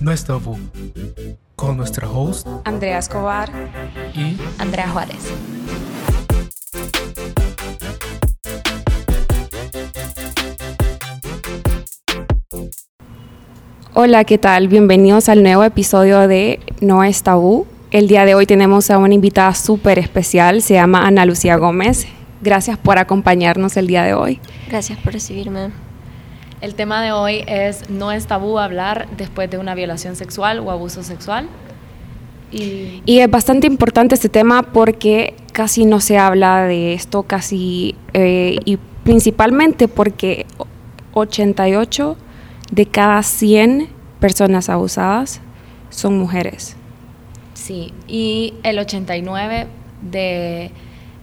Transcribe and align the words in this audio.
No 0.00 0.12
es 0.12 0.24
tabú. 0.24 0.56
Con 1.56 1.76
nuestra 1.76 2.08
host 2.08 2.46
Andrea 2.64 2.98
Escobar 2.98 3.50
y 4.14 4.36
Andrea 4.58 4.88
Juárez. 4.88 5.32
Hola, 13.94 14.22
¿qué 14.22 14.38
tal? 14.38 14.68
Bienvenidos 14.68 15.28
al 15.28 15.42
nuevo 15.42 15.64
episodio 15.64 16.28
de 16.28 16.60
No 16.80 17.02
es 17.02 17.24
tabú. 17.24 17.66
El 17.90 18.06
día 18.06 18.24
de 18.24 18.36
hoy 18.36 18.46
tenemos 18.46 18.92
a 18.92 18.98
una 18.98 19.14
invitada 19.14 19.52
súper 19.54 19.98
especial, 19.98 20.62
se 20.62 20.74
llama 20.74 21.08
Ana 21.08 21.24
Lucía 21.24 21.56
Gómez. 21.56 22.06
Gracias 22.40 22.78
por 22.78 22.98
acompañarnos 22.98 23.76
el 23.76 23.88
día 23.88 24.04
de 24.04 24.14
hoy. 24.14 24.40
Gracias 24.68 24.96
por 25.00 25.12
recibirme. 25.12 25.87
El 26.60 26.74
tema 26.74 27.02
de 27.02 27.12
hoy 27.12 27.44
es 27.46 27.88
no 27.88 28.10
es 28.10 28.26
tabú 28.26 28.58
hablar 28.58 29.08
después 29.16 29.50
de 29.50 29.58
una 29.58 29.74
violación 29.74 30.16
sexual 30.16 30.58
o 30.60 30.70
abuso 30.70 31.02
sexual. 31.02 31.48
Y, 32.50 33.02
y 33.04 33.20
es 33.20 33.30
bastante 33.30 33.66
importante 33.66 34.14
este 34.14 34.28
tema 34.28 34.62
porque 34.62 35.34
casi 35.52 35.84
no 35.84 36.00
se 36.00 36.18
habla 36.18 36.64
de 36.64 36.94
esto, 36.94 37.22
casi, 37.24 37.94
eh, 38.14 38.58
y 38.64 38.78
principalmente 39.04 39.86
porque 39.86 40.46
88 41.12 42.16
de 42.70 42.86
cada 42.86 43.22
100 43.22 43.88
personas 44.20 44.68
abusadas 44.68 45.40
son 45.90 46.18
mujeres. 46.18 46.76
Sí, 47.54 47.92
y 48.06 48.54
el 48.62 48.78
89 48.78 49.66
de 50.02 50.70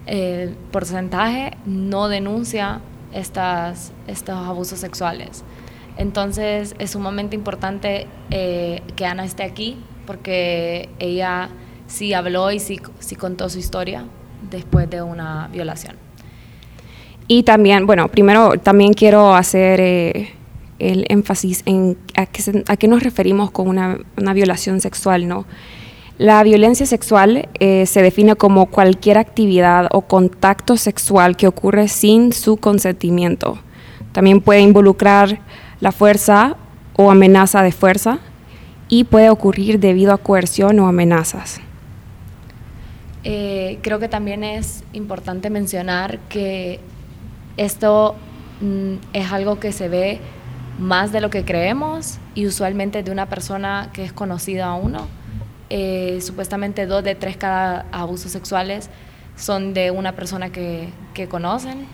eh, 0.08 0.54
porcentaje 0.72 1.58
no 1.66 2.08
denuncia 2.08 2.82
estas, 3.16 3.92
estos 4.08 4.36
abusos 4.36 4.80
sexuales. 4.80 5.44
Entonces 5.98 6.76
es 6.78 6.92
sumamente 6.92 7.36
importante 7.36 8.08
eh, 8.30 8.82
que 8.96 9.06
Ana 9.06 9.24
esté 9.26 9.44
aquí 9.44 9.78
porque 10.06 10.90
ella 11.00 11.50
sí 11.88 12.14
habló 12.14 12.52
y 12.52 12.60
sí, 12.60 12.80
sí 13.00 13.16
contó 13.16 13.50
su 13.50 13.60
historia 13.60 14.06
después 14.52 14.90
de 14.90 15.02
una 15.02 15.48
violación. 15.52 15.96
Y 17.28 17.44
también, 17.44 17.88
bueno, 17.88 18.08
primero 18.10 18.52
también 18.60 18.94
quiero 18.94 19.34
hacer 19.34 19.80
eh, 19.82 20.34
el 20.78 21.06
énfasis 21.10 21.64
en 21.66 21.98
a 22.16 22.26
qué, 22.28 22.64
a 22.68 22.78
qué 22.78 22.88
nos 22.88 23.02
referimos 23.02 23.50
con 23.50 23.68
una, 23.68 23.98
una 24.18 24.34
violación 24.34 24.80
sexual, 24.80 25.28
¿no? 25.28 25.46
La 26.18 26.42
violencia 26.44 26.86
sexual 26.86 27.50
eh, 27.60 27.86
se 27.86 28.02
define 28.02 28.38
como 28.38 28.68
cualquier 28.68 29.18
actividad 29.18 29.90
o 29.92 30.02
contacto 30.02 30.78
sexual 30.78 31.36
que 31.36 31.46
ocurre 31.46 31.90
sin 31.90 32.32
su 32.32 32.56
consentimiento. 32.56 33.58
También 34.14 34.40
puede 34.40 34.62
involucrar 34.62 35.40
la 35.82 35.92
fuerza 35.92 36.56
o 36.96 37.12
amenaza 37.12 37.64
de 37.64 37.74
fuerza 37.74 38.20
y 38.88 39.04
puede 39.04 39.30
ocurrir 39.30 39.80
debido 39.80 40.14
a 40.14 40.18
coerción 40.18 40.80
o 40.80 40.88
amenazas. 40.88 41.60
Eh, 43.26 43.80
creo 43.82 44.00
que 44.00 44.08
también 44.08 44.46
es 44.46 44.86
importante 44.94 45.50
mencionar 45.50 46.20
que 46.30 46.80
esto 47.58 48.16
mm, 48.62 48.94
es 49.12 49.32
algo 49.34 49.60
que 49.60 49.74
se 49.74 49.90
ve 49.90 50.20
más 50.80 51.12
de 51.12 51.20
lo 51.20 51.30
que 51.30 51.44
creemos 51.44 52.20
y 52.36 52.46
usualmente 52.46 53.04
de 53.04 53.12
una 53.12 53.26
persona 53.26 53.90
que 53.92 54.06
es 54.06 54.14
conocida 54.14 54.68
a 54.68 54.76
uno. 54.76 55.08
Eh, 55.70 56.20
supuestamente 56.22 56.86
dos 56.86 57.04
de 57.04 57.16
tres 57.16 57.38
cada 57.38 57.86
abusos 57.92 58.32
sexuales 58.32 58.90
son 59.36 59.74
de 59.74 59.92
una 59.92 60.14
persona 60.16 60.52
que, 60.52 60.90
que 61.14 61.28
conocen. 61.28 61.86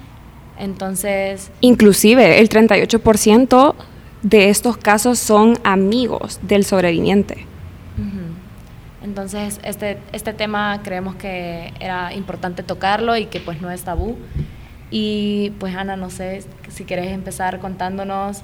Entonces, 0.59 1.49
Inclusive 1.61 2.39
el 2.39 2.49
38% 2.49 3.73
de 4.23 4.49
estos 4.49 4.77
casos 4.77 5.17
son 5.19 5.57
amigos 5.63 6.39
del 6.43 6.65
sobreviviente. 6.65 7.45
Entonces, 9.03 9.59
este, 9.63 9.97
este 10.11 10.33
tema 10.33 10.81
creemos 10.83 11.15
que 11.15 11.73
era 11.79 12.13
importante 12.13 12.61
tocarlo 12.61 13.17
y 13.17 13.25
que 13.25 13.39
pues 13.39 13.59
no 13.61 13.71
es 13.71 13.81
tabú. 13.81 14.15
Y 14.91 15.53
pues 15.59 15.75
Ana, 15.75 15.95
no 15.95 16.09
sé 16.11 16.43
si 16.69 16.83
quieres 16.83 17.07
empezar 17.07 17.59
contándonos 17.59 18.41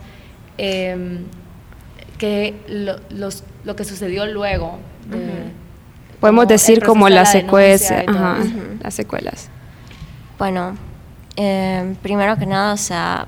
qué 2.18 2.56
lo, 2.68 2.96
los- 3.09 3.44
lo 3.63 3.75
que 3.75 3.84
sucedió 3.84 4.25
luego. 4.25 4.80
De- 5.09 5.51
Podemos 6.19 6.44
como 6.44 6.50
decir 6.51 6.84
como 6.84 7.09
las 7.09 7.34
la 7.34 7.40
secuelas, 7.41 7.81
las 8.84 8.94
secuelas. 8.94 9.50
Bueno, 10.40 10.75
eh, 11.35 11.95
primero 12.01 12.38
que 12.38 12.45
nada, 12.47 12.73
o 12.73 12.78
sea, 12.78 13.28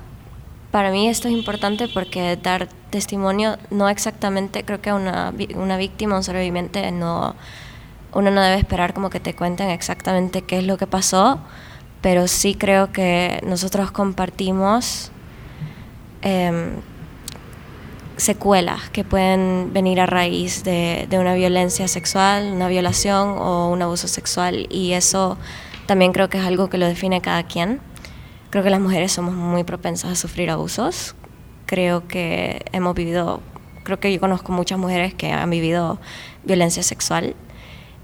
para 0.72 0.90
mí 0.90 1.08
esto 1.08 1.28
es 1.28 1.34
importante 1.34 1.86
porque 1.88 2.36
dar 2.42 2.68
testimonio 2.90 3.56
no 3.70 3.88
exactamente, 3.88 4.64
creo 4.64 4.80
que 4.80 4.92
una, 4.92 5.32
una 5.54 5.76
víctima, 5.76 6.16
un 6.16 6.24
sobreviviente, 6.24 6.90
no, 6.90 7.36
uno 8.12 8.30
no 8.32 8.40
debe 8.42 8.56
esperar 8.58 8.92
como 8.92 9.08
que 9.10 9.20
te 9.20 9.34
cuenten 9.34 9.70
exactamente 9.70 10.42
qué 10.42 10.58
es 10.58 10.64
lo 10.64 10.76
que 10.76 10.88
pasó, 10.88 11.38
pero 12.00 12.26
sí 12.26 12.56
creo 12.56 12.90
que 12.90 13.40
nosotros 13.46 13.92
compartimos 13.92 15.12
em, 16.22 16.70
secuelas 18.20 18.90
que 18.90 19.04
pueden 19.04 19.72
venir 19.72 20.00
a 20.00 20.06
raíz 20.06 20.62
de, 20.64 21.08
una 21.12 21.34
violencia 21.34 21.88
sexual, 21.88 22.52
una 22.52 22.68
violación 22.68 23.30
o 23.38 23.68
un 23.68 23.82
abuso 23.82 24.08
sexual 24.08 24.66
y 24.70 24.92
eso 24.92 25.38
también 25.86 26.12
creo 26.12 26.28
que 26.28 26.38
es 26.38 26.44
algo 26.44 26.70
que 26.70 26.78
lo 26.78 26.86
define 26.86 27.20
cada 27.20 27.42
quien. 27.42 27.80
Creo 28.50 28.62
que 28.62 28.70
las 28.70 28.80
mujeres 28.80 29.12
somos 29.12 29.34
muy 29.34 29.64
propensas 29.64 30.12
a 30.12 30.14
sufrir 30.14 30.50
abusos. 30.50 31.14
Creo 31.66 32.06
que 32.06 32.64
hemos 32.72 32.94
vivido, 32.94 33.40
creo 33.84 34.00
que 34.00 34.12
yo 34.12 34.20
conozco 34.20 34.52
muchas 34.52 34.78
mujeres 34.78 35.14
que 35.14 35.32
han 35.32 35.50
vivido 35.50 35.98
violencia 36.44 36.82
sexual. 36.82 37.34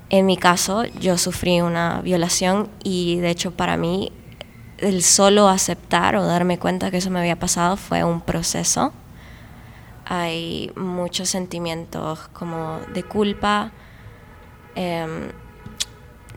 En 0.09 0.27
mi 0.27 0.37
caso, 0.37 0.85
yo 0.85 1.19
sufrí 1.19 1.61
una 1.61 2.01
violación 2.01 2.69
y 2.83 3.17
de 3.17 3.31
hecho 3.31 3.53
para 3.53 3.77
mí 3.77 4.13
el 4.79 5.03
solo 5.03 5.49
aceptar 5.49 6.17
o 6.17 6.25
darme 6.25 6.59
cuenta 6.59 6.91
que 6.91 6.99
eso 6.99 7.11
me 7.11 7.19
había 7.19 7.37
pasado 7.39 7.77
fue 7.77 8.05
un 8.05 8.21
proceso 8.21 8.93
hay 10.07 10.71
muchos 10.77 11.29
sentimientos 11.29 12.29
como 12.33 12.79
de 12.95 13.03
culpa, 13.03 13.73
em, 14.77 15.33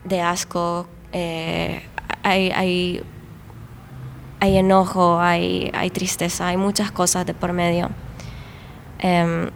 de 0.04 0.20
asco, 0.20 0.88
eh, 1.12 1.82
hay, 2.24 2.50
hay, 2.50 3.02
hay 4.40 4.56
enojo, 4.56 5.20
hay, 5.20 5.70
hay 5.72 5.90
tristeza, 5.90 6.48
hay 6.48 6.56
muchas 6.56 6.90
cosas 6.90 7.26
de 7.26 7.32
por 7.32 7.52
medio. 7.52 7.90
Em, 8.98 9.50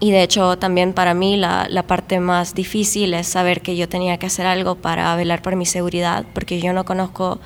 y 0.00 0.10
de 0.10 0.22
hecho 0.22 0.58
también 0.58 0.94
para 0.94 1.12
mí 1.12 1.36
la, 1.36 1.66
la 1.68 1.82
parte 1.84 2.20
más 2.20 2.54
difícil 2.54 3.12
es 3.14 3.26
saber 3.26 3.60
que 3.60 3.76
yo 3.76 3.88
tenía 3.88 4.18
que 4.18 4.26
hacer 4.26 4.46
algo 4.46 4.76
para 4.76 5.14
velar 5.14 5.42
por 5.42 5.56
mi 5.56 5.66
seguridad, 5.66 6.24
porque 6.32 6.58
yo 6.58 6.72
no 6.72 6.84
conozco 6.86 7.38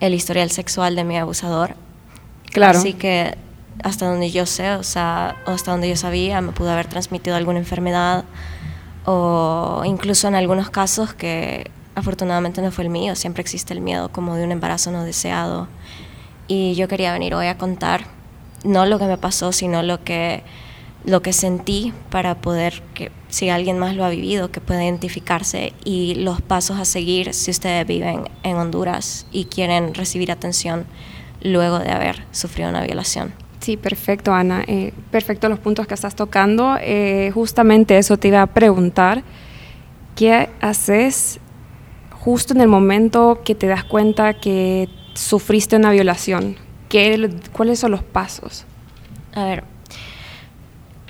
el 0.00 0.14
historial 0.14 0.50
sexual 0.50 0.96
de 0.96 1.04
mi 1.04 1.18
abusador. 1.18 1.76
Claro. 2.52 2.78
Así 2.78 2.94
que 2.94 3.36
hasta 3.82 4.08
donde 4.08 4.30
yo 4.30 4.46
sé, 4.46 4.72
o 4.72 4.82
sea, 4.82 5.36
o 5.46 5.50
hasta 5.50 5.70
donde 5.70 5.88
yo 5.88 5.96
sabía, 5.96 6.40
me 6.40 6.52
pudo 6.52 6.70
haber 6.70 6.86
transmitido 6.86 7.36
alguna 7.36 7.58
enfermedad 7.58 8.24
o 9.04 9.82
incluso 9.84 10.28
en 10.28 10.34
algunos 10.34 10.70
casos 10.70 11.12
que 11.14 11.70
afortunadamente 11.94 12.62
no 12.62 12.70
fue 12.70 12.84
el 12.84 12.90
mío, 12.90 13.14
siempre 13.14 13.42
existe 13.42 13.74
el 13.74 13.80
miedo 13.80 14.10
como 14.10 14.36
de 14.36 14.44
un 14.44 14.52
embarazo 14.52 14.90
no 14.90 15.04
deseado. 15.04 15.68
Y 16.48 16.74
yo 16.74 16.88
quería 16.88 17.12
venir 17.12 17.34
hoy 17.34 17.46
a 17.46 17.58
contar 17.58 18.06
no 18.64 18.86
lo 18.86 18.98
que 18.98 19.06
me 19.06 19.18
pasó, 19.18 19.52
sino 19.52 19.82
lo 19.82 20.02
que 20.04 20.42
lo 21.04 21.20
que 21.20 21.34
sentí 21.34 21.92
para 22.10 22.36
poder 22.36 22.82
que 22.94 23.12
si 23.28 23.50
alguien 23.50 23.78
más 23.78 23.94
lo 23.94 24.06
ha 24.06 24.08
vivido, 24.08 24.50
que 24.50 24.62
pueda 24.62 24.82
identificarse 24.82 25.74
y 25.84 26.14
los 26.14 26.40
pasos 26.40 26.78
a 26.78 26.86
seguir 26.86 27.34
si 27.34 27.50
ustedes 27.50 27.86
viven 27.86 28.30
en 28.42 28.56
Honduras 28.56 29.26
y 29.30 29.44
quieren 29.44 29.92
recibir 29.92 30.32
atención 30.32 30.86
luego 31.42 31.78
de 31.78 31.90
haber 31.90 32.24
sufrido 32.32 32.70
una 32.70 32.82
violación. 32.82 33.43
Sí, 33.64 33.78
perfecto, 33.78 34.34
Ana. 34.34 34.62
Eh, 34.66 34.92
perfecto 35.10 35.48
los 35.48 35.58
puntos 35.58 35.86
que 35.86 35.94
estás 35.94 36.14
tocando. 36.14 36.76
Eh, 36.82 37.30
justamente 37.32 37.96
eso 37.96 38.18
te 38.18 38.28
iba 38.28 38.42
a 38.42 38.46
preguntar. 38.46 39.22
¿Qué 40.14 40.50
haces 40.60 41.40
justo 42.10 42.52
en 42.52 42.60
el 42.60 42.68
momento 42.68 43.40
que 43.42 43.54
te 43.54 43.66
das 43.66 43.82
cuenta 43.82 44.34
que 44.34 44.90
sufriste 45.14 45.76
una 45.76 45.92
violación? 45.92 46.56
¿Qué, 46.90 47.30
¿Cuáles 47.54 47.78
son 47.78 47.92
los 47.92 48.02
pasos? 48.02 48.66
A 49.32 49.46
ver, 49.46 49.64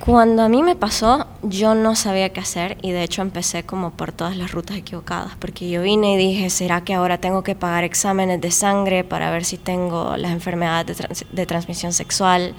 cuando 0.04 0.42
a 0.42 0.50
mí 0.50 0.62
me 0.62 0.76
pasó, 0.76 1.26
yo 1.42 1.74
no 1.74 1.94
sabía 1.96 2.28
qué 2.28 2.40
hacer 2.40 2.76
y 2.82 2.90
de 2.92 3.02
hecho 3.04 3.22
empecé 3.22 3.62
como 3.64 3.90
por 3.92 4.12
todas 4.12 4.36
las 4.36 4.52
rutas 4.52 4.76
equivocadas, 4.76 5.32
porque 5.38 5.70
yo 5.70 5.80
vine 5.80 6.12
y 6.12 6.16
dije, 6.18 6.50
¿será 6.50 6.82
que 6.84 6.92
ahora 6.92 7.16
tengo 7.18 7.42
que 7.42 7.54
pagar 7.54 7.84
exámenes 7.84 8.38
de 8.40 8.50
sangre 8.50 9.02
para 9.02 9.30
ver 9.30 9.46
si 9.46 9.56
tengo 9.56 10.18
las 10.18 10.32
enfermedades 10.32 10.86
de, 10.88 10.94
trans- 10.94 11.24
de 11.32 11.46
transmisión 11.46 11.94
sexual? 11.94 12.54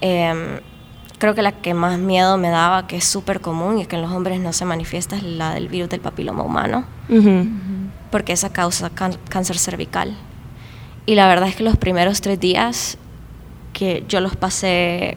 Em, 0.00 0.58
creo 1.18 1.36
que 1.36 1.42
la 1.42 1.52
que 1.52 1.74
más 1.74 1.96
miedo 1.96 2.38
me 2.38 2.50
daba, 2.50 2.88
que 2.88 2.96
es 2.96 3.04
súper 3.04 3.40
común 3.40 3.78
y 3.78 3.86
que 3.86 3.94
en 3.94 4.02
los 4.02 4.10
hombres 4.10 4.40
no 4.40 4.52
se 4.52 4.64
manifiesta, 4.64 5.14
es 5.16 5.22
la 5.22 5.54
del 5.54 5.68
virus 5.68 5.90
del 5.90 6.00
papiloma 6.00 6.42
humano, 6.42 6.84
porque 8.10 8.32
esa 8.32 8.52
causa 8.52 8.90
cáncer 8.90 9.58
cervical. 9.58 10.16
Y 11.06 11.14
la 11.14 11.28
verdad 11.28 11.48
es 11.48 11.54
que 11.54 11.62
los 11.62 11.76
primeros 11.76 12.20
tres 12.20 12.40
días 12.40 12.98
que 13.72 14.02
yo 14.08 14.20
los 14.20 14.34
pasé 14.34 15.16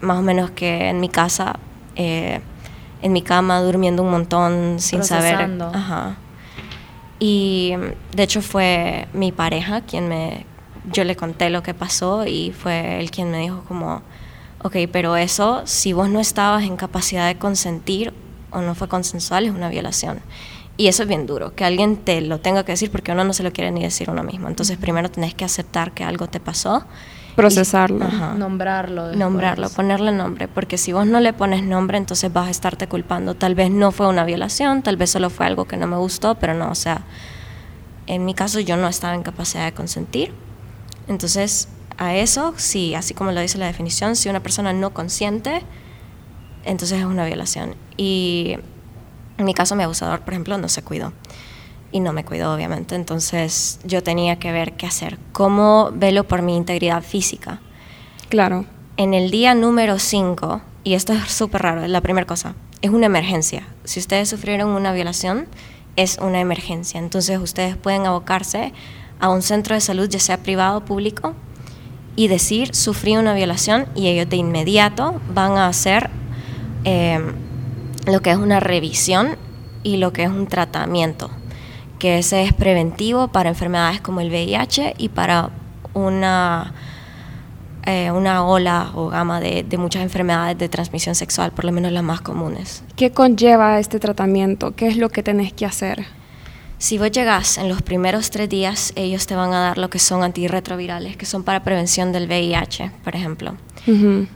más 0.00 0.18
o 0.18 0.22
menos 0.22 0.50
que 0.50 0.88
en 0.88 1.00
mi 1.00 1.08
casa, 1.08 1.58
eh, 1.94 2.40
en 3.02 3.12
mi 3.12 3.22
cama, 3.22 3.60
durmiendo 3.60 4.02
un 4.02 4.10
montón 4.10 4.76
sin 4.78 5.04
saber. 5.04 5.36
Procesando. 5.36 5.70
Ajá. 5.74 6.16
Y 7.18 7.74
de 8.14 8.22
hecho 8.22 8.42
fue 8.42 9.08
mi 9.12 9.32
pareja 9.32 9.80
quien 9.80 10.08
me, 10.08 10.44
yo 10.92 11.04
le 11.04 11.16
conté 11.16 11.50
lo 11.50 11.62
que 11.62 11.74
pasó 11.74 12.26
y 12.26 12.52
fue 12.52 13.00
él 13.00 13.10
quien 13.10 13.30
me 13.30 13.38
dijo 13.38 13.64
como, 13.66 14.02
ok, 14.62 14.76
pero 14.92 15.16
eso, 15.16 15.62
si 15.64 15.92
vos 15.92 16.08
no 16.08 16.20
estabas 16.20 16.64
en 16.64 16.76
capacidad 16.76 17.26
de 17.26 17.38
consentir 17.38 18.12
o 18.50 18.60
no 18.60 18.74
fue 18.74 18.88
consensual, 18.88 19.46
es 19.46 19.52
una 19.52 19.68
violación. 19.68 20.20
Y 20.76 20.88
eso 20.88 21.04
es 21.04 21.08
bien 21.08 21.26
duro, 21.26 21.54
que 21.54 21.64
alguien 21.64 21.96
te 21.96 22.20
lo 22.20 22.38
tenga 22.38 22.64
que 22.64 22.72
decir 22.72 22.90
porque 22.90 23.12
uno 23.12 23.24
no 23.24 23.32
se 23.32 23.42
lo 23.42 23.50
quiere 23.50 23.70
ni 23.70 23.82
decir 23.82 24.10
uno 24.10 24.22
mismo. 24.22 24.48
Entonces 24.48 24.76
primero 24.76 25.10
tenés 25.10 25.34
que 25.34 25.44
aceptar 25.44 25.92
que 25.92 26.04
algo 26.04 26.28
te 26.28 26.38
pasó. 26.38 26.84
Procesarlo. 27.36 28.04
Ajá. 28.04 28.34
Nombrarlo. 28.34 29.02
después. 29.08 29.18
Nombrarlo, 29.18 29.68
ponerle 29.70 30.10
nombre, 30.12 30.48
porque 30.48 30.78
si 30.78 30.92
vos 30.92 31.06
no 31.06 31.20
le 31.20 31.32
pones 31.32 31.62
nombre, 31.62 31.98
entonces 31.98 32.32
vas 32.32 32.48
a 32.48 32.50
estarte 32.50 32.88
culpando. 32.88 33.34
Tal 33.34 33.54
vez 33.54 33.70
no 33.70 33.92
fue 33.92 34.08
una 34.08 34.24
violación, 34.24 34.82
tal 34.82 34.96
vez 34.96 35.10
solo 35.10 35.30
fue 35.30 35.46
algo 35.46 35.66
que 35.66 35.76
no 35.76 35.86
me 35.86 35.96
gustó, 35.96 36.36
pero 36.36 36.54
no, 36.54 36.70
o 36.70 36.74
sea, 36.74 37.02
en 38.06 38.24
mi 38.24 38.34
caso 38.34 38.58
yo 38.60 38.76
no 38.76 38.88
estaba 38.88 39.14
en 39.14 39.22
capacidad 39.22 39.66
de 39.66 39.72
consentir. 39.72 40.32
Entonces, 41.08 41.68
a 41.98 42.14
eso, 42.14 42.54
sí, 42.56 42.94
así 42.94 43.14
como 43.14 43.32
lo 43.32 43.40
dice 43.40 43.58
la 43.58 43.66
definición, 43.66 44.16
si 44.16 44.28
una 44.28 44.40
persona 44.40 44.72
no 44.72 44.92
consiente, 44.92 45.62
entonces 46.64 46.98
es 46.98 47.04
una 47.04 47.26
violación. 47.26 47.76
Y 47.96 48.56
en 49.38 49.44
mi 49.44 49.54
caso, 49.54 49.76
mi 49.76 49.82
abusador, 49.82 50.20
por 50.20 50.32
ejemplo, 50.32 50.58
no 50.58 50.68
se 50.68 50.82
cuidó. 50.82 51.12
Y 51.92 52.00
no 52.00 52.12
me 52.12 52.24
cuidó, 52.24 52.54
obviamente. 52.54 52.94
Entonces, 52.94 53.80
yo 53.84 54.02
tenía 54.02 54.38
que 54.38 54.52
ver 54.52 54.72
qué 54.72 54.86
hacer. 54.86 55.18
¿Cómo 55.32 55.90
velo 55.92 56.24
por 56.24 56.42
mi 56.42 56.56
integridad 56.56 57.02
física? 57.02 57.60
Claro. 58.28 58.66
En 58.96 59.14
el 59.14 59.30
día 59.30 59.54
número 59.54 59.98
5, 59.98 60.62
y 60.82 60.94
esto 60.94 61.12
es 61.12 61.30
súper 61.30 61.62
raro, 61.62 61.84
es 61.84 61.90
la 61.90 62.00
primera 62.00 62.26
cosa, 62.26 62.54
es 62.80 62.90
una 62.90 63.06
emergencia. 63.06 63.66
Si 63.84 64.00
ustedes 64.00 64.28
sufrieron 64.28 64.70
una 64.70 64.92
violación, 64.92 65.48
es 65.96 66.18
una 66.18 66.40
emergencia. 66.40 66.98
Entonces 66.98 67.38
ustedes 67.38 67.76
pueden 67.76 68.06
abocarse 68.06 68.72
a 69.20 69.28
un 69.28 69.42
centro 69.42 69.74
de 69.74 69.80
salud, 69.80 70.08
ya 70.08 70.18
sea 70.18 70.38
privado 70.38 70.78
o 70.78 70.84
público, 70.84 71.34
y 72.16 72.28
decir, 72.28 72.74
sufrí 72.74 73.16
una 73.16 73.34
violación, 73.34 73.86
y 73.94 74.08
ellos 74.08 74.28
de 74.28 74.36
inmediato 74.36 75.20
van 75.32 75.58
a 75.58 75.68
hacer 75.68 76.10
eh, 76.84 77.20
lo 78.06 78.20
que 78.20 78.30
es 78.30 78.36
una 78.36 78.60
revisión 78.60 79.36
y 79.82 79.98
lo 79.98 80.12
que 80.12 80.22
es 80.22 80.30
un 80.30 80.46
tratamiento, 80.46 81.30
que 81.98 82.18
ese 82.18 82.42
es 82.42 82.52
preventivo 82.52 83.28
para 83.28 83.48
enfermedades 83.48 84.00
como 84.00 84.20
el 84.20 84.28
VIH 84.28 84.94
y 84.98 85.08
para 85.08 85.50
una 85.94 86.72
eh, 87.86 88.10
una 88.10 88.44
ola 88.44 88.90
o 88.94 89.08
gama 89.08 89.38
de, 89.38 89.62
de 89.62 89.78
muchas 89.78 90.02
enfermedades 90.02 90.58
de 90.58 90.68
transmisión 90.68 91.14
sexual, 91.14 91.52
por 91.52 91.64
lo 91.64 91.70
menos 91.70 91.92
las 91.92 92.02
más 92.02 92.20
comunes. 92.20 92.82
¿Qué 92.96 93.12
conlleva 93.12 93.78
este 93.78 94.00
tratamiento? 94.00 94.74
¿Qué 94.74 94.88
es 94.88 94.96
lo 94.96 95.08
que 95.08 95.22
tenés 95.22 95.52
que 95.52 95.66
hacer? 95.66 96.04
Si 96.78 96.98
vos 96.98 97.10
llegás 97.10 97.58
en 97.58 97.68
los 97.68 97.82
primeros 97.82 98.30
tres 98.30 98.48
días, 98.48 98.92
ellos 98.96 99.26
te 99.26 99.34
van 99.34 99.52
a 99.54 99.60
dar 99.60 99.78
lo 99.78 99.88
que 99.88 99.98
son 99.98 100.24
antirretrovirales, 100.24 101.16
que 101.16 101.24
son 101.24 101.42
para 101.42 101.62
prevención 101.62 102.12
del 102.12 102.26
VIH, 102.26 102.90
por 103.02 103.14
ejemplo. 103.14 103.56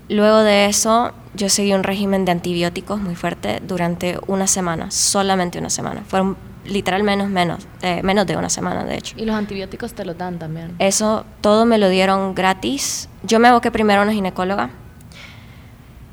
Luego 0.09 0.39
de 0.39 0.67
eso, 0.67 1.11
yo 1.35 1.49
seguí 1.49 1.73
un 1.73 1.83
régimen 1.83 2.25
de 2.25 2.31
antibióticos 2.31 3.01
muy 3.01 3.17
fuerte 3.17 3.61
durante 3.67 4.17
una 4.29 4.47
semana, 4.47 4.93
solamente 4.93 5.59
una 5.59 5.71
semana. 5.71 6.05
Fueron 6.07 6.37
literal 6.65 7.03
menos, 7.03 7.29
menos, 7.29 7.67
eh, 7.83 8.03
menos 8.03 8.27
de 8.27 8.37
una 8.37 8.51
semana, 8.51 8.85
de 8.85 8.97
hecho. 8.97 9.15
Y 9.19 9.25
los 9.25 9.35
antibióticos 9.35 9.93
te 9.93 10.05
lo 10.05 10.15
dan 10.15 10.39
también. 10.39 10.75
Eso 10.79 11.25
todo 11.41 11.67
me 11.67 11.79
lo 11.79 11.89
dieron 11.89 12.35
gratis. 12.35 13.09
Yo 13.23 13.39
me 13.39 13.49
aboqué 13.49 13.71
primero 13.71 14.01
a 14.01 14.05
una 14.05 14.13
ginecóloga. 14.13 14.71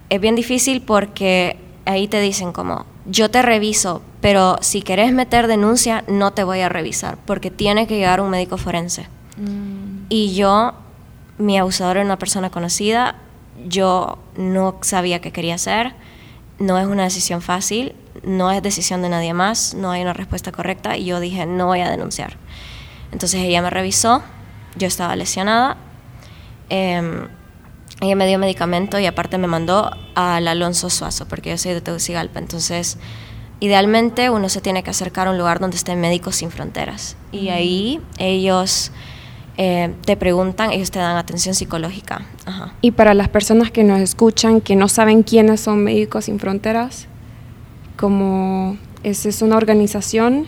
Es 0.09 0.21
bien 0.21 0.35
difícil 0.35 0.81
porque 0.81 1.57
ahí 1.85 2.07
te 2.07 2.21
dicen 2.21 2.51
como, 2.51 2.85
yo 3.05 3.29
te 3.31 3.41
reviso, 3.41 4.01
pero 4.21 4.57
si 4.61 4.81
querés 4.81 5.13
meter 5.13 5.47
denuncia, 5.47 6.03
no 6.07 6.31
te 6.33 6.43
voy 6.43 6.59
a 6.59 6.69
revisar, 6.69 7.17
porque 7.25 7.51
tiene 7.51 7.87
que 7.87 7.95
llegar 7.95 8.21
un 8.21 8.29
médico 8.29 8.57
forense. 8.57 9.07
Mm. 9.37 10.05
Y 10.09 10.35
yo, 10.35 10.73
mi 11.37 11.57
abusador 11.57 11.97
era 11.97 12.05
una 12.05 12.19
persona 12.19 12.49
conocida, 12.49 13.15
yo 13.67 14.17
no 14.35 14.75
sabía 14.81 15.19
qué 15.19 15.31
quería 15.31 15.55
hacer, 15.55 15.93
no 16.59 16.77
es 16.77 16.87
una 16.87 17.03
decisión 17.03 17.41
fácil, 17.41 17.95
no 18.23 18.51
es 18.51 18.61
decisión 18.61 19.01
de 19.01 19.09
nadie 19.09 19.33
más, 19.33 19.73
no 19.73 19.91
hay 19.91 20.01
una 20.01 20.13
respuesta 20.13 20.51
correcta 20.51 20.97
y 20.97 21.05
yo 21.05 21.19
dije, 21.19 21.45
no 21.45 21.67
voy 21.67 21.81
a 21.81 21.89
denunciar. 21.89 22.37
Entonces 23.11 23.41
ella 23.41 23.61
me 23.61 23.69
revisó, 23.69 24.21
yo 24.75 24.87
estaba 24.87 25.15
lesionada, 25.15 25.77
em, 26.69 27.27
ella 28.01 28.15
me 28.15 28.27
dio 28.27 28.37
medicamento 28.37 28.99
y 28.99 29.05
aparte 29.05 29.37
me 29.37 29.47
mandó 29.47 29.91
al 30.15 30.47
Alonso 30.47 30.89
Suazo, 30.89 31.27
porque 31.27 31.49
yo 31.49 31.57
soy 31.57 31.73
de 31.73 31.81
Tegucigalpa, 31.81 32.39
entonces 32.39 32.97
idealmente 33.59 34.29
uno 34.29 34.49
se 34.49 34.61
tiene 34.61 34.83
que 34.83 34.91
acercar 34.91 35.27
a 35.27 35.31
un 35.31 35.37
lugar 35.37 35.59
donde 35.59 35.77
estén 35.77 35.99
médicos 35.99 36.35
sin 36.35 36.51
fronteras 36.51 37.15
y 37.31 37.49
ahí 37.49 37.99
ellos 38.19 38.91
eh, 39.57 39.95
te 40.05 40.15
preguntan, 40.15 40.71
ellos 40.71 40.91
te 40.91 40.99
dan 40.99 41.17
atención 41.17 41.55
psicológica. 41.55 42.21
Ajá. 42.45 42.73
Y 42.81 42.91
para 42.91 43.15
las 43.15 43.27
personas 43.27 43.71
que 43.71 43.83
nos 43.83 43.99
escuchan, 43.99 44.61
que 44.61 44.75
no 44.75 44.87
saben 44.87 45.23
quiénes 45.23 45.61
son 45.61 45.83
Médicos 45.83 46.25
Sin 46.25 46.39
Fronteras, 46.39 47.07
como 47.97 48.77
es, 49.03 49.25
es 49.25 49.41
una 49.41 49.57
organización 49.57 50.45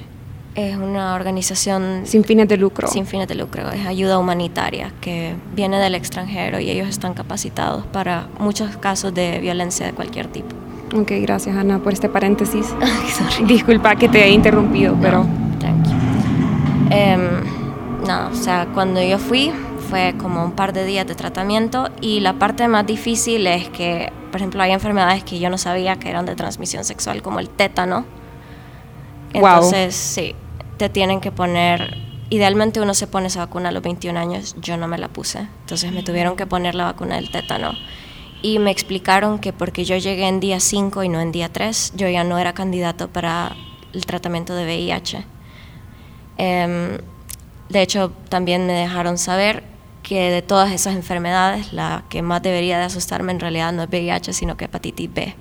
Es 0.56 0.76
una 0.78 1.16
organización 1.16 2.02
sin 2.06 2.24
fines 2.24 2.48
de 2.48 2.58
lucro. 2.58 2.88
sin 2.88 3.06
fines 3.06 3.28
de 3.28 3.36
lucro, 3.36 3.70
es 3.72 3.86
ayuda 3.86 4.18
humanitaria 4.18 4.92
que 5.02 5.36
viene 5.56 5.80
del 5.80 5.96
extranjero 5.96 6.60
y 6.60 6.70
ellos 6.70 6.88
están 6.88 7.14
capacitados 7.14 7.86
para 7.88 8.28
muchos 8.40 8.78
casos 8.78 9.14
de 9.14 9.40
violencia 9.40 9.86
de 9.86 9.94
cualquier 9.94 10.28
tipo. 10.28 10.56
Ok, 10.96 11.12
gracias 11.22 11.56
Ana 11.56 11.80
por 11.80 11.94
este 11.94 12.10
paréntesis. 12.10 12.66
Disculpa 13.48 13.96
que 13.96 14.10
te 14.10 14.24
he 14.26 14.32
interrumpido, 14.32 14.96
pero 15.00 15.26
Tranqui. 15.60 15.92
Em, 16.90 17.22
no, 18.08 18.30
o 18.32 18.36
sea, 18.36 18.68
cuando 18.74 19.02
yo 19.02 19.20
fui 19.20 19.52
fue 19.90 20.16
como 20.18 20.44
un 20.44 20.52
par 20.52 20.74
de 20.74 20.86
días 20.86 21.06
de 21.08 21.16
tratamiento 21.16 21.90
y 22.02 22.20
la 22.20 22.34
parte 22.34 22.68
más 22.68 22.86
difícil 22.86 23.48
es 23.48 23.70
que, 23.70 24.12
por 24.30 24.38
ejemplo, 24.38 24.62
hay 24.62 24.72
enfermedades 24.72 25.24
que 25.24 25.40
yo 25.40 25.50
no 25.50 25.58
sabía 25.58 25.98
que 25.98 26.10
eran 26.10 26.26
de 26.26 26.36
transmisión 26.36 26.84
sexual, 26.84 27.22
como 27.22 27.40
el 27.40 27.50
tétano. 27.50 28.06
Entonces, 29.34 29.96
sí, 29.96 30.36
te 30.78 30.90
tienen 30.90 31.22
que 31.22 31.32
poner, 31.32 31.98
idealmente 32.30 32.82
uno 32.82 32.94
se 32.94 33.08
pone 33.08 33.28
esa 33.28 33.42
vacuna 33.46 33.70
a 33.70 33.72
los 33.72 33.84
21 33.84 34.20
años, 34.20 34.56
yo 34.62 34.78
no 34.78 34.88
me 34.88 34.98
la 34.98 35.08
puse, 35.08 35.48
entonces 35.62 35.92
me 35.92 36.04
tuvieron 36.04 36.36
que 36.36 36.48
poner 36.48 36.76
la 36.76 36.86
vacuna 36.86 37.16
del 37.16 37.30
tétano. 37.30 37.74
Y 38.42 38.60
me 38.60 38.72
explicaron 38.72 39.40
que 39.40 39.52
porque 39.52 39.84
yo 39.84 39.98
llegué 39.98 40.28
en 40.28 40.40
día 40.40 40.60
5 40.60 41.04
y 41.04 41.10
no 41.10 41.20
en 41.20 41.32
día 41.32 41.50
3, 41.50 41.94
yo 41.96 42.08
ya 42.08 42.24
no 42.24 42.38
era 42.38 42.54
candidato 42.54 43.10
para 43.10 43.56
el 43.94 44.06
tratamiento 44.06 44.56
de 44.56 44.64
VIH. 44.64 45.26
Em, 46.38 46.98
de 47.68 47.82
hecho, 47.82 48.14
también 48.30 48.66
me 48.66 48.74
dejaron 48.74 49.18
saber 49.18 49.64
que 50.10 50.32
de 50.32 50.42
todas 50.42 50.72
esas 50.72 50.96
enfermedades, 50.96 51.72
la 51.72 52.04
que 52.10 52.24
más 52.24 52.42
debería 52.42 52.80
de 52.80 52.86
asustarme 52.86 53.32
en 53.32 53.40
realidad 53.40 53.72
no 53.72 53.84
es 53.84 53.90
VIH, 53.90 54.34
sino 54.34 54.58
que 54.58 54.66
hepatitis 54.66 55.14
B. 55.14 55.36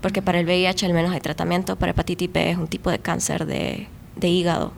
Porque 0.00 0.22
para 0.22 0.38
el 0.38 0.46
VIH 0.46 0.86
al 0.86 0.92
menos 0.92 1.12
hay 1.12 1.18
tratamiento, 1.18 1.74
para 1.74 1.90
hepatitis 1.90 2.32
B 2.32 2.50
es 2.50 2.56
un 2.56 2.68
tipo 2.68 2.92
de 2.92 3.00
cáncer 3.00 3.44
de, 3.44 3.88
de 4.14 4.28
hígado. 4.28 4.72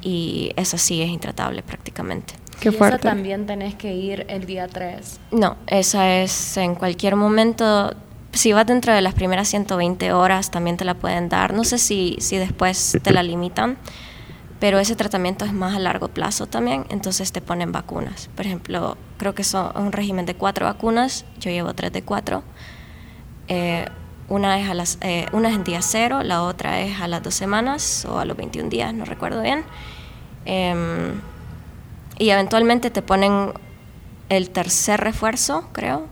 Y 0.00 0.52
eso 0.54 0.78
sí 0.78 1.02
es 1.02 1.08
intratable 1.08 1.64
prácticamente. 1.64 2.34
qué 2.60 2.68
y 2.68 2.70
esa 2.70 2.78
fuerte. 2.78 2.98
también 3.00 3.46
tenés 3.46 3.74
que 3.74 3.92
ir 3.92 4.24
el 4.28 4.46
día 4.46 4.68
3. 4.68 5.18
No, 5.32 5.56
esa 5.66 6.18
es 6.22 6.56
en 6.56 6.76
cualquier 6.76 7.16
momento. 7.16 7.96
Si 8.30 8.52
vas 8.52 8.64
dentro 8.64 8.94
de 8.94 9.00
las 9.00 9.14
primeras 9.14 9.48
120 9.48 10.12
horas, 10.12 10.52
también 10.52 10.76
te 10.76 10.84
la 10.84 10.94
pueden 10.94 11.28
dar. 11.28 11.52
No 11.52 11.64
sé 11.64 11.78
si, 11.78 12.14
si 12.20 12.36
después 12.36 12.96
te 13.02 13.10
la 13.12 13.24
limitan, 13.24 13.76
pero 14.58 14.78
ese 14.78 14.96
tratamiento 14.96 15.44
es 15.44 15.52
más 15.52 15.74
a 15.74 15.78
largo 15.78 16.08
plazo 16.08 16.46
también, 16.46 16.86
entonces 16.88 17.32
te 17.32 17.40
ponen 17.40 17.72
vacunas. 17.72 18.28
Por 18.34 18.46
ejemplo, 18.46 18.96
creo 19.18 19.34
que 19.34 19.44
son 19.44 19.70
un 19.76 19.92
régimen 19.92 20.24
de 20.26 20.34
cuatro 20.34 20.66
vacunas, 20.66 21.24
yo 21.38 21.50
llevo 21.50 21.74
tres 21.74 21.92
de 21.92 22.02
cuatro. 22.02 22.42
Eh, 23.48 23.84
una, 24.28 24.58
es 24.60 24.68
a 24.68 24.74
las, 24.74 24.98
eh, 25.02 25.26
una 25.32 25.50
es 25.50 25.54
en 25.54 25.64
día 25.64 25.82
cero, 25.82 26.22
la 26.22 26.42
otra 26.42 26.80
es 26.80 27.00
a 27.00 27.06
las 27.06 27.22
dos 27.22 27.34
semanas 27.34 28.06
o 28.08 28.18
a 28.18 28.24
los 28.24 28.36
21 28.36 28.68
días, 28.70 28.92
no 28.94 29.04
recuerdo 29.04 29.42
bien. 29.42 29.64
Em, 30.46 31.20
y 32.18 32.30
eventualmente 32.30 32.90
te 32.90 33.02
ponen 33.02 33.52
el 34.28 34.50
tercer 34.50 35.00
refuerzo, 35.00 35.68
creo, 35.72 36.06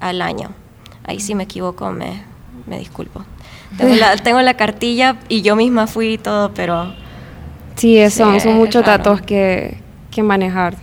al 0.00 0.20
año. 0.20 0.50
Ahí 1.04 1.20
sí 1.20 1.34
me 1.34 1.44
equivoco, 1.44 1.90
me, 1.90 2.24
me 2.66 2.78
disculpo. 2.78 3.24
Tengo 3.78 3.94
la, 3.94 4.16
tengo 4.22 4.42
la 4.42 4.54
cartilla 4.54 5.16
y 5.28 5.42
yo 5.42 5.54
misma 5.54 5.86
fui 5.86 6.14
y 6.14 6.18
todo, 6.18 6.52
pero... 6.52 7.03
Sí, 7.76 7.98
es- 7.98 8.14
son, 8.14 8.34
Sí, 8.34 8.40
son 8.40 8.56
muchos 8.56 8.84
datos 8.84 9.20
que, 9.22 9.78
que 10.10 10.22
manejar. 10.22 10.76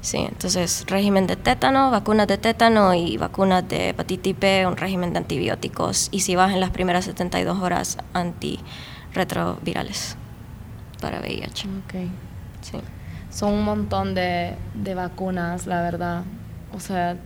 Sí, 0.00 0.18
entonces 0.18 0.84
régimen 0.88 1.28
de 1.28 1.36
tétano, 1.36 1.92
vacunas 1.92 2.26
de 2.26 2.36
tétano 2.36 2.92
y 2.92 3.16
vacunas 3.18 3.68
de 3.68 3.90
hepatitis 3.90 4.36
B, 4.38 4.66
un 4.66 4.76
régimen 4.76 5.12
de 5.12 5.18
antibióticos. 5.18 6.08
Y 6.10 6.20
si 6.20 6.34
vas 6.34 6.52
en 6.52 6.58
las 6.60 6.70
primeras 6.70 7.04
72 7.04 7.60
horas, 7.62 7.98
antirretrovirales 8.12 10.16
para 11.00 11.20
VIH. 11.20 11.68
Ok. 11.68 11.94
Sí. 12.62 12.78
Son 13.30 13.52
un 13.54 13.64
montón 13.64 14.14
de, 14.14 14.54
de 14.74 14.94
vacunas, 14.94 15.66
la 15.66 15.82
verdad. 15.82 16.22
O 16.74 16.80
sea, 16.80 17.16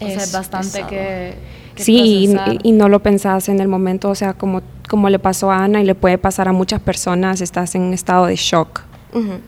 O 0.00 0.06
sea, 0.06 0.22
es 0.22 0.32
bastante 0.32 0.84
que, 0.88 1.34
que 1.74 1.84
Sí, 1.84 2.28
y, 2.62 2.68
y 2.68 2.72
no 2.72 2.88
lo 2.88 3.02
pensás 3.02 3.48
en 3.48 3.60
el 3.60 3.68
momento, 3.68 4.08
o 4.08 4.14
sea, 4.14 4.32
como, 4.34 4.62
como 4.90 5.08
le 5.08 5.20
pasó 5.20 5.52
a 5.52 5.62
Ana 5.62 5.80
y 5.80 5.84
le 5.84 5.94
puede 5.94 6.18
pasar 6.18 6.48
a 6.48 6.52
muchas 6.52 6.80
personas, 6.80 7.40
estás 7.40 7.76
en 7.76 7.82
un 7.82 7.94
estado 7.94 8.26
de 8.26 8.34
shock. 8.34 8.82
Ujú. 9.12 9.38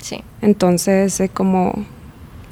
Sí. 0.00 0.22
Entonces, 0.40 1.18
es 1.18 1.30
como, 1.32 1.84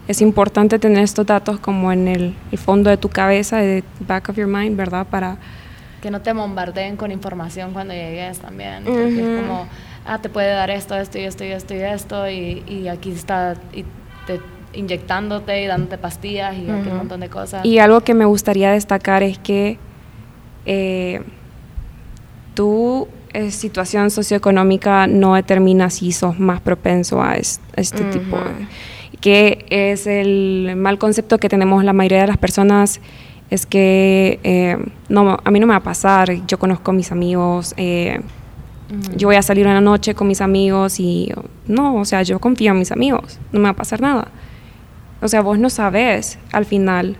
es 0.09 0.21
importante 0.21 0.80
tener 0.80 1.04
estos 1.04 1.25
datos 1.25 1.61
como 1.61 1.92
en 1.92 2.09
el, 2.09 2.35
el 2.50 2.59
fondo 2.59 2.90
de 2.90 2.97
tu 2.97 3.09
cabeza, 3.09 3.59
de 3.59 3.85
back 4.00 4.28
of 4.28 4.37
your 4.37 4.49
mind, 4.49 4.76
¿verdad? 4.76 5.06
Para, 5.09 5.37
que 6.02 6.11
no 6.11 6.21
te 6.21 6.33
bombardeen 6.33 6.97
con 6.97 7.12
información 7.12 7.73
cuando 7.73 7.95
llegues 7.95 8.40
también. 8.40 8.83
Porque 8.83 9.04
Ujú. 9.04 9.21
es 9.21 9.40
como, 9.40 9.68
ah, 10.04 10.18
te 10.18 10.28
puede 10.28 10.50
dar 10.52 10.71
esto, 10.71 10.97
esto 10.97 11.18
y 11.18 11.23
esto 11.23 11.45
y 11.45 11.52
esto 11.52 11.75
y 11.75 11.78
esto, 11.78 12.28
y, 12.28 12.64
y 12.66 12.88
aquí 12.88 13.12
está 13.12 13.54
y 13.73 13.85
te, 14.26 14.40
inyectándote 14.73 15.62
y 15.62 15.66
dándote 15.66 15.97
pastillas 15.97 16.56
y 16.56 16.62
aquí 16.62 16.71
un 16.71 16.88
Ujú. 16.88 16.97
montón 16.97 17.21
de 17.21 17.28
cosas. 17.28 17.64
Y 17.64 17.78
algo 17.78 18.00
que 18.00 18.14
me 18.14 18.25
gustaría 18.25 18.73
destacar 18.73 19.23
es 19.23 19.38
que 19.38 19.78
eh, 20.66 21.23
tu 22.56 23.06
eh, 23.32 23.50
situación 23.52 24.10
socioeconómica 24.10 25.06
no 25.06 25.34
determina 25.34 25.90
si 25.90 26.10
sos 26.10 26.40
más 26.40 26.60
propenso 26.60 27.22
a, 27.22 27.34
es- 27.36 27.60
a 27.76 27.80
este 27.80 28.02
tipo 28.10 28.36
de- 28.36 28.66
que 29.20 29.64
es 29.70 30.06
el 30.06 30.75
mal 30.76 30.98
concepto 30.98 31.38
que 31.38 31.48
tenemos 31.48 31.84
la 31.84 31.92
mayoría 31.92 32.22
de 32.22 32.26
las 32.26 32.38
personas 32.38 33.00
es 33.50 33.64
que 33.66 34.40
eh, 34.42 34.76
no 35.08 35.38
a 35.44 35.50
mí 35.52 35.60
no 35.60 35.66
me 35.66 35.72
va 35.72 35.78
a 35.78 35.82
pasar 35.82 36.44
yo 36.46 36.58
conozco 36.58 36.90
a 36.90 36.94
mis 36.94 37.12
amigos 37.12 37.75
eh, 37.76 38.20
yo 39.16 39.28
voy 39.28 39.36
a 39.36 39.42
salir 39.42 39.66
una 39.66 39.80
noche 39.80 40.14
con 40.14 40.28
mis 40.28 40.40
amigos 40.40 41.00
y 41.00 41.32
no, 41.66 41.96
o 41.96 42.04
sea, 42.04 42.22
yo 42.22 42.38
confío 42.38 42.70
en 42.70 42.78
mis 42.78 42.92
amigos, 42.92 43.38
no 43.52 43.58
me 43.58 43.64
va 43.64 43.70
a 43.70 43.75
pasar 43.76 44.00
nada. 44.00 44.28
O 45.20 45.26
sea, 45.26 45.40
vos 45.42 45.58
no 45.58 45.70
sabes 45.70 46.38
al 46.52 46.64
final. 46.66 47.16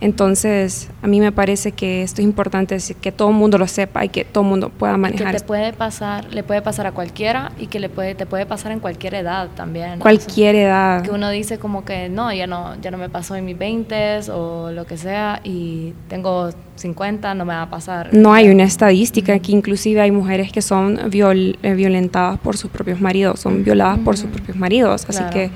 Entonces, 0.00 0.88
a 1.02 1.08
mí 1.08 1.18
me 1.18 1.32
parece 1.32 1.72
que 1.72 2.02
esto 2.04 2.20
es 2.20 2.24
importante, 2.24 2.76
es 2.76 2.94
que 3.00 3.10
todo 3.10 3.30
el 3.30 3.34
mundo 3.34 3.58
lo 3.58 3.66
sepa 3.66 4.04
y 4.04 4.10
que 4.10 4.24
todo 4.24 4.44
el 4.44 4.50
mundo 4.50 4.68
pueda 4.68 4.92
que 4.92 4.98
manejar 4.98 5.30
te 5.32 5.36
esto. 5.38 5.46
puede 5.48 5.72
pasar, 5.72 6.24
le 6.32 6.44
puede 6.44 6.62
pasar 6.62 6.86
a 6.86 6.92
cualquiera 6.92 7.50
y 7.58 7.66
que 7.66 7.80
le 7.80 7.88
puede, 7.88 8.14
te 8.14 8.24
puede 8.24 8.46
pasar 8.46 8.70
en 8.70 8.78
cualquier 8.78 9.14
edad 9.14 9.48
también. 9.56 9.86
o 9.90 9.94
sea, 9.94 10.00
cualquier 10.02 10.54
edad. 10.54 11.02
que 11.02 11.10
uno 11.10 11.28
dice 11.30 11.58
como 11.58 11.84
que 11.84 12.08
no, 12.08 12.32
ya 12.32 12.46
no, 12.46 12.80
ya 12.80 12.92
no 12.92 12.98
me 12.98 13.08
pasó 13.08 13.34
en 13.34 13.44
mis 13.44 13.58
20 13.58 14.20
o 14.30 14.70
lo 14.70 14.86
que 14.86 14.96
sea 14.96 15.40
y 15.42 15.94
tengo 16.08 16.50
50, 16.76 17.34
no 17.34 17.44
me 17.44 17.54
va 17.54 17.62
a 17.62 17.70
pasar. 17.70 18.10
No 18.14 18.32
hay 18.32 18.48
una 18.50 18.62
estadística 18.62 19.36
que 19.40 19.50
inclusive 19.50 20.00
hay 20.00 20.12
mujeres 20.12 20.52
que 20.52 20.62
son 20.62 20.96
viol- 21.10 21.58
eh, 21.64 21.74
violentadas 21.74 22.38
por 22.38 22.56
sus 22.56 22.70
propios 22.70 23.00
maridos, 23.00 23.40
son 23.40 23.64
violadas 23.64 23.98
por 23.98 24.16
sus 24.16 24.30
propios 24.30 24.56
maridos. 24.56 25.04
Así 25.08 25.18
Claro. 25.18 25.32
que, 25.32 25.50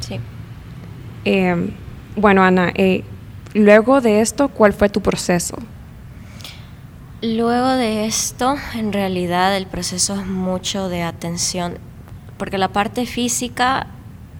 Sí. 0.00 0.18
eh, 1.24 1.70
bueno, 2.16 2.42
Ana, 2.42 2.72
eh, 2.74 3.04
luego 3.56 4.00
de 4.00 4.20
esto, 4.20 4.48
¿cuál 4.48 4.72
fue 4.72 4.88
tu 4.88 5.00
proceso? 5.00 5.56
Luego 7.22 7.70
de 7.70 8.06
esto, 8.06 8.56
en 8.74 8.92
realidad 8.92 9.56
el 9.56 9.66
proceso 9.66 10.14
es 10.14 10.26
mucho 10.26 10.88
de 10.88 11.02
atención, 11.02 11.78
porque 12.36 12.58
la 12.58 12.68
parte 12.68 13.06
física 13.06 13.86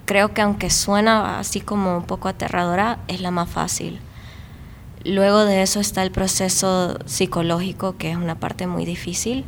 creo 0.04 0.34
que 0.34 0.42
aunque 0.42 0.70
suena 0.70 1.38
así 1.38 1.60
como 1.60 1.96
un 1.96 2.04
poco 2.04 2.28
aterradora, 2.28 2.98
es 3.08 3.20
la 3.20 3.30
más 3.30 3.48
fácil. 3.48 3.98
Luego 5.04 5.44
de 5.44 5.62
eso 5.62 5.80
está 5.80 6.02
el 6.02 6.10
proceso 6.10 6.98
psicológico, 7.06 7.96
que 7.96 8.10
es 8.10 8.16
una 8.16 8.34
parte 8.34 8.66
muy 8.66 8.84
difícil, 8.84 9.44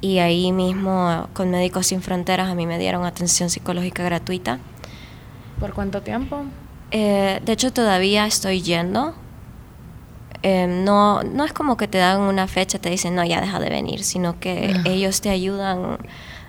y 0.00 0.18
ahí 0.18 0.50
mismo 0.52 1.28
con 1.32 1.50
Médicos 1.50 1.88
Sin 1.88 2.00
Fronteras 2.00 2.48
a 2.48 2.54
mí 2.54 2.66
me 2.66 2.78
dieron 2.78 3.04
atención 3.04 3.50
psicológica 3.50 4.02
gratuita. 4.02 4.58
¿Por 5.60 5.74
cuánto 5.74 6.02
tiempo? 6.02 6.44
Eh, 6.96 7.40
de 7.44 7.52
hecho, 7.52 7.72
todavía 7.72 8.24
estoy 8.24 8.62
yendo. 8.62 9.14
Eh, 10.44 10.68
no, 10.68 11.24
no 11.24 11.44
es 11.44 11.52
como 11.52 11.76
que 11.76 11.88
te 11.88 11.98
dan 11.98 12.20
una 12.20 12.46
fecha, 12.46 12.78
te 12.78 12.88
dicen, 12.88 13.16
no, 13.16 13.24
ya 13.24 13.40
deja 13.40 13.58
de 13.58 13.68
venir, 13.68 14.04
sino 14.04 14.38
que 14.38 14.76
ellos 14.84 15.20
te 15.20 15.30
ayudan 15.30 15.98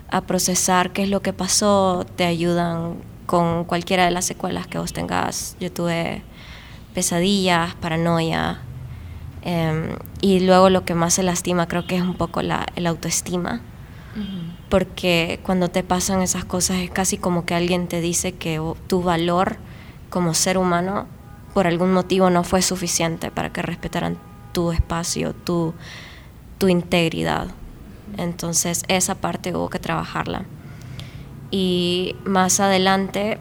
a 0.08 0.20
procesar 0.20 0.92
qué 0.92 1.02
es 1.02 1.08
lo 1.08 1.20
que 1.20 1.32
pasó, 1.32 2.06
te 2.14 2.24
ayudan 2.24 2.94
con 3.26 3.64
cualquiera 3.64 4.04
de 4.04 4.12
las 4.12 4.24
secuelas 4.24 4.68
que 4.68 4.78
vos 4.78 4.92
tengas. 4.92 5.56
Yo 5.58 5.72
tuve 5.72 6.22
pesadillas, 6.94 7.74
paranoia, 7.74 8.60
eh, 9.42 9.96
y 10.20 10.38
luego 10.46 10.70
lo 10.70 10.84
que 10.84 10.94
más 10.94 11.14
se 11.14 11.24
lastima 11.24 11.66
creo 11.66 11.88
que 11.88 11.96
es 11.96 12.02
un 12.02 12.14
poco 12.14 12.40
la, 12.42 12.66
el 12.76 12.86
autoestima 12.86 13.62
porque 14.70 15.40
cuando 15.42 15.68
te 15.68 15.82
pasan 15.82 16.22
esas 16.22 16.44
cosas 16.44 16.78
es 16.78 16.90
casi 16.90 17.18
como 17.18 17.44
que 17.44 17.54
alguien 17.54 17.86
te 17.86 18.00
dice 18.00 18.32
que 18.32 18.60
tu 18.86 19.02
valor 19.02 19.58
como 20.10 20.34
ser 20.34 20.58
humano 20.58 21.06
por 21.54 21.66
algún 21.66 21.92
motivo 21.92 22.28
no 22.30 22.44
fue 22.44 22.62
suficiente 22.62 23.30
para 23.30 23.52
que 23.52 23.62
respetaran 23.62 24.18
tu 24.52 24.72
espacio, 24.72 25.34
tu, 25.34 25.74
tu 26.58 26.68
integridad. 26.68 27.48
Entonces 28.16 28.84
esa 28.88 29.14
parte 29.16 29.54
hubo 29.54 29.70
que 29.70 29.78
trabajarla. 29.78 30.44
Y 31.50 32.16
más 32.24 32.60
adelante, 32.60 33.38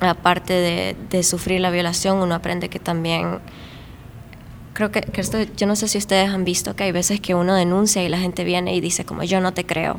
aparte 0.00 0.54
de, 0.54 0.96
de 1.10 1.22
sufrir 1.22 1.60
la 1.60 1.70
violación, 1.70 2.18
uno 2.18 2.34
aprende 2.34 2.68
que 2.68 2.78
también 2.78 3.40
creo 4.72 4.90
que, 4.90 5.00
que 5.00 5.20
esto, 5.20 5.38
yo 5.56 5.66
no 5.66 5.76
sé 5.76 5.88
si 5.88 5.98
ustedes 5.98 6.28
han 6.28 6.44
visto 6.44 6.76
que 6.76 6.84
hay 6.84 6.92
veces 6.92 7.20
que 7.20 7.34
uno 7.34 7.54
denuncia 7.54 8.02
y 8.04 8.08
la 8.08 8.18
gente 8.18 8.44
viene 8.44 8.74
y 8.74 8.80
dice 8.80 9.04
como 9.04 9.22
yo 9.22 9.40
no 9.40 9.54
te 9.54 9.64
creo. 9.64 9.98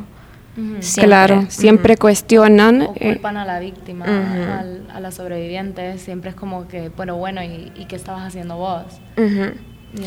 Siempre. 0.79 1.05
Claro, 1.05 1.45
siempre 1.49 1.97
cuestionan. 1.97 2.81
o 2.83 2.93
eh, 2.95 3.13
culpan 3.15 3.37
a 3.37 3.45
la 3.45 3.59
víctima, 3.59 4.05
al- 4.59 4.87
a 4.93 4.99
la 5.01 5.11
sobreviviente, 5.11 5.97
siempre 5.97 6.29
es 6.29 6.35
como 6.35 6.67
que, 6.67 6.89
bueno, 6.89 7.17
bueno, 7.17 7.43
¿y, 7.43 7.71
y 7.75 7.85
qué 7.85 7.95
estabas 7.97 8.23
haciendo 8.23 8.55
vos? 8.57 8.83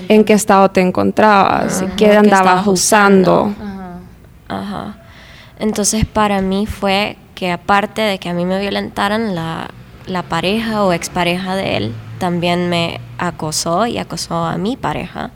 En 0.09 0.25
qué 0.25 0.33
estado 0.33 0.71
te 0.71 0.81
encontrabas, 0.81 1.83
qué 1.97 2.07
qué 2.07 2.17
andabas 2.17 2.67
usando. 2.67 3.55
Ajá. 4.49 4.97
Entonces 5.59 6.05
para 6.07 6.41
mí 6.41 6.67
fue 6.67 7.17
que 7.35 7.51
aparte 7.53 8.01
de 8.03 8.19
que 8.19 8.29
a 8.29 8.33
mí 8.35 8.45
me 8.45 8.59
violentaran, 8.61 9.35
la, 9.35 9.69
la 10.07 10.23
pareja 10.23 10.85
o 10.85 10.93
expareja 10.93 11.57
de 11.57 11.77
él 11.77 11.95
también 12.19 12.69
me 12.69 13.01
acosó 13.19 13.87
y 13.87 13.99
acosó 13.99 14.45
a 14.45 14.57
mi 14.57 14.77
pareja. 14.77 15.31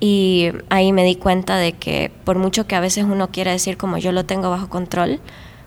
Y 0.00 0.52
ahí 0.68 0.92
me 0.92 1.04
di 1.04 1.16
cuenta 1.16 1.56
de 1.56 1.72
que 1.72 2.12
por 2.24 2.38
mucho 2.38 2.66
que 2.66 2.76
a 2.76 2.80
veces 2.80 3.04
uno 3.04 3.30
quiere 3.30 3.50
decir 3.50 3.76
como 3.76 3.98
yo 3.98 4.12
lo 4.12 4.24
tengo 4.24 4.50
bajo 4.50 4.68
control, 4.68 5.20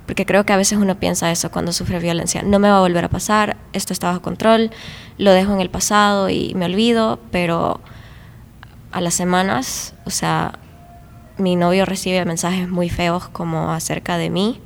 porque 0.05 0.25
creo 0.25 0.45
que 0.45 0.53
a 0.53 0.57
veces 0.57 0.77
uno 0.77 0.99
piensa 0.99 1.31
eso 1.31 1.51
cuando 1.51 1.73
sufre 1.73 1.99
violencia, 1.99 2.41
no 2.41 2.59
me 2.59 2.69
va 2.69 2.77
a 2.77 2.81
volver 2.81 3.05
a 3.05 3.09
pasar, 3.09 3.57
esto 3.73 3.93
está 3.93 4.07
bajo 4.07 4.21
control, 4.21 4.71
lo 5.17 5.31
dejo 5.31 5.53
en 5.53 5.61
el 5.61 5.69
pasado 5.69 6.29
y 6.29 6.53
me 6.55 6.65
olvido, 6.65 7.19
pero 7.31 7.81
a 8.91 9.01
las 9.01 9.13
semanas, 9.13 9.93
o 10.05 10.09
sea, 10.09 10.59
mi 11.37 11.55
novio 11.55 11.85
recibe 11.85 12.23
mensajes 12.25 12.69
muy 12.69 12.89
feos 12.89 13.27
como 13.29 13.71
acerca 13.71 14.17
de 14.17 14.29
mí 14.29 14.59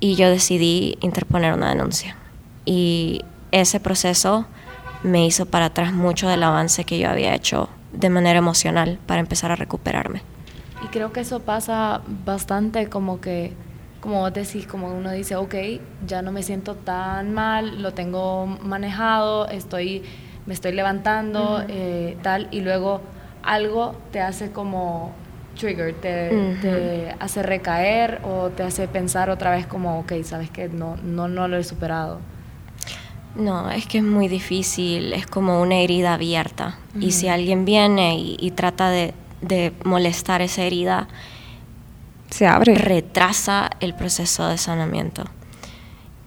y 0.00 0.14
yo 0.14 0.28
decidí 0.28 0.98
interponer 1.00 1.54
una 1.54 1.70
denuncia. 1.70 2.16
Y 2.64 3.22
ese 3.52 3.80
proceso 3.80 4.46
me 5.02 5.24
hizo 5.24 5.46
para 5.46 5.66
atrás 5.66 5.92
mucho 5.92 6.28
del 6.28 6.42
avance 6.42 6.84
que 6.84 6.98
yo 6.98 7.08
había 7.08 7.34
hecho 7.34 7.68
de 7.92 8.10
manera 8.10 8.38
emocional 8.38 8.98
para 9.06 9.20
empezar 9.20 9.50
a 9.50 9.56
recuperarme. 9.56 10.22
Y 10.84 10.88
creo 10.88 11.12
que 11.12 11.20
eso 11.20 11.40
pasa 11.40 12.02
bastante 12.24 12.88
como 12.88 13.20
que, 13.20 13.52
como 14.00 14.20
vos 14.20 14.32
decís, 14.32 14.66
como 14.66 14.88
uno 14.94 15.10
dice, 15.10 15.36
ok, 15.36 15.54
ya 16.06 16.22
no 16.22 16.30
me 16.30 16.42
siento 16.42 16.74
tan 16.76 17.32
mal, 17.34 17.82
lo 17.82 17.92
tengo 17.94 18.46
manejado, 18.46 19.48
estoy, 19.48 20.02
me 20.46 20.54
estoy 20.54 20.72
levantando, 20.72 21.64
eh, 21.68 22.16
tal, 22.22 22.48
y 22.50 22.60
luego 22.60 23.00
algo 23.42 23.96
te 24.12 24.20
hace 24.20 24.52
como 24.52 25.12
trigger, 25.58 25.94
te 25.94 27.14
hace 27.18 27.42
recaer 27.42 28.20
o 28.22 28.50
te 28.50 28.62
hace 28.62 28.86
pensar 28.86 29.30
otra 29.30 29.50
vez 29.50 29.66
como, 29.66 29.98
ok, 29.98 30.12
sabes 30.22 30.50
que 30.50 30.68
no, 30.68 30.96
no, 31.02 31.26
no 31.26 31.48
lo 31.48 31.56
he 31.56 31.64
superado. 31.64 32.20
No, 33.36 33.70
es 33.70 33.86
que 33.86 33.98
es 33.98 34.04
muy 34.04 34.26
difícil, 34.28 35.12
es 35.12 35.26
como 35.26 35.60
una 35.62 35.76
herida 35.76 36.14
abierta. 36.14 36.78
Y 36.96 37.08
Ujú. 37.08 37.10
si 37.12 37.28
alguien 37.28 37.64
viene 37.64 38.16
y, 38.18 38.36
y 38.40 38.50
trata 38.50 38.90
de, 38.90 39.14
de 39.42 39.72
molestar 39.84 40.42
esa 40.42 40.62
herida, 40.62 41.06
Se 42.30 42.46
abre. 42.46 42.74
retrasa 42.74 43.70
el 43.80 43.94
proceso 43.94 44.48
de 44.48 44.58
sanamiento. 44.58 45.24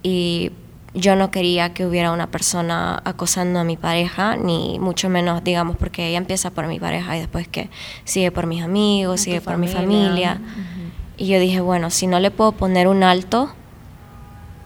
Y 0.02 0.52
yo 0.94 1.16
no 1.16 1.30
quería 1.30 1.72
que 1.74 1.86
hubiera 1.86 2.12
una 2.12 2.26
persona 2.30 3.00
acosando 3.04 3.60
a 3.60 3.64
mi 3.64 3.76
pareja, 3.76 4.36
ni 4.36 4.78
mucho 4.78 5.08
menos, 5.08 5.42
digamos, 5.44 5.76
porque 5.76 6.08
ella 6.08 6.18
empieza 6.18 6.50
por 6.50 6.66
mi 6.66 6.78
pareja 6.80 7.16
y 7.16 7.20
después 7.20 7.46
que 7.48 7.70
sigue 8.04 8.30
por 8.30 8.46
mis 8.46 8.62
amigos, 8.62 9.20
A 9.20 9.24
sigue 9.24 9.40
por 9.40 9.58
mi 9.58 9.68
familia. 9.68 10.40
Y 11.18 11.26
yo 11.28 11.38
dije, 11.38 11.60
bueno, 11.60 11.90
si 11.90 12.06
no 12.06 12.20
le 12.20 12.30
puedo 12.30 12.52
poner 12.52 12.88
un 12.88 13.02
alto, 13.04 13.54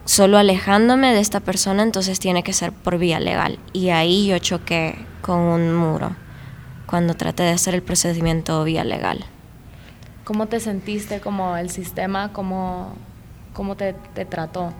solo 0.07 0.39
alejándome 0.39 1.13
de 1.13 1.21
esta 1.21 1.41
persona, 1.41 1.83
entonces 1.83 2.19
tiene 2.19 2.43
que 2.43 2.55
ser 2.55 2.73
por 2.73 2.97
vía 2.97 3.21
legal. 3.21 3.59
Y 3.75 3.91
ahí 3.91 4.27
yo 4.27 4.39
choqué 4.39 4.99
con 5.21 5.39
un 5.39 5.75
muro 5.75 6.17
cuando 6.87 7.15
traté 7.15 7.43
de 7.43 7.51
hacer 7.51 7.75
el 7.75 7.83
procedimiento 7.83 8.65
vía 8.65 8.85
legal. 8.85 9.27
¿Cómo 10.25 10.47
te 10.47 10.59
sentiste 10.59 11.21
como 11.21 11.59
el 11.59 11.69
sistema, 11.69 12.33
cómo, 12.33 12.95
cómo 13.53 13.77
te, 13.77 13.93
te 14.15 14.25
trató? 14.25 14.73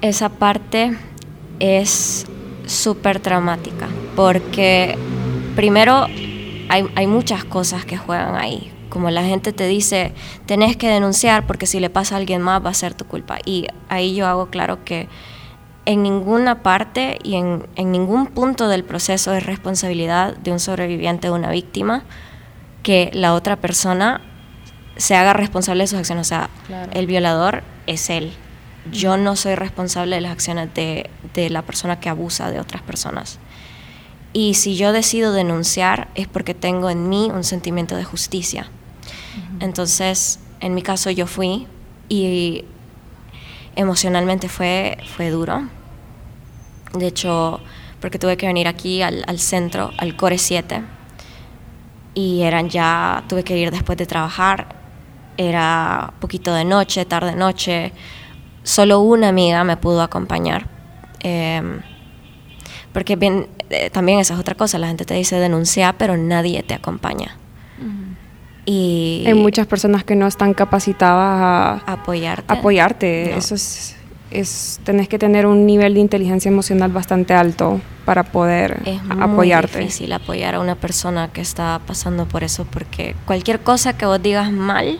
esa 0.00 0.28
parte 0.28 0.96
es 1.58 2.26
súper 2.66 3.20
traumática, 3.20 3.88
porque 4.14 4.96
primero 5.54 6.06
hay, 6.68 6.86
hay 6.94 7.06
muchas 7.06 7.44
cosas 7.44 7.84
que 7.84 7.96
juegan 7.96 8.36
ahí, 8.36 8.72
como 8.88 9.10
la 9.10 9.24
gente 9.24 9.52
te 9.52 9.66
dice, 9.66 10.12
tenés 10.46 10.76
que 10.76 10.88
denunciar 10.88 11.46
porque 11.46 11.66
si 11.66 11.80
le 11.80 11.90
pasa 11.90 12.14
a 12.14 12.18
alguien 12.18 12.40
más 12.42 12.64
va 12.64 12.70
a 12.70 12.74
ser 12.74 12.94
tu 12.94 13.04
culpa. 13.04 13.38
Y 13.44 13.66
ahí 13.88 14.14
yo 14.14 14.26
hago 14.26 14.46
claro 14.46 14.84
que 14.84 15.08
en 15.84 16.02
ninguna 16.02 16.62
parte 16.62 17.18
y 17.22 17.36
en, 17.36 17.66
en 17.76 17.92
ningún 17.92 18.26
punto 18.26 18.68
del 18.68 18.82
proceso 18.84 19.32
es 19.34 19.46
responsabilidad 19.46 20.36
de 20.36 20.50
un 20.52 20.58
sobreviviente 20.60 21.28
o 21.30 21.34
una 21.34 21.50
víctima 21.50 22.02
que 22.82 23.10
la 23.14 23.34
otra 23.34 23.56
persona 23.56 24.20
se 24.96 25.14
haga 25.14 25.32
responsable 25.32 25.84
de 25.84 25.86
sus 25.88 25.98
acciones. 25.98 26.26
O 26.26 26.28
sea, 26.28 26.50
Claro. 26.66 26.90
el 26.94 27.06
violador 27.06 27.62
es 27.86 28.10
él. 28.10 28.32
Yo 28.92 29.16
no 29.16 29.36
soy 29.36 29.54
responsable 29.56 30.16
de 30.16 30.22
las 30.22 30.32
acciones 30.32 30.72
de, 30.74 31.10
de 31.34 31.50
la 31.50 31.62
persona 31.62 31.98
que 32.00 32.08
abusa 32.08 32.50
de 32.50 32.60
otras 32.60 32.82
personas. 32.82 33.38
Y 34.36 34.52
si 34.52 34.76
yo 34.76 34.92
decido 34.92 35.32
denunciar 35.32 36.08
es 36.14 36.28
porque 36.28 36.52
tengo 36.52 36.90
en 36.90 37.08
mí 37.08 37.30
un 37.32 37.42
sentimiento 37.42 37.96
de 37.96 38.04
justicia. 38.04 38.68
Entonces, 39.60 40.40
en 40.60 40.74
mi 40.74 40.82
caso 40.82 41.10
yo 41.10 41.26
fui 41.26 41.66
y 42.10 42.66
emocionalmente 43.76 44.50
fue, 44.50 44.98
fue 45.16 45.30
duro. 45.30 45.66
De 46.92 47.06
hecho, 47.06 47.60
porque 47.98 48.18
tuve 48.18 48.36
que 48.36 48.46
venir 48.46 48.68
aquí 48.68 49.00
al, 49.00 49.24
al 49.26 49.38
centro, 49.38 49.92
al 49.96 50.16
Core 50.16 50.36
7, 50.36 50.82
y 52.12 52.42
eran 52.42 52.68
ya, 52.68 53.24
tuve 53.30 53.42
que 53.42 53.56
ir 53.56 53.70
después 53.70 53.96
de 53.96 54.04
trabajar, 54.04 54.68
era 55.38 56.12
poquito 56.20 56.52
de 56.52 56.66
noche, 56.66 57.06
tarde 57.06 57.34
noche, 57.34 57.90
solo 58.64 59.00
una 59.00 59.28
amiga 59.28 59.64
me 59.64 59.78
pudo 59.78 60.02
acompañar. 60.02 60.68
Em, 61.20 61.80
porque 62.96 63.14
bien, 63.14 63.46
eh, 63.68 63.90
también 63.90 64.20
esa 64.20 64.32
es 64.32 64.40
otra 64.40 64.54
cosa, 64.54 64.78
la 64.78 64.86
gente 64.88 65.04
te 65.04 65.12
dice 65.12 65.36
denunciar, 65.38 65.96
pero 65.98 66.16
nadie 66.16 66.62
te 66.62 66.72
acompaña. 66.72 67.36
Y 68.64 69.22
Hay 69.26 69.34
muchas 69.34 69.66
personas 69.66 70.02
que 70.02 70.16
no 70.16 70.26
están 70.26 70.54
capacitadas 70.54 71.82
a 71.86 71.92
apoyarte. 71.92 72.50
apoyarte. 72.50 73.28
No. 73.32 73.36
Eso 73.36 73.54
es, 73.54 73.96
es, 74.30 74.80
tenés 74.82 75.10
que 75.10 75.18
tener 75.18 75.44
un 75.44 75.66
nivel 75.66 75.92
de 75.92 76.00
inteligencia 76.00 76.48
emocional 76.48 76.90
bastante 76.90 77.34
alto 77.34 77.82
para 78.06 78.22
poder 78.22 78.80
Es 78.86 79.04
muy 79.04 79.22
apoyarte. 79.22 79.78
difícil 79.80 80.10
apoyar 80.14 80.54
a 80.54 80.60
una 80.60 80.76
persona 80.76 81.28
que 81.30 81.42
está 81.42 81.82
pasando 81.86 82.24
por 82.26 82.44
eso 82.44 82.64
porque 82.64 83.14
cualquier 83.26 83.60
cosa 83.60 83.98
que 83.98 84.06
vos 84.06 84.22
digas 84.22 84.50
mal 84.50 84.98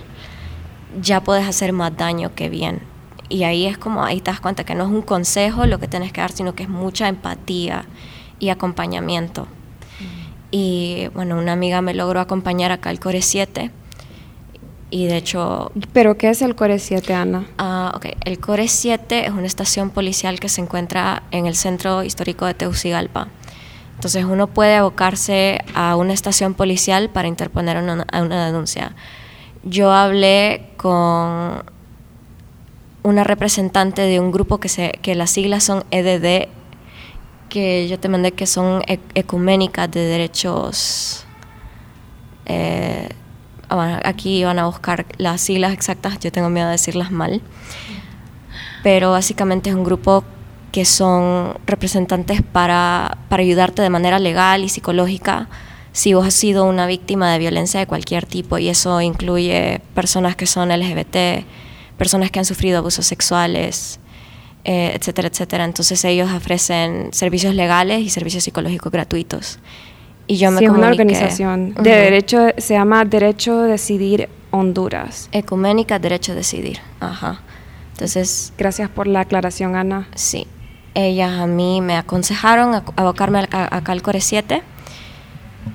ya 1.00 1.22
puedes 1.22 1.48
hacer 1.48 1.72
más 1.72 1.96
daño 1.96 2.34
que 2.34 2.50
bien. 2.50 2.80
Y 3.28 3.44
ahí 3.44 3.66
es 3.66 3.78
como, 3.78 4.04
ahí 4.04 4.20
te 4.20 4.30
das 4.30 4.40
cuenta 4.40 4.64
que 4.64 4.74
no 4.74 4.84
es 4.84 4.90
un 4.90 5.02
consejo 5.02 5.66
lo 5.66 5.78
que 5.78 5.88
tienes 5.88 6.12
que 6.12 6.20
dar, 6.20 6.32
sino 6.32 6.54
que 6.54 6.62
es 6.62 6.68
mucha 6.68 7.08
empatía 7.08 7.86
y 8.38 8.50
acompañamiento. 8.50 9.48
Y 10.50 11.08
bueno, 11.14 11.38
una 11.38 11.52
amiga 11.52 11.80
me 11.82 11.92
logró 11.92 12.20
acompañar 12.20 12.70
acá 12.72 12.90
al 12.90 13.00
Core 13.00 13.22
7 13.22 13.70
y 14.90 15.06
de 15.06 15.16
hecho 15.16 15.72
Pero 15.92 16.16
¿qué 16.16 16.30
es 16.30 16.42
el 16.42 16.54
Core 16.54 16.78
7, 16.78 17.12
Ana? 17.12 17.46
Ah, 17.58 17.92
ok. 17.96 18.06
El 18.24 18.38
Core 18.38 18.68
7 18.68 19.26
es 19.26 19.32
una 19.32 19.46
estación 19.46 19.90
policial 19.90 20.38
que 20.38 20.48
se 20.48 20.60
encuentra 20.60 21.24
en 21.32 21.46
el 21.46 21.56
centro 21.56 22.04
histórico 22.04 22.46
de 22.46 22.54
Tegucigalpa. 22.54 23.28
Entonces 23.96 24.24
uno 24.24 24.46
puede 24.46 24.76
abocarse 24.76 25.64
a 25.74 25.96
una 25.96 26.12
estación 26.12 26.54
policial 26.54 27.10
para 27.10 27.28
interponer 27.28 27.78
una, 27.78 28.06
a 28.12 28.22
una 28.22 28.46
denuncia. 28.46 28.94
Yo 29.64 29.90
hablé 29.92 30.70
con 30.76 31.64
una 33.06 33.22
representante 33.22 34.02
de 34.02 34.18
un 34.18 34.32
grupo 34.32 34.58
que, 34.58 34.68
se, 34.68 34.90
que 35.00 35.14
las 35.14 35.30
siglas 35.30 35.62
son 35.62 35.84
EDD, 35.92 36.48
que 37.48 37.86
yo 37.86 38.00
te 38.00 38.08
mandé 38.08 38.32
que 38.32 38.46
son 38.46 38.82
e- 38.88 38.98
ecuménicas 39.14 39.88
de 39.88 40.00
derechos 40.00 41.24
eh, 42.46 43.08
ah, 43.68 44.00
aquí 44.04 44.42
van 44.42 44.58
a 44.58 44.66
buscar 44.66 45.06
las 45.18 45.40
siglas 45.40 45.72
exactas, 45.72 46.18
yo 46.18 46.32
tengo 46.32 46.50
miedo 46.50 46.66
de 46.66 46.72
decirlas 46.72 47.12
mal, 47.12 47.40
pero 48.82 49.12
básicamente 49.12 49.70
es 49.70 49.76
un 49.76 49.84
grupo 49.84 50.24
que 50.72 50.84
son 50.84 51.54
representantes 51.64 52.42
para, 52.42 53.18
para 53.28 53.42
ayudarte 53.44 53.82
de 53.82 53.90
manera 53.90 54.18
legal 54.18 54.64
y 54.64 54.68
psicológica 54.68 55.48
si 55.92 56.12
vos 56.12 56.26
has 56.26 56.34
sido 56.34 56.64
una 56.64 56.86
víctima 56.86 57.32
de 57.32 57.38
violencia 57.38 57.78
de 57.78 57.86
cualquier 57.86 58.26
tipo, 58.26 58.58
y 58.58 58.68
eso 58.68 59.00
incluye 59.00 59.80
personas 59.94 60.34
que 60.34 60.46
son 60.46 60.70
LGBT, 60.70 61.46
personas 61.98 62.30
que 62.30 62.38
han 62.38 62.44
sufrido 62.44 62.78
abusos 62.78 63.06
sexuales, 63.06 63.98
eh, 64.64 64.92
etcétera, 64.94 65.28
etcétera. 65.28 65.64
Entonces 65.64 66.04
ellos 66.04 66.30
ofrecen 66.32 67.10
servicios 67.12 67.54
legales 67.54 68.00
y 68.00 68.10
servicios 68.10 68.44
psicológicos 68.44 68.90
gratuitos. 68.92 69.58
Y 70.26 70.38
yo 70.38 70.50
me 70.50 70.58
sí, 70.58 70.64
es 70.64 70.70
una 70.70 70.88
comuniqué- 70.88 70.90
organización 70.90 71.74
de 71.74 71.90
derecho, 71.90 72.48
se 72.58 72.74
llama 72.74 73.04
Derecho 73.04 73.60
a 73.60 73.66
Decidir 73.66 74.28
Honduras. 74.50 75.28
Ecuménica 75.32 75.98
Derecho 76.00 76.32
a 76.32 76.34
Decidir. 76.34 76.80
Ajá. 77.00 77.40
Entonces, 77.92 78.52
Gracias 78.58 78.90
por 78.90 79.06
la 79.06 79.20
aclaración, 79.20 79.76
Ana. 79.76 80.08
sí. 80.14 80.46
Ellas 80.94 81.30
a 81.38 81.46
mí 81.46 81.80
me 81.82 81.96
aconsejaron 81.96 82.74
a- 82.74 82.82
abocarme 82.96 83.40
a, 83.40 83.48
a, 83.52 83.76
a 83.76 83.84
Calcore 83.84 84.20
7 84.20 84.62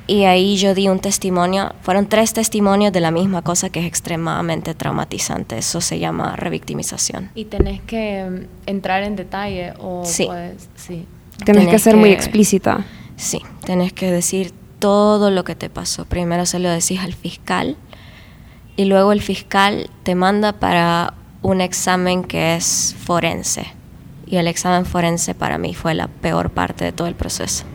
y 0.07 0.23
ahí 0.23 0.57
yo 0.57 0.73
di 0.73 0.87
un 0.87 0.99
testimonio. 0.99 1.73
Fueron 1.81 2.07
tres 2.07 2.33
testimonios 2.33 2.91
de 2.93 2.99
la 2.99 3.11
misma 3.11 3.41
cosa 3.41 3.69
que 3.69 3.79
es 3.81 3.85
extremadamente 3.85 4.73
traumatizante. 4.75 5.57
Eso 5.57 5.81
se 5.81 5.99
llama 5.99 6.35
revictimización. 6.35 7.29
Y 7.35 7.45
tenés 7.45 7.81
que 7.81 8.23
mm, 8.29 8.69
entrar 8.69 9.03
en 9.03 9.15
detalle 9.15 9.73
o 9.79 10.03
Sí. 10.05 10.25
puedes- 10.25 10.69
sí. 10.75 11.05
Tienes 11.45 11.63
que 11.63 11.67
Tenés 11.67 11.81
ser 11.81 11.95
muy 11.97 12.09
que- 12.09 12.15
explícita. 12.15 12.85
Sí, 13.15 13.41
tenés 13.65 13.93
que 13.93 14.11
decir 14.11 14.53
todo 14.79 15.29
lo 15.31 15.43
que 15.43 15.55
te 15.55 15.69
pasó. 15.69 16.05
Primero 16.05 16.45
se 16.45 16.59
lo 16.59 16.69
decís 16.69 16.99
al 16.99 17.13
fiscal 17.13 17.77
y 18.75 18.85
luego 18.85 19.11
el 19.11 19.21
fiscal 19.21 19.89
te 20.03 20.15
manda 20.15 20.53
para 20.53 21.13
un 21.41 21.61
examen 21.61 22.23
que 22.23 22.55
es 22.55 22.95
forense. 22.99 23.67
Y 24.27 24.37
el 24.37 24.47
examen 24.47 24.85
forense 24.85 25.35
para 25.35 25.57
mí 25.57 25.73
fue 25.73 25.93
la 25.93 26.07
peor 26.07 26.51
parte 26.51 26.85
de 26.85 26.91
todo 26.93 27.07
el 27.07 27.15
proceso. 27.15 27.65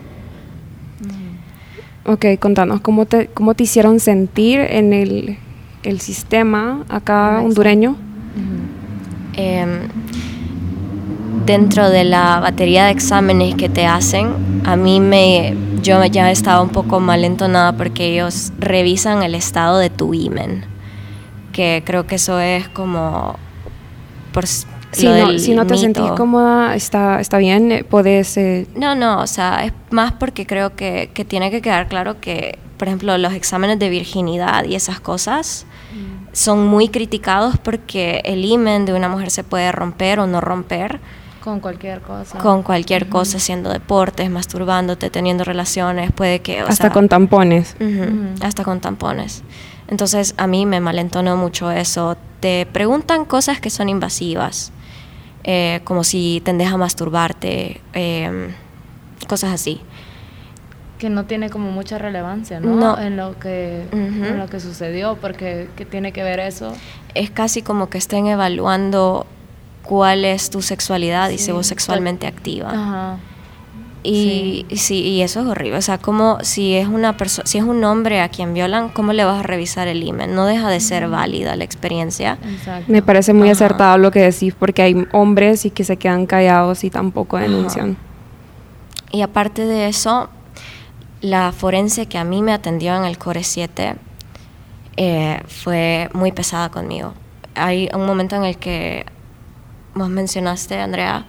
Ok, 2.08 2.24
contanos, 2.38 2.80
¿cómo 2.82 3.04
te, 3.04 3.26
cómo 3.26 3.54
te 3.54 3.64
hicieron 3.64 3.98
sentir 3.98 4.60
en 4.60 4.92
el, 4.92 5.38
el 5.82 6.00
sistema 6.00 6.84
acá 6.88 7.38
Ajá, 7.38 7.42
hondureño? 7.42 7.96
Em, 9.34 9.88
dentro 11.46 11.90
de 11.90 12.04
la 12.04 12.38
batería 12.38 12.84
de 12.84 12.92
exámenes 12.92 13.56
que 13.56 13.68
te 13.68 13.86
hacen, 13.86 14.62
a 14.64 14.76
mí 14.76 15.00
me, 15.00 15.56
yo 15.82 16.04
ya 16.04 16.30
estaba 16.30 16.62
un 16.62 16.68
poco 16.68 17.00
mal 17.00 17.24
entonada 17.24 17.72
porque 17.72 18.12
ellos 18.12 18.52
revisan 18.56 19.24
el 19.24 19.34
estado 19.34 19.78
de 19.78 19.90
tu 19.90 20.14
imen, 20.14 20.64
que 21.52 21.82
creo 21.84 22.06
que 22.06 22.14
eso 22.14 22.38
es 22.38 22.68
como 22.68 23.34
por 24.32 24.44
Si 25.00 25.06
no, 25.08 25.38
si 25.38 25.54
no 25.54 25.66
te 25.66 25.76
sentís 25.76 26.02
mito. 26.02 26.14
cómoda, 26.14 26.74
está, 26.74 27.20
está 27.20 27.38
bien, 27.38 27.70
eh, 27.72 27.84
podés... 27.84 28.36
eh, 28.36 28.66
No, 28.74 28.94
no, 28.94 29.20
o 29.20 29.26
sea, 29.26 29.64
es 29.64 29.72
más 29.90 30.12
porque 30.12 30.46
creo 30.46 30.74
que, 30.74 31.10
que 31.12 31.24
tiene 31.24 31.50
que 31.50 31.60
quedar 31.60 31.88
claro 31.88 32.20
que, 32.20 32.58
por 32.78 32.88
ejemplo, 32.88 33.16
los 33.18 33.32
exámenes 33.34 33.78
de 33.78 33.88
virginidad 33.90 34.64
y 34.64 34.74
esas 34.74 35.00
cosas 35.00 35.66
son 36.32 36.66
muy 36.66 36.88
criticados 36.88 37.56
porque 37.58 38.20
el 38.24 38.44
imen 38.44 38.84
de 38.84 38.92
una 38.92 39.08
mujer 39.08 39.30
se 39.30 39.42
puede 39.44 39.72
romper 39.72 40.18
o 40.20 40.26
no 40.26 40.40
romper 40.42 41.00
Con 41.42 41.60
cualquier 41.60 42.00
cosa. 42.02 42.38
con 42.38 42.62
cualquier 42.62 43.08
cosa, 43.08 43.38
haciendo 43.38 43.70
deportes, 43.70 44.28
masturbándote, 44.30 45.08
teniendo 45.10 45.44
relaciones, 45.44 46.10
puede 46.12 46.40
que... 46.40 46.62
o 46.62 46.68
hasta 46.68 46.84
sea, 46.84 46.90
con 46.90 47.08
tampones. 47.08 47.74
Ujú, 47.80 48.02
Ujú. 48.02 48.34
Hasta 48.46 48.64
con 48.64 48.80
tampones. 48.80 49.42
Entonces 49.88 50.34
a 50.36 50.46
mí 50.46 50.66
me 50.66 50.80
malentonó 50.80 51.36
mucho 51.36 51.70
eso. 51.70 52.16
Te 52.40 52.66
preguntan 52.66 53.24
cosas 53.24 53.60
que 53.60 53.70
son 53.70 53.88
invasivas, 53.88 54.72
eh, 55.46 55.80
como 55.84 56.04
si 56.04 56.42
tendes 56.44 56.68
a 56.70 56.76
masturbarte, 56.76 57.80
eh, 57.94 58.54
cosas 59.28 59.52
así. 59.54 59.80
que 60.98 61.08
no 61.10 61.24
tiene 61.26 61.50
como 61.50 61.70
mucha 61.70 61.98
relevancia, 61.98 62.58
¿no? 62.58 62.74
No. 62.74 62.98
En 62.98 63.16
lo 63.18 63.38
que 63.38 63.86
Ujú. 63.92 64.24
en 64.28 64.38
lo 64.38 64.48
que 64.48 64.60
sucedió, 64.60 65.16
porque 65.20 65.68
¿qué 65.76 65.84
tiene 65.84 66.10
que 66.12 66.22
ver 66.22 66.40
eso? 66.40 66.72
Es 67.14 67.30
casi 67.30 67.60
como 67.62 67.90
que 67.90 67.98
estén 67.98 68.26
evaluando 68.28 69.26
cuál 69.82 70.24
es 70.24 70.48
tu 70.50 70.62
sexualidad 70.62 71.28
y 71.30 71.36
si 71.38 71.44
Sí, 71.46 71.52
vos 71.52 71.66
sexualmente 71.66 72.26
activa. 72.26 72.70
Ajá. 72.70 73.18
Y 74.06 74.66
sí. 74.76 75.00
y 75.00 75.22
eso 75.22 75.40
es 75.40 75.46
horrible. 75.46 75.78
O 75.78 75.82
sea, 75.82 75.98
como 75.98 76.38
si 76.42 76.74
es 76.74 76.86
una 76.86 77.16
persona, 77.16 77.46
si 77.46 77.58
es 77.58 77.64
un 77.64 77.82
hombre 77.84 78.20
a 78.20 78.28
quien 78.28 78.54
violan, 78.54 78.88
¿cómo 78.88 79.12
le 79.12 79.24
vas 79.24 79.40
a 79.40 79.42
revisar 79.42 79.88
el 79.88 80.02
imen? 80.02 80.34
No 80.34 80.46
deja 80.46 80.68
de 80.70 80.80
ser 80.80 81.08
válida 81.08 81.56
la 81.56 81.64
experiencia. 81.64 82.38
Exacto. 82.48 82.84
Me 82.90 83.02
parece 83.02 83.32
muy 83.32 83.48
Ajá. 83.48 83.52
acertado 83.64 83.98
lo 83.98 84.10
que 84.10 84.20
decís, 84.20 84.54
porque 84.58 84.82
hay 84.82 85.06
hombres 85.12 85.64
y 85.64 85.70
que 85.70 85.84
se 85.84 85.96
quedan 85.96 86.26
callados 86.26 86.84
y 86.84 86.90
tampoco 86.90 87.36
Ajá. 87.36 87.46
denuncian. 87.46 87.96
Y 89.10 89.22
aparte 89.22 89.66
de 89.66 89.88
eso, 89.88 90.28
la 91.20 91.52
forense 91.52 92.06
que 92.06 92.18
a 92.18 92.24
mí 92.24 92.42
me 92.42 92.52
atendió 92.52 92.94
en 92.96 93.04
el 93.04 93.18
Core 93.18 93.42
7 93.44 93.96
eh, 94.96 95.40
fue 95.46 96.08
muy 96.12 96.32
pesada 96.32 96.70
conmigo. 96.70 97.14
Hay 97.54 97.88
un 97.94 98.06
momento 98.06 98.36
en 98.36 98.44
el 98.44 98.56
que 98.58 99.06
vos 99.94 100.08
mencionaste, 100.08 100.78
Andrea, 100.78 101.24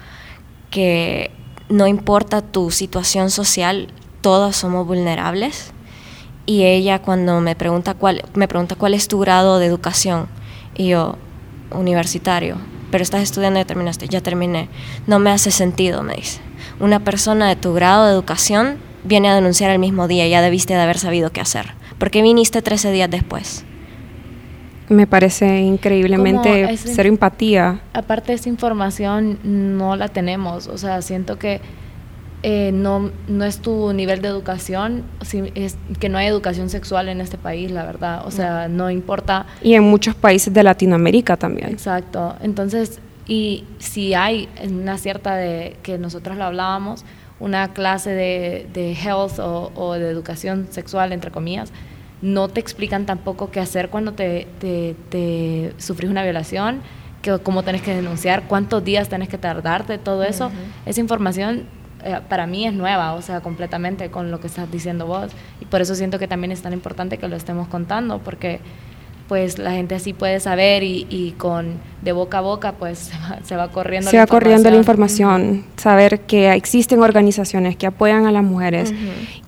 que 0.70 1.32
no 1.70 1.88
importa 1.88 2.42
tu 2.42 2.72
situación 2.72 3.30
social, 3.30 3.88
todos 4.22 4.56
somos 4.56 4.88
vulnerables. 4.88 5.72
Y 6.46 6.64
ella 6.64 7.02
cuando 7.02 7.42
me 7.42 7.56
pregunta 7.56 7.94
cuál, 7.94 8.24
me 8.34 8.48
pregunta 8.48 8.76
cuál 8.76 8.94
es 8.94 9.08
tu 9.08 9.20
grado 9.20 9.60
de 9.60 9.66
educación, 9.66 10.28
y 10.76 10.88
yo, 10.88 11.18
universitario, 11.72 12.58
pero 12.90 13.04
estás 13.04 13.22
estudiando 13.22 13.60
y 13.60 13.66
terminaste, 13.66 14.08
ya 14.08 14.22
terminé. 14.22 14.70
No 15.08 15.20
me 15.20 15.32
hace 15.32 15.52
sentido, 15.52 16.04
me 16.04 16.16
dice. 16.16 16.40
Una 16.80 17.00
persona 17.02 17.50
de 17.50 17.58
tu 17.58 17.74
grado 17.74 18.06
de 18.06 18.14
educación 18.14 18.78
viene 19.04 19.30
a 19.30 19.36
denunciar 19.36 19.72
el 19.72 19.80
mismo 19.80 20.08
día, 20.08 20.28
ya 20.28 20.42
debiste 20.42 20.74
de 20.74 20.82
haber 20.82 21.00
sabido 21.00 21.32
qué 21.32 21.42
hacer. 21.42 21.74
¿Por 21.98 22.12
qué 22.12 22.22
viniste 22.22 22.62
13 22.62 22.92
días 22.92 23.10
después? 23.10 23.66
Me 24.90 25.06
parece 25.08 25.60
increíblemente 25.62 26.78
cero 26.78 27.10
empatía. 27.10 27.82
Aparte 27.94 28.34
esa 28.34 28.50
información 28.50 29.40
no 29.44 29.96
la 29.96 30.08
tenemos, 30.08 30.68
o 30.68 30.78
sea, 30.78 31.02
siento 31.02 31.38
que 31.38 31.60
eh, 32.44 32.72
no, 32.72 33.12
no 33.28 33.44
es 33.46 33.60
tu 33.60 33.92
nivel 33.94 34.22
de 34.22 34.28
educación, 34.30 35.04
si- 35.22 35.52
es 35.56 35.76
que 36.00 36.08
no 36.08 36.18
hay 36.20 36.28
educación 36.28 36.70
sexual 36.70 37.10
en 37.10 37.20
este 37.20 37.38
país, 37.38 37.72
la 37.72 37.84
verdad, 37.84 38.26
o 38.26 38.32
sea, 38.32 38.68
no 38.68 38.90
importa 38.92 39.48
Y 39.62 39.74
en 39.74 39.84
muchos 39.84 40.14
países 40.16 40.54
de 40.54 40.64
Latinoamérica 40.64 41.36
también. 41.36 41.70
Exacto. 41.70 42.36
Entonces, 42.42 43.00
y 43.28 43.66
si 43.80 44.14
hay 44.14 44.48
una 44.70 44.98
cierta 45.00 45.36
de 45.36 45.76
que 45.84 45.98
nosotros 45.98 46.38
lo 46.38 46.46
hablábamos, 46.46 47.04
una 47.40 47.74
clase 47.74 48.12
de, 48.12 48.68
de 48.74 48.94
health 48.94 49.40
o, 49.40 49.72
o 49.76 49.94
de 49.96 50.10
educación 50.10 50.68
sexual, 50.70 51.12
entre 51.12 51.32
comillas, 51.32 51.74
no 52.22 52.48
te 52.48 52.60
explican 52.60 53.06
tampoco 53.06 53.52
qué 53.52 53.60
hacer 53.60 53.90
cuando 53.90 54.14
te, 54.14 54.48
te, 54.60 54.96
te 55.10 55.74
sufrís 55.78 56.10
una 56.10 56.24
violación, 56.24 56.82
que, 57.22 57.38
cómo 57.40 57.64
tenés 57.64 57.82
que 57.82 57.96
denunciar, 57.96 58.44
cuántos 58.44 58.84
días 58.84 59.10
tenés 59.10 59.30
que 59.30 59.38
tardarte, 59.38 59.98
todo 59.98 60.24
eso. 60.24 60.52
Esa 60.86 61.00
información 61.00 61.66
eh, 62.04 62.20
para 62.30 62.48
mí 62.48 62.66
es 62.66 62.74
nueva, 62.74 63.14
o 63.14 63.22
sea, 63.22 63.42
completamente 63.42 64.10
con 64.10 64.32
lo 64.32 64.40
que 64.40 64.48
estás 64.48 64.72
diciendo 64.72 65.06
vos. 65.06 65.32
Y 65.62 65.66
por 65.66 65.82
eso 65.82 65.96
siento 65.96 66.20
que 66.20 66.28
también 66.28 66.52
es 66.52 66.62
tan 66.62 66.74
importante 66.74 67.18
que 67.18 67.28
lo 67.28 67.36
estemos 67.36 67.68
contando, 67.68 68.20
porque 68.20 68.60
pues 69.28 69.60
la 69.60 69.72
gente 69.72 69.96
así 69.96 70.14
puede 70.14 70.40
saber 70.40 70.84
y, 70.84 71.06
y 71.10 71.32
con 71.38 71.74
de 72.02 72.12
boca 72.12 72.38
a 72.38 72.42
boca 72.42 72.72
pues 72.74 72.98
se 73.12 73.18
va, 73.18 73.40
se 73.44 73.56
va 73.56 73.68
corriendo 73.70 74.10
Se 74.10 74.18
la 74.18 74.24
va 74.24 74.28
corriendo 74.28 74.70
la 74.70 74.78
información. 74.78 75.66
saber 75.78 76.22
que 76.22 76.52
existen 76.54 77.02
organizaciones 77.02 77.76
que 77.76 77.88
apoyan 77.88 78.26
a 78.26 78.32
las 78.32 78.44
mujeres 78.44 78.94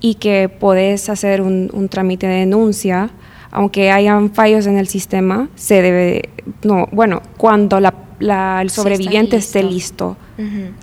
y 0.02 0.16
que 0.16 0.50
podés 0.50 1.10
hacer 1.10 1.42
un, 1.42 1.70
un 1.74 1.88
trámite 1.90 2.28
de 2.28 2.40
denuncia, 2.40 3.10
aunque 3.52 3.92
hayan 3.92 4.32
fallos 4.32 4.68
en 4.68 4.78
el 4.78 4.88
sistema, 4.88 5.48
se 5.56 5.82
debe, 5.82 6.30
no, 6.64 6.88
bueno, 6.92 7.22
cuando 7.38 7.80
la, 7.80 7.94
la- 8.20 8.62
el 8.62 8.70
Sí, 8.70 8.76
sobreviviente 8.76 9.38
esté 9.38 9.64
listo. 9.64 10.18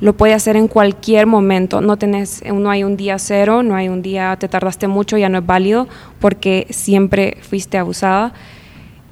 Lo 0.00 0.14
puede 0.14 0.34
hacer 0.34 0.54
en 0.56 0.68
cualquier 0.68 1.26
momento. 1.26 1.80
No 1.80 1.96
tenés, 1.96 2.42
no 2.44 2.68
hay 2.70 2.84
un 2.84 2.96
día 2.98 3.18
cero, 3.18 3.62
no 3.62 3.74
hay 3.74 3.88
un 3.88 4.02
día 4.02 4.36
te 4.38 4.48
tardaste 4.48 4.86
mucho, 4.86 5.16
ya 5.16 5.30
no 5.30 5.38
es 5.38 5.46
válido, 5.46 5.88
porque 6.18 6.66
siempre 6.70 7.38
fuiste 7.40 7.78
abusada. 7.78 8.34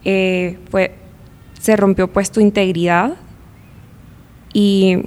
Eh, 0.04 0.58
fue, 0.70 0.94
se 1.58 1.76
rompió 1.76 2.08
pues 2.12 2.30
tu 2.30 2.40
integridad 2.40 3.14
y 4.52 4.98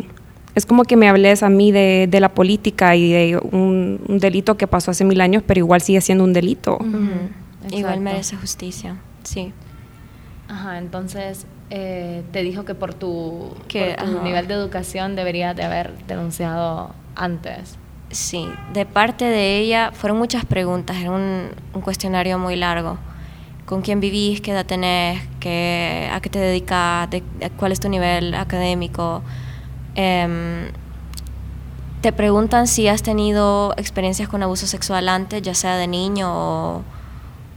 es 0.55 0.65
como 0.65 0.83
que 0.83 0.95
me 0.95 1.07
hables 1.07 1.43
a 1.43 1.49
mí 1.49 1.71
de, 1.71 2.07
de 2.09 2.19
la 2.19 2.29
política 2.29 2.95
y 2.95 3.11
de 3.11 3.37
un, 3.37 4.01
un 4.07 4.17
delito 4.19 4.57
que 4.57 4.65
pasó 4.65 4.91
hace 4.91 5.05
mil 5.05 5.21
años, 5.21 5.43
pero 5.45 5.59
igual 5.59 5.81
sigue 5.81 6.01
siendo 6.01 6.23
un 6.23 6.33
delito. 6.33 6.79
Igual 7.71 7.99
merece 7.99 8.35
justicia, 8.37 8.97
sí. 9.23 9.53
Ajá, 10.47 10.77
entonces 10.77 11.45
eh, 11.69 12.23
te 12.31 12.41
dijo 12.41 12.65
que 12.65 12.73
por 12.73 12.93
tu, 12.93 13.53
Que, 13.67 13.95
por 13.99 14.09
tu 14.09 14.23
nivel 14.23 14.47
de 14.47 14.53
educación 14.55 15.15
deberías 15.15 15.55
de 15.55 15.63
haber 15.63 15.93
denunciado 16.07 16.95
antes. 17.15 17.77
Sí, 18.09 18.47
de 18.73 18.85
parte 18.85 19.25
de 19.25 19.59
ella 19.59 19.91
fueron 19.93 20.17
muchas 20.17 20.45
preguntas, 20.45 20.97
era 20.97 21.11
un, 21.11 21.49
un 21.73 21.81
cuestionario 21.81 22.39
muy 22.39 22.55
largo. 22.55 22.97
¿Con 23.67 23.81
quién 23.81 23.99
vivís? 23.99 24.39
¿Qué 24.41 24.51
edad 24.51 24.65
tenés? 24.65 25.21
¿Qué, 25.41 26.09
¿A 26.13 26.21
qué 26.21 26.29
te 26.29 26.39
dedicas? 26.39 27.09
De- 27.09 27.21
de- 27.39 27.49
¿Cuál 27.51 27.73
es 27.73 27.79
tu 27.81 27.89
nivel 27.89 28.33
académico? 28.33 29.21
Em, 29.95 30.71
te 32.01 32.11
preguntan 32.13 32.67
si 32.67 32.87
has 32.87 33.03
tenido 33.03 33.73
experiencias 33.77 34.29
con 34.29 34.41
abuso 34.41 34.67
sexual 34.67 35.09
antes, 35.09 35.41
ya 35.41 35.53
sea 35.53 35.75
de 35.75 35.87
niño 35.87 36.83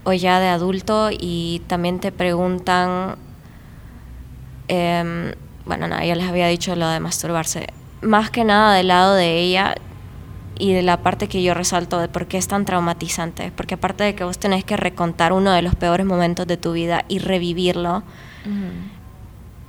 o, 0.04 0.12
ya 0.12 0.40
de 0.40 0.48
adulto, 0.48 1.10
y 1.12 1.62
también 1.68 2.00
te 2.00 2.10
preguntan 2.12 3.16
Em, 4.68 5.32
bueno, 5.66 5.88
nada, 5.88 6.04
ya 6.04 6.14
les 6.14 6.28
había 6.28 6.46
dicho 6.46 6.74
lo 6.76 6.88
de 6.88 7.00
masturbarse. 7.00 7.66
Más 8.02 8.30
que 8.30 8.44
nada 8.44 8.74
del 8.74 8.88
lado 8.88 9.14
de 9.14 9.38
ella 9.40 9.74
y 10.60 10.72
de 10.72 10.82
la 10.82 10.98
parte 10.98 11.26
que 11.26 11.42
yo 11.42 11.54
resalto 11.54 11.98
de 11.98 12.08
por 12.08 12.26
qué 12.26 12.36
es 12.38 12.46
tan 12.46 12.64
traumatizante. 12.64 13.50
Porque 13.56 13.74
aparte 13.74 14.04
de 14.04 14.14
que 14.14 14.24
vos 14.24 14.38
tenés 14.38 14.64
que 14.64 14.76
recontar 14.76 15.32
uno 15.32 15.52
de 15.52 15.62
los 15.62 15.74
peores 15.74 16.06
momentos 16.06 16.46
de 16.46 16.56
tu 16.56 16.72
vida 16.72 17.04
y 17.08 17.18
revivirlo, 17.18 18.02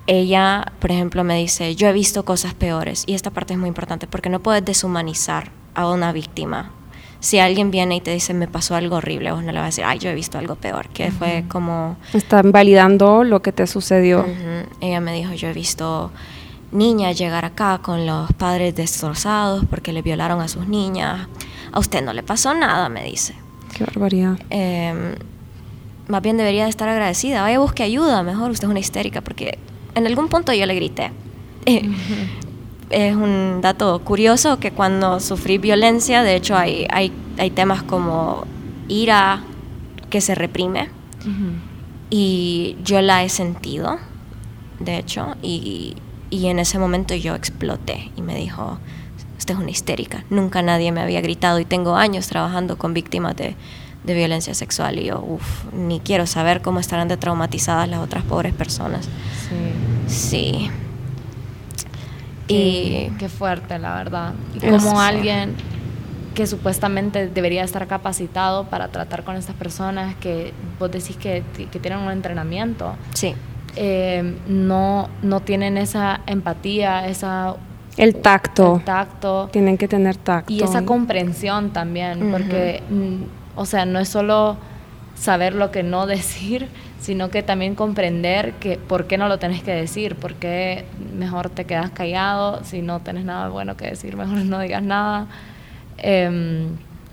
ella, 0.08 0.74
por 0.80 0.92
ejemplo, 0.92 1.24
me 1.24 1.38
dice, 1.38 1.76
yo 1.76 1.88
he 1.88 1.94
visto 1.94 2.26
cosas 2.26 2.54
peores. 2.54 3.04
Y 3.08 3.14
esta 3.14 3.32
parte 3.32 3.54
es 3.54 3.60
muy 3.60 3.70
importante 3.70 4.08
porque 4.08 4.30
no 4.30 4.40
puedes 4.40 4.66
deshumanizar 4.66 5.52
a 5.74 5.90
una 5.90 6.12
víctima. 6.12 6.72
Si 7.22 7.38
alguien 7.38 7.70
viene 7.70 7.98
y 7.98 8.02
te 8.02 8.12
dice, 8.12 8.34
me 8.34 8.48
pasó 8.48 8.76
algo 8.76 8.96
horrible, 8.96 9.32
vos 9.32 9.44
no 9.44 9.52
le 9.52 9.60
vas 9.60 9.66
a 9.66 9.68
decir, 9.68 9.84
ay, 9.86 10.00
yo 10.00 10.10
he 10.10 10.16
visto 10.16 10.40
algo 10.40 10.56
peor, 10.56 10.90
que 10.90 11.12
fue 11.12 11.46
como... 11.48 11.96
Están 12.14 12.52
validando 12.52 13.24
lo 13.24 13.44
que 13.44 13.52
te 13.52 13.68
sucedió. 13.68 14.22
Ujú. 14.22 14.68
Ella 14.82 15.00
me 15.02 15.14
dijo, 15.14 15.32
yo 15.34 15.48
he 15.48 15.54
visto 15.54 16.12
niñas 16.72 17.18
llegar 17.18 17.46
acá 17.46 17.80
con 17.80 18.06
los 18.06 18.32
padres 18.34 18.76
destrozados 18.76 19.66
porque 19.70 19.94
le 19.94 20.02
violaron 20.02 20.42
a 20.42 20.48
sus 20.48 20.68
niñas. 20.68 21.28
A 21.72 21.80
usted 21.80 22.04
no 22.04 22.14
le 22.14 22.24
pasó 22.24 22.54
nada, 22.54 22.90
me 22.90 23.04
dice. 23.04 23.36
Qué 23.76 23.84
barbaridad. 23.84 24.40
Em, 24.50 25.16
más 26.08 26.22
bien 26.22 26.38
debería 26.38 26.66
de 26.66 26.70
estar 26.70 26.90
agradecida. 26.90 27.42
Vaya, 27.42 27.60
busque 27.60 27.84
ayuda, 27.84 28.24
mejor 28.24 28.52
usted 28.52 28.66
es 28.66 28.72
una 28.72 28.80
histérica, 28.80 29.22
porque 29.22 29.58
en 29.96 30.08
algún 30.08 30.28
punto 30.28 30.54
yo 30.54 30.66
le 30.66 30.76
grité. 30.76 31.12
Eh, 31.66 31.90
es 32.90 33.16
un 33.16 33.60
dato 33.62 34.00
curioso 34.00 34.60
que 34.60 34.72
cuando 34.72 35.20
sufrí 35.20 35.58
violencia, 35.58 36.24
de 36.24 36.36
hecho 36.36 36.58
hay, 36.58 36.86
hay, 36.90 37.12
hay 37.38 37.52
temas 37.52 37.84
como 37.84 38.46
ira 38.88 39.44
que 40.10 40.22
se 40.22 40.36
reprime 40.36 40.90
y 42.10 42.76
yo 42.84 43.02
la 43.02 43.24
he 43.24 43.30
sentido, 43.30 43.98
de 44.80 44.98
hecho, 44.98 45.36
y, 45.42 45.96
y 46.32 46.48
en 46.48 46.58
ese 46.58 46.80
momento 46.80 47.14
yo 47.14 47.36
exploté 47.36 48.10
y 48.16 48.24
me 48.24 48.36
dijo, 48.36 48.80
usted 49.38 49.54
es 49.54 49.60
una 49.60 49.70
histérica, 49.70 50.24
nunca 50.32 50.64
nadie 50.64 50.92
me 50.92 51.02
había 51.02 51.22
gritado 51.22 51.60
y 51.60 51.66
tengo 51.66 51.96
años 51.96 52.28
trabajando 52.28 52.78
con 52.78 52.94
víctimas 52.94 53.36
de, 53.36 53.56
de 54.04 54.14
violencia 54.16 54.56
sexual 54.56 54.98
y 54.98 55.06
yo, 55.06 55.20
uff, 55.20 55.66
ni 55.74 56.00
quiero 56.00 56.26
saber 56.26 56.62
cómo 56.62 56.80
estarán 56.80 57.10
de 57.10 57.18
traumatizadas 57.18 57.88
las 57.90 58.00
otras 58.00 58.24
pobres 58.24 58.54
personas. 58.54 59.08
Sí. 60.08 60.08
Sí. 60.08 60.72
Qué, 62.48 63.12
Y 63.14 63.18
qué 63.18 63.30
fuerte, 63.30 63.78
la 63.78 63.96
verdad. 63.96 64.34
Y 64.56 64.60
como 64.60 65.00
alguien 65.00 65.56
que 66.34 66.48
supuestamente 66.48 67.28
debería 67.28 67.64
estar 67.64 67.88
capacitado 67.88 68.66
para 68.66 68.88
tratar 68.88 69.26
con 69.26 69.36
estas 69.36 69.56
personas 69.56 70.16
que 70.16 70.54
vos 70.80 70.90
decís 70.90 71.18
que, 71.18 71.44
que 71.70 71.80
tienen 71.80 72.00
un 72.00 72.12
entrenamiento, 72.12 72.96
sí, 73.14 73.36
eh, 73.76 74.38
no, 74.48 75.10
no 75.22 75.40
tienen 75.40 75.78
esa 75.78 76.22
empatía, 76.28 77.08
esa 77.08 77.56
El 77.98 78.16
tacto. 78.16 78.78
el 78.78 78.84
tacto 78.84 79.50
Tienen 79.52 79.78
que 79.78 79.88
tener 79.88 80.16
tacto. 80.18 80.52
y 80.52 80.62
esa 80.62 80.86
comprensión 80.86 81.72
también, 81.72 82.32
porque, 82.32 82.82
mm, 82.90 83.24
o 83.60 83.66
sea, 83.66 83.86
no 83.86 84.00
es 84.00 84.10
solo 84.10 84.58
saber 85.16 85.56
lo 85.56 85.72
que 85.72 85.84
no 85.84 86.06
decir, 86.08 86.68
sino 87.00 87.30
que 87.30 87.42
también 87.44 87.76
comprender 87.76 88.54
que 88.54 88.78
por 88.78 89.08
qué 89.08 89.18
no 89.18 89.28
lo 89.28 89.40
tenés 89.40 89.64
que 89.64 89.74
decir, 89.74 90.16
por 90.16 90.36
qué 90.36 90.86
mejor 91.18 91.50
te 91.50 91.66
quedas 91.66 91.90
callado, 91.92 92.64
si 92.64 92.82
no 92.82 93.00
tenés 93.00 93.26
nada 93.26 93.50
bueno 93.50 93.76
que 93.76 93.86
decir, 93.88 94.16
mejor 94.16 94.38
no 94.46 94.60
digas 94.60 94.84
nada. 94.84 95.28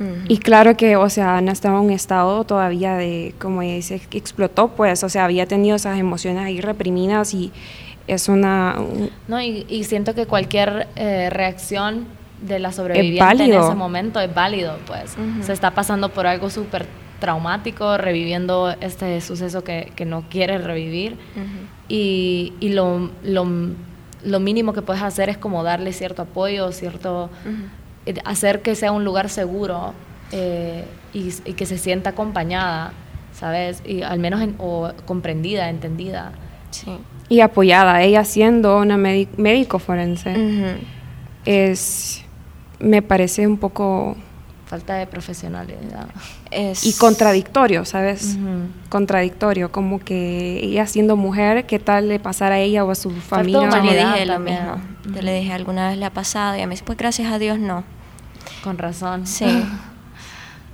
Em, 0.00 0.06
Ujú. 0.12 0.20
Y 0.28 0.38
claro 0.38 0.76
que, 0.76 0.96
o 0.96 1.08
sea, 1.08 1.37
Ana 1.38 1.52
estaba 1.52 1.78
en 1.78 1.87
un 1.87 1.90
estado 1.90 2.44
todavía 2.44 2.94
de, 2.96 3.34
como 3.40 3.62
ella 3.62 3.74
dice, 3.74 4.00
explotó, 4.12 4.68
pues, 4.68 5.02
o 5.04 5.08
sea, 5.08 5.24
había 5.24 5.46
tenido 5.46 5.76
esas 5.76 5.98
emociones 5.98 6.44
ahí 6.44 6.61
reprimidas 6.61 7.34
y 7.34 7.52
es 8.06 8.28
una... 8.28 8.76
un- 8.78 9.11
No, 9.26 9.40
y, 9.40 9.66
y 9.68 9.84
siento 9.84 10.14
que 10.14 10.26
cualquier 10.26 10.88
eh, 10.96 11.28
reacción 11.30 12.06
de 12.40 12.58
la 12.61 12.70
sobreviviente 12.72 13.18
en 13.20 13.26
válido. 13.38 13.66
ese 13.66 13.74
momento 13.74 14.20
es 14.20 14.32
válido, 14.32 14.78
pues. 14.87 15.16
Ujú. 15.18 15.42
Se 15.42 15.52
está 15.52 15.72
pasando 15.72 16.08
por 16.11 16.26
algo 16.26 16.48
súper 16.50 16.87
traumático, 17.20 17.98
reviviendo 17.98 18.70
este 18.80 19.20
suceso 19.20 19.64
que, 19.64 19.92
que 19.96 20.04
no 20.04 20.22
quiere 20.30 20.58
revivir. 20.58 21.14
Ujú. 21.34 21.44
Y, 21.88 22.52
y 22.61 22.68
lo, 22.68 23.11
lo, 23.24 23.46
lo 24.24 24.40
mínimo 24.40 24.72
que 24.72 24.82
puedes 24.82 25.02
hacer 25.02 25.28
es 25.28 25.37
como 25.37 25.64
darle 25.64 25.92
cierto 25.92 26.22
apoyo, 26.22 26.70
cierto... 26.70 27.24
Ujú. 27.44 27.50
eh, 27.50 27.68
hacer 28.25 28.62
que 28.62 28.75
sea 28.75 28.92
un 28.92 29.05
lugar 29.05 29.29
seguro 29.31 29.94
eh, 30.33 30.85
y, 31.14 31.33
y 31.44 31.53
que 31.55 31.66
se 31.66 31.79
sienta 31.79 32.11
acompañada, 32.11 32.92
¿sabes? 33.33 33.83
Y 33.87 34.03
al 34.03 34.18
menos 34.18 34.40
en- 34.42 34.55
o 34.59 34.90
comprendida, 35.07 35.68
entendida. 35.71 36.33
Sí. 36.71 36.99
Y 37.31 37.40
apoyada, 37.40 38.03
ella 38.03 38.25
siendo 38.25 38.79
una 38.79 38.97
médi- 38.97 39.29
médico 39.37 39.79
forense, 39.79 40.31
Ujú. 40.33 40.79
es 41.44 42.25
me 42.81 43.03
parece 43.03 43.47
un 43.47 43.57
poco 43.59 44.16
Falta 44.66 44.97
de 44.97 45.07
profesionalidad. 45.07 46.09
Es- 46.51 46.85
y 46.85 46.92
contradictorio, 46.99 47.87
¿sabes? 47.87 48.37
Ujú. 48.38 48.68
Contradictorio, 48.90 49.73
como 49.73 49.99
que 49.99 50.61
ella 50.62 50.87
siendo 50.87 51.16
mujer, 51.16 51.64
¿qué 51.64 51.79
tal 51.79 52.09
le 52.11 52.21
pasara 52.21 52.57
a 52.57 52.59
ella 52.59 52.85
o 52.85 52.90
a 52.90 52.94
su 52.94 53.11
familia? 53.11 53.71
Yo 53.71 53.83
le 53.83 53.97
dije 53.97 54.27
lo 54.27 54.38
mismo. 54.38 54.77
Yo 55.14 55.23
le 55.23 55.40
dije, 55.40 55.55
¿alguna 55.55 55.88
vez 55.88 55.97
le 55.97 56.05
ha 56.05 56.11
pasado? 56.12 56.55
Y 56.59 56.61
a 56.61 56.66
mí, 56.66 56.75
pues 56.85 56.99
gracias 56.99 57.33
a 57.33 57.38
Dios 57.38 57.59
no. 57.59 57.83
Con 58.62 58.79
razón. 58.79 59.27
Sí. 59.27 59.64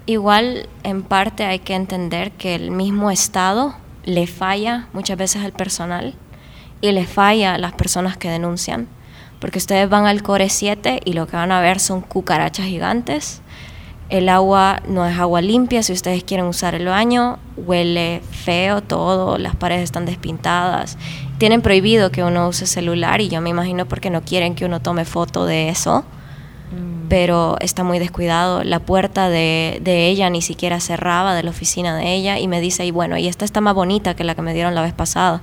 Igual, 0.06 0.68
en 0.82 1.02
parte 1.02 1.44
hay 1.44 1.60
que 1.60 1.74
entender 1.74 2.32
que 2.32 2.54
el 2.54 2.70
mismo 2.70 3.10
Estado 3.10 3.74
le 4.04 4.26
falla 4.26 4.88
muchas 4.92 5.16
veces 5.16 5.42
al 5.44 5.52
personal 5.52 6.14
y 6.80 6.92
le 6.92 7.06
falla 7.06 7.54
a 7.54 7.58
las 7.58 7.72
personas 7.72 8.16
que 8.16 8.28
denuncian. 8.28 8.86
Porque 9.40 9.58
ustedes 9.58 9.88
van 9.88 10.06
al 10.06 10.22
Core 10.22 10.48
7 10.48 11.00
y 11.04 11.12
lo 11.14 11.26
que 11.26 11.36
van 11.36 11.52
a 11.52 11.60
ver 11.60 11.80
son 11.80 12.00
cucarachas 12.02 12.66
gigantes. 12.66 13.40
El 14.10 14.28
agua 14.28 14.82
no 14.86 15.06
es 15.06 15.18
agua 15.18 15.40
limpia 15.40 15.82
si 15.82 15.92
ustedes 15.92 16.24
quieren 16.24 16.46
usar 16.46 16.74
el 16.74 16.86
baño. 16.86 17.38
Huele 17.56 18.20
feo 18.30 18.82
todo, 18.82 19.38
las 19.38 19.56
paredes 19.56 19.84
están 19.84 20.04
despintadas. 20.04 20.98
Tienen 21.38 21.62
prohibido 21.62 22.10
que 22.10 22.22
uno 22.22 22.48
use 22.48 22.66
celular 22.66 23.22
y 23.22 23.28
yo 23.28 23.40
me 23.40 23.50
imagino 23.50 23.86
porque 23.86 24.10
no 24.10 24.22
quieren 24.22 24.54
que 24.54 24.66
uno 24.66 24.80
tome 24.80 25.06
foto 25.06 25.46
de 25.46 25.70
eso. 25.70 26.04
Pero 27.08 27.56
está 27.60 27.84
muy 27.84 27.98
descuidado. 27.98 28.64
La 28.64 28.80
puerta 28.80 29.28
de, 29.28 29.80
de 29.82 30.08
ella 30.08 30.30
ni 30.30 30.42
siquiera 30.42 30.80
cerraba 30.80 31.34
de 31.34 31.42
la 31.42 31.50
oficina 31.50 31.96
de 31.96 32.14
ella 32.14 32.38
y 32.38 32.48
me 32.48 32.60
dice, 32.60 32.86
y 32.86 32.90
bueno, 32.90 33.16
y 33.16 33.28
esta 33.28 33.44
está 33.44 33.60
más 33.60 33.74
bonita 33.74 34.14
que 34.14 34.24
la 34.24 34.34
que 34.34 34.42
me 34.42 34.54
dieron 34.54 34.74
la 34.74 34.82
vez 34.82 34.92
pasada. 34.92 35.42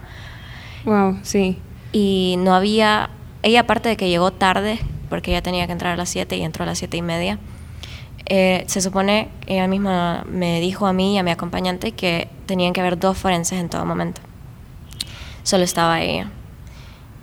Wow, 0.85 1.19
sí. 1.23 1.59
Y 1.91 2.35
no 2.39 2.53
había, 2.53 3.09
ella 3.43 3.61
aparte 3.61 3.89
de 3.89 3.97
que 3.97 4.09
llegó 4.09 4.31
tarde, 4.31 4.79
porque 5.09 5.31
ella 5.31 5.41
tenía 5.41 5.65
que 5.65 5.73
entrar 5.73 5.93
a 5.93 5.97
las 5.97 6.09
7 6.09 6.37
y 6.37 6.43
entró 6.43 6.63
a 6.63 6.67
las 6.67 6.79
7 6.79 6.97
y 6.97 7.01
media, 7.01 7.39
eh, 8.25 8.63
se 8.67 8.81
supone, 8.81 9.29
ella 9.45 9.67
misma 9.67 10.23
me 10.27 10.61
dijo 10.61 10.87
a 10.87 10.93
mí 10.93 11.15
y 11.15 11.17
a 11.17 11.23
mi 11.23 11.31
acompañante 11.31 11.91
que 11.91 12.29
tenían 12.45 12.71
que 12.71 12.79
haber 12.79 12.97
dos 12.97 13.17
forenses 13.17 13.59
en 13.59 13.69
todo 13.69 13.85
momento. 13.85 14.21
Solo 15.43 15.63
estaba 15.63 16.01
ella. 16.01 16.31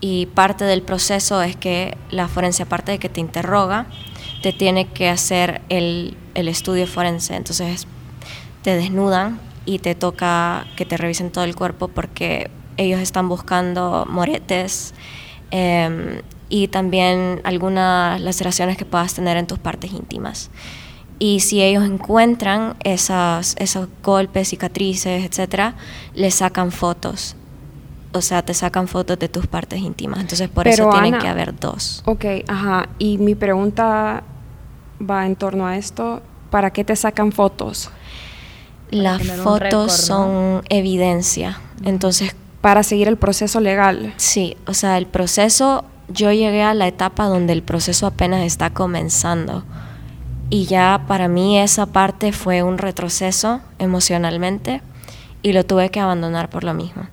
Y 0.01 0.27
parte 0.27 0.65
del 0.65 0.83
proceso 0.83 1.43
es 1.43 1.57
que 1.57 1.97
la 2.11 2.29
forense, 2.29 2.63
aparte 2.63 2.93
de 2.93 2.99
que 2.99 3.09
te 3.09 3.21
interroga, 3.21 3.87
te 4.43 4.53
tiene 4.53 4.87
que 4.87 5.09
hacer 5.09 5.61
el, 5.69 6.17
el 6.35 6.49
estudio 6.49 6.87
forense. 6.87 7.35
Entonces 7.35 7.87
te 8.63 8.77
desnudan 8.77 9.41
y 9.65 9.81
te 9.81 9.95
toca 9.95 10.67
que 10.77 10.85
te 10.85 10.97
revisen 10.97 11.31
todo 11.31 11.45
el 11.45 11.57
cuerpo 11.57 11.89
porque 11.89 12.51
ellos 12.77 13.01
están 13.01 13.29
buscando 13.29 14.07
moretes 14.09 14.95
eh, 15.51 16.23
y 16.49 16.69
también 16.69 17.41
algunas 17.45 18.21
laceraciones 18.21 18.79
que 18.79 18.85
puedas 18.85 19.15
tener 19.15 19.37
en 19.37 19.47
tus 19.47 19.59
partes 19.59 19.93
íntimas. 19.93 20.51
Y 21.19 21.41
si 21.41 21.61
ellos 21.63 21.85
encuentran 21.85 22.77
esas, 22.85 23.57
esos 23.59 23.89
golpes, 24.03 24.49
cicatrices, 24.49 25.25
etcétera, 25.25 25.75
le 26.15 26.31
sacan 26.31 26.71
fotos. 26.71 27.35
O 28.13 28.23
sea, 28.23 28.43
te 28.43 28.55
sacan 28.55 28.89
fotos 28.89 29.19
de 29.19 29.29
tus 29.29 29.47
partes 29.47 29.81
íntimas. 29.81 30.21
Entonces, 30.21 30.49
por 30.49 30.67
eso 30.67 30.89
tienen 30.91 31.15
Ana, 31.15 31.23
que 31.23 31.29
haber 31.29 31.59
dos. 31.59 32.03
Ok, 32.07 32.25
ajá. 32.47 32.89
Y 32.99 33.19
mi 33.19 33.35
pregunta 33.35 34.23
va 34.99 35.27
en 35.27 35.37
torno 35.37 35.67
a 35.67 35.77
esto. 35.77 36.23
¿Para 36.51 36.71
qué 36.71 36.85
te 36.85 36.97
sacan 36.97 37.33
fotos? 37.33 37.91
Las 38.91 39.23
fotos 39.23 39.93
son 39.93 40.63
evidencia. 40.71 41.61
Entonces, 41.85 42.35
Para 42.63 42.83
seguir 42.83 43.07
el 43.09 43.19
proceso 43.19 43.61
legal. 43.61 44.15
sí, 44.17 44.57
o 44.67 44.73
sea, 44.75 44.97
el 44.97 45.07
proceso, 45.07 45.85
yo 46.09 46.33
llegué 46.33 46.63
a 46.63 46.73
la 46.73 46.89
etapa 46.89 47.27
donde 47.27 47.53
el 47.53 47.63
proceso 47.63 48.07
apenas 48.07 48.43
está 48.45 48.71
comenzando. 48.71 49.65
Y 50.51 50.65
ya 50.65 51.05
para 51.07 51.29
mí 51.29 51.59
esa 51.59 51.85
parte 51.85 52.33
fue 52.33 52.63
un 52.63 52.79
retroceso 52.79 53.61
emocionalmente 53.79 54.81
y 55.43 55.53
lo 55.53 55.65
tuve 55.65 55.91
que 55.91 56.01
abandonar 56.01 56.49
por 56.49 56.65
lo 56.65 56.73
mismo. 56.73 57.07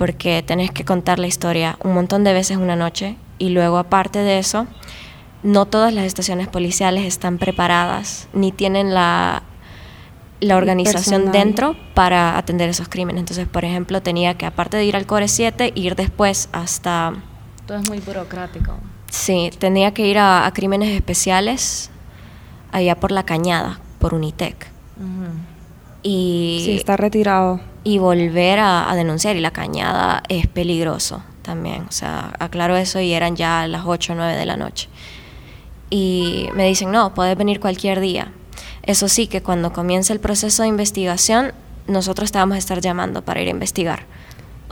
Porque 0.00 0.42
tenés 0.42 0.70
que 0.70 0.84
contar 0.86 1.18
la 1.18 1.26
historia 1.26 1.76
un 1.84 1.92
montón 1.92 2.24
de 2.24 2.32
veces 2.32 2.56
una 2.56 2.74
noche 2.74 3.16
y 3.38 3.50
luego 3.50 3.76
aparte 3.76 4.20
de 4.20 4.38
eso, 4.38 4.66
no 5.42 5.66
todas 5.66 5.92
las 5.92 6.06
estaciones 6.06 6.48
policiales 6.48 7.04
están 7.04 7.36
preparadas 7.36 8.26
ni 8.32 8.50
tienen 8.50 8.94
la, 8.94 9.42
la 10.40 10.56
organización 10.56 11.24
personal. 11.24 11.32
dentro 11.32 11.76
para 11.92 12.38
atender 12.38 12.70
esos 12.70 12.88
crímenes. 12.88 13.20
Entonces, 13.20 13.46
por 13.46 13.64
ejemplo, 13.66 14.00
tenía 14.00 14.38
que, 14.38 14.46
aparte 14.46 14.78
de 14.78 14.86
ir 14.86 14.96
al 14.96 15.04
Core 15.04 15.28
7, 15.28 15.72
ir 15.74 15.96
después 15.96 16.48
hasta... 16.52 17.12
Todo 17.66 17.78
es 17.78 17.88
muy 17.88 17.98
burocrático. 18.00 18.78
Sí, 19.10 19.50
tenía 19.58 19.92
que 19.92 20.06
ir 20.06 20.16
a, 20.16 20.46
a 20.46 20.52
crímenes 20.52 20.90
especiales 20.90 21.90
allá 22.72 22.96
por 22.96 23.12
la 23.12 23.24
cañada, 23.24 23.80
por 23.98 24.14
Unitec. 24.14 24.66
Y, 26.02 26.62
Sí, 26.64 26.76
está 26.76 26.96
retirado. 26.96 27.60
Y 27.84 27.98
volver 27.98 28.58
a, 28.58 28.90
a 28.90 28.94
denunciar. 28.94 29.36
Y 29.36 29.40
la 29.40 29.50
cañada 29.50 30.22
es 30.28 30.46
peligroso 30.46 31.22
también. 31.42 31.84
O 31.88 31.92
sea, 31.92 32.32
aclaro 32.38 32.76
eso 32.76 33.00
y 33.00 33.12
eran 33.12 33.36
ya 33.36 33.66
las 33.66 33.82
8 33.86 34.12
o 34.12 34.16
9 34.16 34.36
de 34.36 34.46
la 34.46 34.56
noche. 34.56 34.88
Y 35.90 36.48
me 36.54 36.66
dicen, 36.66 36.90
no, 36.92 37.14
puedes 37.14 37.36
venir 37.36 37.58
cualquier 37.60 38.00
día. 38.00 38.32
Eso 38.82 39.08
sí, 39.08 39.26
que 39.26 39.42
cuando 39.42 39.72
comience 39.72 40.12
el 40.12 40.20
proceso 40.20 40.62
de 40.62 40.68
investigación, 40.68 41.52
nosotros 41.86 42.30
te 42.32 42.38
vamos 42.38 42.54
a 42.54 42.58
estar 42.58 42.80
llamando 42.80 43.22
para 43.22 43.40
ir 43.42 43.48
a 43.48 43.50
investigar. 43.50 44.04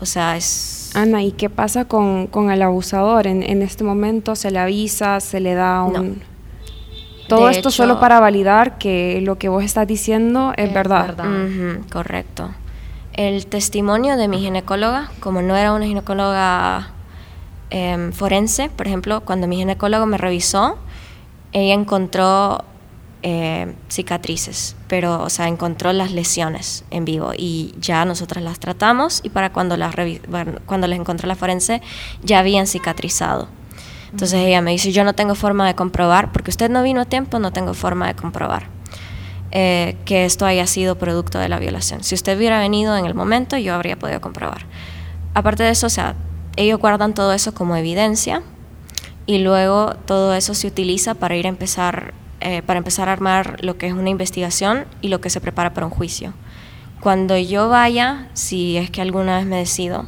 O 0.00 0.06
sea, 0.06 0.36
es... 0.36 0.92
Ana, 0.94 1.22
¿y 1.22 1.32
qué 1.32 1.50
pasa 1.50 1.84
con, 1.86 2.28
con 2.28 2.50
el 2.50 2.62
abusador? 2.62 3.26
En, 3.26 3.42
en 3.42 3.62
este 3.62 3.84
momento 3.84 4.36
se 4.36 4.50
le 4.50 4.58
avisa, 4.60 5.20
se 5.20 5.40
le 5.40 5.54
da 5.54 5.82
un... 5.82 5.92
No. 5.92 6.14
Todo 7.28 7.46
De 7.46 7.52
esto 7.52 7.68
hecho- 7.68 7.76
solo 7.82 8.00
para 8.00 8.20
validar 8.20 8.78
que 8.78 9.20
lo 9.22 9.36
que 9.38 9.48
vos 9.50 9.62
estás 9.62 9.86
diciendo 9.86 10.52
es, 10.56 10.68
Es 10.68 10.74
verdad. 10.74 11.08
verdad. 11.08 11.26
Ujú, 11.26 11.90
correcto. 11.90 12.50
El 13.18 13.46
testimonio 13.46 14.16
de 14.16 14.28
mi 14.28 14.38
ginecóloga, 14.38 15.10
como 15.18 15.42
no 15.42 15.56
era 15.56 15.72
una 15.72 15.86
ginecóloga 15.86 16.92
em, 17.68 18.12
forense, 18.12 18.68
por 18.68 18.86
ejemplo, 18.86 19.22
cuando 19.22 19.48
mi 19.48 19.56
ginecólogo 19.56 20.06
me 20.06 20.18
revisó, 20.18 20.78
ella 21.50 21.74
encontró 21.74 22.62
eh, 23.24 23.74
cicatrices, 23.88 24.76
pero, 24.86 25.20
o 25.20 25.30
sea, 25.30 25.48
encontró 25.48 25.92
las 25.92 26.12
lesiones 26.12 26.84
en 26.92 27.04
vivo 27.04 27.32
y 27.36 27.74
ya 27.80 28.04
nosotras 28.04 28.44
las 28.44 28.60
tratamos 28.60 29.18
y 29.24 29.30
para 29.30 29.52
cuando 29.52 29.76
las, 29.76 29.96
bueno, 30.28 30.60
cuando 30.64 30.86
les 30.86 31.00
encontró 31.00 31.26
la 31.26 31.34
forense 31.34 31.82
ya 32.22 32.38
habían 32.38 32.68
cicatrizado. 32.68 33.48
Entonces 34.12 34.44
ella 34.44 34.60
me 34.60 34.70
dice, 34.70 34.92
yo 34.92 35.02
no 35.02 35.14
tengo 35.14 35.34
forma 35.34 35.66
de 35.66 35.74
comprobar, 35.74 36.30
porque 36.30 36.50
usted 36.52 36.70
no 36.70 36.84
vino 36.84 37.00
a 37.00 37.04
tiempo, 37.04 37.40
no 37.40 37.50
tengo 37.50 37.74
forma 37.74 38.06
de 38.06 38.14
comprobar 38.14 38.77
eh, 39.50 39.96
que 40.04 40.24
esto 40.24 40.44
haya 40.44 40.66
sido 40.66 40.98
producto 40.98 41.38
de 41.38 41.48
la 41.48 41.58
violación. 41.58 42.04
Si 42.04 42.14
usted 42.14 42.36
hubiera 42.36 42.58
venido 42.58 42.96
en 42.96 43.06
el 43.06 43.14
momento, 43.14 43.56
yo 43.56 43.74
habría 43.74 43.98
podido 43.98 44.20
comprobar. 44.20 44.66
Aparte 45.34 45.62
de 45.62 45.70
eso, 45.70 45.86
o 45.86 45.90
sea, 45.90 46.16
ellos 46.56 46.78
guardan 46.78 47.14
todo 47.14 47.32
eso 47.32 47.54
como 47.54 47.76
evidencia 47.76 48.42
y 49.26 49.38
luego 49.38 49.94
todo 50.06 50.34
eso 50.34 50.54
se 50.54 50.66
utiliza 50.66 51.14
para 51.14 51.36
ir 51.36 51.46
a 51.46 51.48
empezar, 51.48 52.14
eh, 52.40 52.62
para 52.62 52.78
empezar 52.78 53.08
a 53.08 53.12
armar 53.12 53.62
lo 53.64 53.78
que 53.78 53.86
es 53.86 53.92
una 53.92 54.10
investigación 54.10 54.86
y 55.00 55.08
lo 55.08 55.20
que 55.20 55.30
se 55.30 55.40
prepara 55.40 55.72
para 55.74 55.86
un 55.86 55.92
juicio. 55.92 56.34
Cuando 57.00 57.38
yo 57.38 57.68
vaya, 57.68 58.28
si 58.34 58.76
es 58.76 58.90
que 58.90 59.00
alguna 59.00 59.38
vez 59.38 59.46
me 59.46 59.56
decido, 59.56 60.06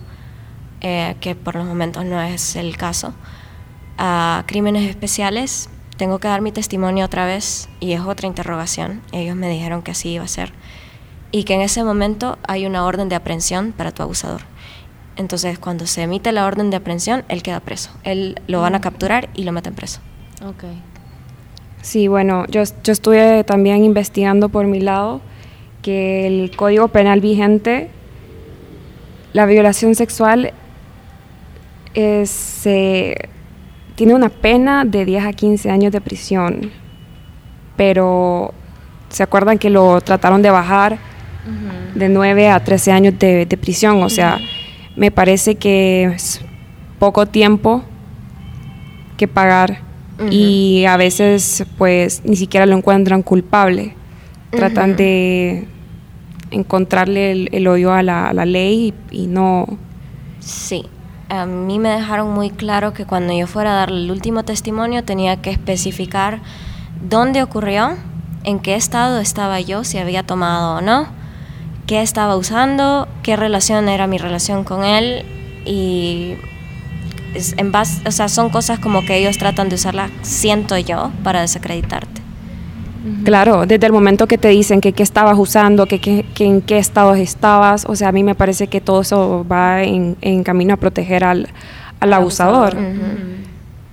eh, 0.81 1.16
que 1.20 1.35
por 1.35 1.55
los 1.55 1.66
momentos 1.66 2.05
no 2.05 2.20
es 2.20 2.57
el 2.57 2.76
caso, 2.76 3.14
a 3.96 4.44
crímenes 4.46 4.88
especiales, 4.88 5.68
tengo 6.01 6.19
que 6.19 6.29
dar 6.29 6.41
mi 6.41 6.51
testimonio 6.51 7.05
otra 7.05 7.27
vez 7.27 7.69
y 7.79 7.93
es 7.93 8.01
otra 8.01 8.27
interrogación. 8.27 9.03
Ellos 9.13 9.37
me 9.37 9.51
dijeron 9.51 9.83
que 9.83 9.91
así 9.91 10.09
iba 10.09 10.25
a 10.25 10.29
ser. 10.29 10.51
Y 11.31 11.45
que 11.45 11.53
en 11.53 11.61
ese 11.61 11.85
momento 11.85 12.39
hay 12.49 12.65
una 12.65 12.87
orden 12.87 13.11
de 13.11 13.17
aprehensión 13.17 13.73
para 13.73 13.93
tu 13.93 14.03
abusador. 14.03 14.41
Entonces, 15.17 15.59
cuando 15.59 15.87
se 15.87 16.01
emite 16.01 16.33
la 16.33 16.47
orden 16.47 16.71
de 16.71 16.79
aprehensión, 16.79 17.23
él 17.29 17.43
queda 17.43 17.61
preso. 17.61 17.91
Él 18.03 18.41
lo 18.47 18.63
van 18.63 18.75
a 18.75 18.81
capturar 18.81 19.29
y 19.35 19.43
lo 19.43 19.53
meten 19.53 19.75
preso. 19.75 20.01
Ok. 20.43 20.65
Sí, 21.83 22.09
bueno, 22.09 22.47
yo, 22.47 22.63
yo 22.83 22.93
estuve 22.95 23.45
también 23.45 23.85
investigando 23.85 24.49
por 24.49 24.67
mi 24.67 24.81
lado 24.81 25.21
que 25.83 26.27
el 26.27 26.57
Código 26.57 26.89
Penal 26.89 27.21
vigente, 27.21 27.91
la 29.35 29.45
violación 29.45 29.95
sexual 29.95 30.55
es, 31.93 32.63
eh, 32.65 33.29
tiene 34.01 34.15
una 34.15 34.31
pena 34.31 34.87
de 34.87 35.05
10 35.05 35.27
a 35.27 35.33
15 35.35 35.71
años 35.71 35.93
de 35.93 36.01
prisión, 36.01 36.71
pero 37.77 38.55
¿se 39.11 39.23
acuerdan 39.23 39.59
que 39.59 39.69
lo 39.69 40.01
trataron 40.01 40.41
de 40.41 40.49
bajar 40.49 40.97
de 41.95 42.09
9 42.09 42.49
a 42.49 42.65
13 42.65 42.93
años 42.93 43.19
de, 43.19 43.45
de 43.45 43.57
prisión? 43.59 44.03
O 44.03 44.09
sea, 44.09 44.39
me 44.97 45.11
parece 45.11 45.57
que 45.57 46.05
es 46.05 46.41
poco 46.99 47.27
tiempo 47.27 47.85
que 49.19 49.29
pagar 49.29 49.83
y 50.31 50.87
a 50.87 50.97
veces 50.97 51.67
pues 51.77 52.23
ni 52.25 52.37
siquiera 52.37 52.65
lo 52.65 52.79
encuentran 52.79 53.21
culpable. 53.21 53.97
Tratan 54.49 54.97
de 54.97 55.69
encontrarle 56.51 57.33
el, 57.33 57.51
el 57.53 57.69
hoyo 57.69 57.93
a 57.93 58.03
la, 58.03 58.29
a 58.29 58.33
la 58.33 58.47
ley 58.47 58.95
y, 59.11 59.25
y 59.25 59.27
no... 59.27 59.67
Sí. 60.39 60.87
A 61.31 61.47
mí 61.47 61.79
me 61.79 61.90
dejaron 61.90 62.33
muy 62.33 62.51
claro 62.51 62.93
que 62.93 63.07
cuando 63.07 63.33
yo 63.33 63.47
fuera 63.47 63.73
a 63.73 63.77
dar 63.77 63.90
el 63.90 64.11
último 64.11 64.43
testimonio 64.43 65.05
tenía 65.05 65.40
que 65.40 65.51
especificar 65.51 66.40
dónde 67.01 67.43
ocurrió, 67.43 67.97
en 68.43 68.59
qué 68.59 68.75
estado 68.75 69.21
estaba 69.21 69.61
yo, 69.61 69.85
si 69.85 69.99
había 69.99 70.25
tomado 70.25 70.79
o 70.79 70.81
no, 70.81 71.07
qué 71.87 72.03
estaba 72.03 72.37
usando, 72.37 73.09
qué 73.23 73.37
relación 73.37 73.88
era 73.88 74.07
mi 74.07 74.19
relación 74.19 74.64
con 74.64 74.85
él 74.85 75.25
y 75.64 76.35
en 77.35 77.73
son 78.29 78.51
cosas 78.51 78.81
como 78.81 79.05
que 79.05 79.16
ellos 79.16 79.38
tratan 79.38 79.69
de 79.69 79.77
usarla, 79.77 80.11
siento 80.23 80.77
yo, 80.79 81.12
para 81.23 81.43
desacreditarte. 81.43 82.20
Claro, 83.25 83.67
desde 83.67 83.87
el 83.87 83.93
momento 83.93 84.27
que 84.27 84.39
te 84.39 84.49
dicen 84.49 84.81
que 84.81 84.93
qué 84.93 85.03
estabas 85.03 85.39
usando, 85.39 85.87
que, 85.87 85.99
que, 86.01 86.25
en 86.45 86.61
qué 86.61 86.79
estado 86.79 87.15
estabas, 87.15 87.87
o 87.89 87.97
sea, 87.97 88.09
a 88.09 88.13
mí 88.13 88.23
me 88.23 88.35
parece 88.35 88.67
que 88.67 88.81
todo 88.81 89.01
eso 89.01 89.47
va 89.51 89.83
en, 89.83 90.17
en 90.21 90.43
camino 90.45 90.75
a 90.75 90.77
proteger 90.77 91.25
al, 91.25 91.49
al 92.01 92.13
abusador. 92.13 92.77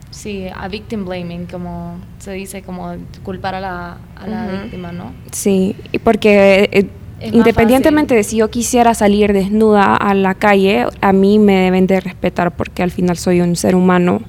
Sí, 0.09 0.45
a 0.53 0.67
victim 0.67 1.05
blaming, 1.05 1.45
como 1.45 1.99
se 2.17 2.31
dice, 2.31 2.63
como 2.63 2.95
culpar 3.23 3.55
a 3.55 3.59
la, 3.59 3.97
a 4.15 4.27
la 4.27 4.47
víctima, 4.47 4.91
¿no? 4.91 5.13
Sí, 5.31 5.75
porque 6.03 6.69
eh, 6.71 6.87
independientemente 7.21 8.15
de 8.15 8.23
si 8.23 8.37
yo 8.37 8.49
quisiera 8.49 8.93
salir 8.93 9.31
desnuda 9.31 9.95
a 9.95 10.13
la 10.13 10.33
calle, 10.33 10.87
a 11.01 11.13
mí 11.13 11.39
me 11.39 11.55
deben 11.55 11.87
de 11.87 11.99
respetar 11.99 12.55
porque 12.55 12.83
al 12.83 12.91
final 12.91 13.17
soy 13.17 13.41
un 13.41 13.55
ser 13.55 13.75
humano. 13.75 14.21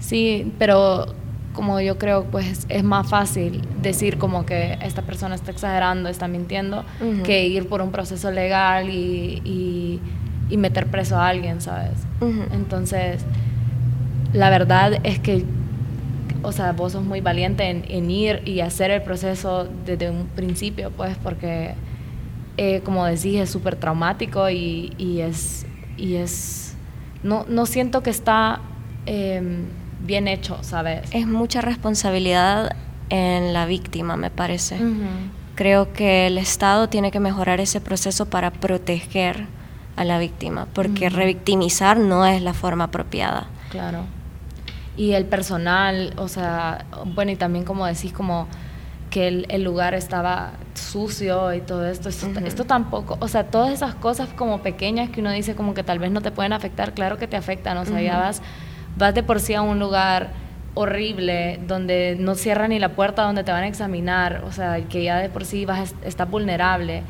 Sí, 0.00 0.52
pero 0.58 1.06
como 1.54 1.80
yo 1.80 1.96
creo, 1.96 2.24
pues 2.24 2.66
es 2.68 2.84
más 2.84 3.08
fácil 3.08 3.62
decir 3.80 4.18
como 4.18 4.44
que 4.44 4.76
esta 4.82 5.02
persona 5.02 5.34
está 5.34 5.52
exagerando, 5.52 6.10
está 6.10 6.28
mintiendo, 6.28 6.84
que 7.24 7.46
ir 7.46 7.68
por 7.68 7.80
un 7.80 7.90
proceso 7.92 8.30
legal 8.30 8.90
y, 8.90 10.00
y, 10.50 10.56
meter 10.58 10.86
preso 10.86 11.16
a 11.16 11.28
alguien, 11.28 11.60
¿sabes? 11.60 11.98
Entonces, 12.52 13.24
la 14.32 14.50
verdad 14.50 15.00
es 15.02 15.18
que, 15.18 15.44
o 16.42 16.52
sea, 16.52 16.72
vos 16.72 16.92
sos 16.92 17.04
muy 17.04 17.20
valiente 17.20 17.68
en, 17.68 18.10
ir 18.10 18.42
y 18.44 18.60
hacer 18.60 18.90
el 18.90 19.02
proceso 19.02 19.66
desde 19.86 20.10
un 20.10 20.26
principio, 20.26 20.90
pues, 20.90 21.16
porque, 21.22 21.74
eh, 22.56 22.82
como 22.84 23.04
decís, 23.06 23.40
es 23.40 23.50
súper 23.50 23.76
traumático 23.76 24.48
y, 24.50 24.92
y, 24.96 25.20
es, 25.20 25.66
y 25.96 26.16
es, 26.16 26.76
no, 27.22 27.46
no 27.48 27.64
siento 27.64 28.02
que 28.02 28.10
está... 28.10 28.60
Em, 29.06 29.66
bien 30.04 30.28
hecho, 30.28 30.62
¿sabes? 30.62 31.08
Es 31.12 31.26
mucha 31.26 31.60
responsabilidad 31.60 32.76
en 33.10 33.52
la 33.52 33.66
víctima, 33.66 34.16
me 34.16 34.30
parece. 34.30 34.78
Creo 35.54 35.92
que 35.92 36.26
el 36.26 36.38
Estado 36.38 36.88
tiene 36.88 37.10
que 37.10 37.20
mejorar 37.20 37.60
ese 37.60 37.80
proceso 37.80 38.26
para 38.26 38.50
proteger 38.50 39.46
a 39.96 40.04
la 40.04 40.18
víctima, 40.18 40.66
porque 40.72 41.08
revictimizar 41.08 41.96
no 41.98 42.26
es 42.26 42.42
la 42.42 42.54
forma 42.54 42.84
apropiada. 42.84 43.46
Claro. 43.70 44.04
Y 44.96 45.12
el 45.12 45.24
personal, 45.24 46.12
o 46.16 46.28
sea, 46.28 46.84
bueno, 47.14 47.32
y 47.32 47.36
también 47.36 47.64
como 47.64 47.86
decís, 47.86 48.12
como 48.12 48.46
que 49.10 49.28
el, 49.28 49.62
lugar 49.62 49.94
estaba 49.94 50.54
sucio 50.74 51.54
y 51.54 51.60
todo 51.60 51.86
esto, 51.86 52.08
esto, 52.08 52.64
tampoco, 52.64 53.16
o 53.20 53.28
sea, 53.28 53.44
todas 53.44 53.72
esas 53.72 53.94
cosas 53.94 54.28
como 54.30 54.60
pequeñas 54.60 55.10
que 55.10 55.20
uno 55.20 55.30
dice 55.30 55.54
como 55.54 55.72
que 55.72 55.84
tal 55.84 56.00
vez 56.00 56.10
no 56.10 56.20
te 56.20 56.32
pueden 56.32 56.52
afectar, 56.52 56.94
claro 56.94 57.16
que 57.16 57.28
te 57.28 57.36
afectan, 57.36 57.76
o 57.76 57.84
sea, 57.84 58.02
ya 58.02 58.18
vas 58.18 58.42
vas 58.96 59.14
de 59.14 59.22
por 59.22 59.40
sí 59.40 59.54
a 59.54 59.62
un 59.62 59.78
lugar 59.78 60.30
horrible 60.74 61.60
donde 61.66 62.16
no 62.18 62.34
cierran 62.34 62.70
ni 62.70 62.78
la 62.78 62.90
puerta 62.90 63.22
donde 63.22 63.44
te 63.44 63.52
van 63.52 63.64
a 63.64 63.68
examinar, 63.68 64.42
o 64.46 64.52
sea, 64.52 64.80
que 64.88 65.04
ya 65.04 65.18
de 65.18 65.28
por 65.28 65.44
sí 65.44 65.64
vas 65.64 65.94
estás 66.04 66.28
vulnerable 66.28 67.02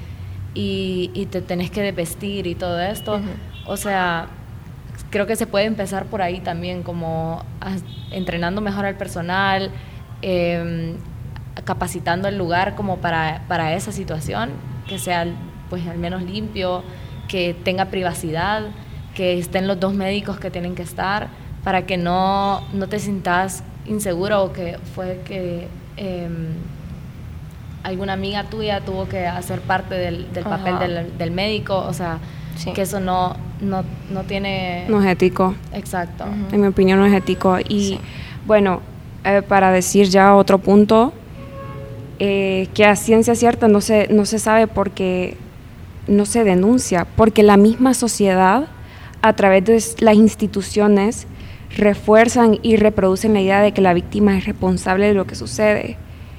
y, 0.54 1.10
y 1.14 1.26
te 1.26 1.40
tenés 1.40 1.70
que 1.70 1.90
vestir 1.92 2.46
y 2.46 2.54
todo 2.54 2.80
esto, 2.80 3.20
o 3.66 3.76
sea, 3.76 4.28
creo 5.10 5.26
que 5.26 5.36
se 5.36 5.46
puede 5.46 5.64
empezar 5.66 6.06
por 6.06 6.22
ahí 6.22 6.40
también, 6.40 6.82
como 6.82 7.44
entrenando 8.10 8.60
mejor 8.60 8.84
al 8.84 8.96
personal, 8.96 9.70
em, 10.22 10.96
capacitando 11.64 12.28
el 12.28 12.36
lugar 12.36 12.74
como 12.74 12.98
para, 12.98 13.42
para 13.48 13.74
esa 13.74 13.92
situación, 13.92 14.50
que 14.88 14.98
sea 14.98 15.26
pues 15.70 15.86
al 15.86 15.98
menos 15.98 16.22
limpio, 16.22 16.82
que 17.28 17.54
tenga 17.54 17.86
privacidad, 17.86 18.64
que 19.14 19.38
estén 19.38 19.66
los 19.66 19.80
dos 19.80 19.94
médicos 19.94 20.38
que 20.38 20.50
tienen 20.50 20.74
que 20.74 20.82
estar 20.82 21.28
para 21.64 21.86
que 21.86 21.96
no, 21.96 22.62
no 22.72 22.86
te 22.88 22.98
sientas 22.98 23.64
inseguro 23.86 24.44
o 24.44 24.52
que 24.52 24.78
fue 24.94 25.20
que 25.24 25.68
em, 25.96 26.54
alguna 27.82 28.12
amiga 28.12 28.44
tuya 28.44 28.80
tuvo 28.80 29.08
que 29.08 29.26
hacer 29.26 29.60
parte 29.60 29.94
del, 29.94 30.26
papel 30.42 31.08
del, 31.18 31.30
médico, 31.30 31.76
o 31.76 31.92
sea, 31.92 32.18
que 32.74 32.82
eso 32.82 33.00
no, 33.00 33.36
no, 33.60 33.84
no, 34.10 34.22
tiene... 34.22 34.86
No 34.88 35.02
es 35.02 35.06
ético. 35.08 35.54
Exacto. 35.72 36.24
En 36.52 36.60
mi 36.60 36.66
opinión 36.66 36.98
no 36.98 37.06
es 37.06 37.12
ético. 37.12 37.58
Y 37.68 37.98
bueno, 38.46 38.80
eh, 39.24 39.42
para 39.42 39.70
decir 39.70 40.08
ya 40.08 40.34
otro 40.34 40.58
punto, 40.58 41.12
eh, 42.18 42.68
que 42.74 42.86
a 42.86 42.96
ciencia 42.96 43.34
cierta 43.34 43.68
no 43.68 43.80
se, 43.80 44.08
no 44.08 44.24
se 44.24 44.38
sabe 44.38 44.66
porque 44.66 45.36
no 46.06 46.26
se 46.26 46.44
denuncia, 46.44 47.06
porque 47.16 47.42
la 47.42 47.56
misma 47.56 47.92
sociedad, 47.92 48.66
a 49.20 49.32
través 49.34 49.64
de 49.64 50.04
las 50.04 50.14
instituciones, 50.14 51.26
refuerzan 51.76 52.58
y 52.62 52.76
reproducen 52.76 53.34
la 53.34 53.40
idea 53.40 53.60
de 53.60 53.72
que 53.72 53.80
la 53.80 53.94
víctima 53.94 54.36
es 54.36 54.44
responsable 54.44 55.06
de 55.06 55.14
lo 55.14 55.26
que 55.26 55.34
sucede. 55.34 55.96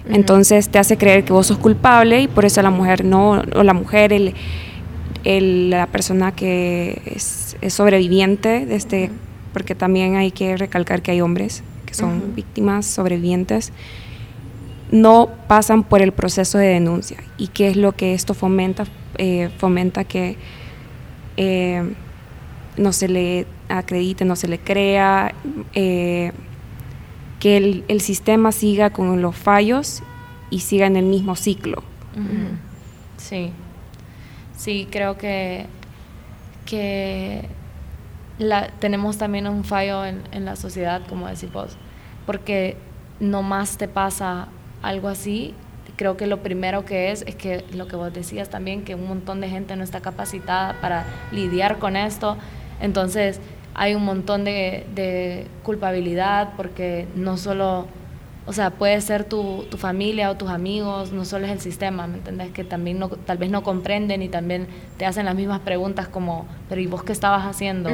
Entonces 0.08 0.70
te 0.70 0.78
hace 0.78 0.98
creer 0.98 1.24
que 1.24 1.34
vos 1.34 1.48
sos 1.48 1.58
culpable 1.58 2.22
y 2.22 2.28
por 2.28 2.46
eso 2.46 2.62
la 2.62 2.70
mujer 2.70 3.04
no, 3.04 3.42
o 3.56 3.64
la 3.64 3.74
mujer, 3.74 4.14
el, 4.14 5.70
la 5.70 5.88
persona 5.88 6.34
que 6.34 7.02
es, 7.06 7.58
sobreviviente 7.70 8.66
de 8.66 8.76
este, 8.76 9.10
porque 9.54 9.74
también 9.74 10.16
hay 10.16 10.30
que 10.32 10.56
recalcar 10.58 11.02
que 11.02 11.12
hay 11.12 11.22
hombres 11.22 11.64
que 11.88 11.96
son 11.96 12.36
víctimas 12.36 12.86
sobrevivientes, 12.86 13.72
no 14.92 15.30
pasan 15.48 15.84
por 15.84 16.02
el 16.02 16.12
proceso 16.12 16.58
de 16.58 16.68
denuncia. 16.68 17.18
¿Y 17.38 17.48
qué 17.48 17.70
es 17.70 17.76
lo 17.76 17.94
que 17.94 18.14
esto 18.14 18.34
fomenta? 18.34 18.86
Eh, 19.18 19.50
fomenta 19.58 20.04
que 20.04 20.38
eh, 21.38 21.84
no 22.78 22.92
se 22.92 23.08
le 23.08 23.48
acredite, 23.70 24.26
no 24.26 24.36
se 24.36 24.48
le 24.48 24.60
crea, 24.60 25.34
eh, 25.74 26.32
que 27.40 27.58
el, 27.88 28.02
sistema 28.02 28.52
siga 28.52 28.90
con 28.90 29.22
los 29.22 29.36
fallos 29.36 30.02
y 30.50 30.60
siga 30.60 30.88
en 30.88 30.96
el 30.96 31.06
mismo 31.06 31.36
ciclo. 31.36 31.84
Sí, 33.18 33.52
sí, 34.56 34.88
creo 34.90 35.18
que, 35.18 35.66
que 36.66 37.48
la, 38.40 38.70
tenemos 38.80 39.18
también 39.18 39.48
un 39.48 39.64
fallo 39.64 40.06
en, 40.06 40.22
en 40.32 40.46
la 40.46 40.56
sociedad, 40.56 41.02
como 41.08 41.28
decís 41.28 41.52
vos, 41.52 41.78
porque 42.26 42.78
no 43.20 43.44
más 43.44 43.78
te 43.78 43.88
pasa 43.88 44.48
algo 44.82 45.08
así. 45.08 45.54
Creo 45.96 46.18
que 46.18 46.28
lo 46.28 46.42
primero 46.42 46.84
que 46.84 47.12
es 47.12 47.24
es 47.28 47.36
que 47.36 47.64
lo 47.74 47.88
que 47.88 47.96
vos 47.96 48.14
decías 48.14 48.50
también, 48.50 48.84
que 48.84 48.96
un 48.96 49.08
montón 49.08 49.40
de 49.40 49.50
gente 49.50 49.76
no 49.76 49.84
está 49.84 50.02
capacitada 50.02 50.80
para 50.82 51.06
lidiar 51.32 51.80
con 51.80 51.96
esto. 51.96 52.38
Entonces 52.82 53.40
hay 53.76 53.94
un 53.94 54.06
montón 54.06 54.46
de, 54.46 55.48
culpabilidad 55.64 56.54
porque 56.56 57.08
no 57.16 57.38
solo, 57.38 57.88
o 58.46 58.54
sea, 58.54 58.72
puede 58.72 59.00
ser 59.02 59.26
tu, 59.26 59.66
familia 59.78 60.32
o 60.32 60.38
tus 60.38 60.50
amigos, 60.50 61.12
no 61.12 61.26
solo 61.26 61.46
es 61.46 61.52
el 61.52 61.60
sistema, 61.60 62.08
¿me 62.08 62.18
entendés? 62.18 62.52
Que 62.52 62.64
también 62.64 63.00
no, 63.00 63.10
tal 63.10 63.38
vez 63.38 63.52
no 63.52 63.64
comprenden 63.64 64.22
y 64.22 64.30
también 64.30 64.68
te 64.98 65.06
hacen 65.06 65.26
las 65.26 65.36
mismas 65.36 65.60
preguntas 65.60 66.08
como, 66.08 66.46
pero 66.70 66.80
¿y 66.80 66.88
vos 66.88 67.04
qué 67.04 67.12
estabas 67.12 67.44
haciendo? 67.46 67.90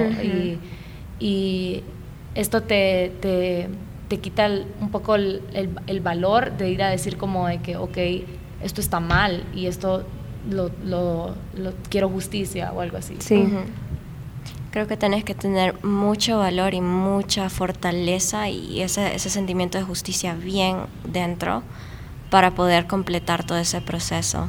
y, 1.19 1.83
esto 2.33 2.61
te, 2.61 3.11
te, 3.19 4.19
quita 4.19 4.49
un 4.79 4.89
poco 4.89 5.15
el, 5.15 5.99
valor 6.01 6.53
de 6.57 6.69
ir 6.69 6.83
a 6.83 6.89
decir 6.89 7.17
como 7.17 7.47
de 7.47 7.57
que, 7.57 7.75
ok, 7.75 7.97
esto 8.63 8.79
está 8.79 8.99
mal 8.99 9.43
y 9.53 9.65
esto 9.65 10.05
lo, 10.49 10.71
lo, 10.85 11.35
quiero 11.89 12.07
justicia 12.07 12.71
o 12.71 12.81
algo 12.81 12.97
así. 12.97 13.15
Sí. 13.19 13.47
Creo 14.71 14.87
que 14.87 14.95
tenés 14.95 15.25
que 15.25 15.35
tener 15.35 15.83
mucho 15.83 16.37
valor 16.37 16.73
y 16.73 16.79
mucha 16.79 17.49
fortaleza 17.49 18.47
y 18.47 18.81
ese, 18.81 19.13
ese 19.13 19.29
sentimiento 19.29 19.77
de 19.77 19.83
justicia 19.83 20.33
bien 20.33 20.77
dentro 21.03 21.61
para 22.29 22.51
poder 22.51 22.87
completar 22.87 23.45
todo 23.45 23.57
ese 23.57 23.81
proceso. 23.81 24.47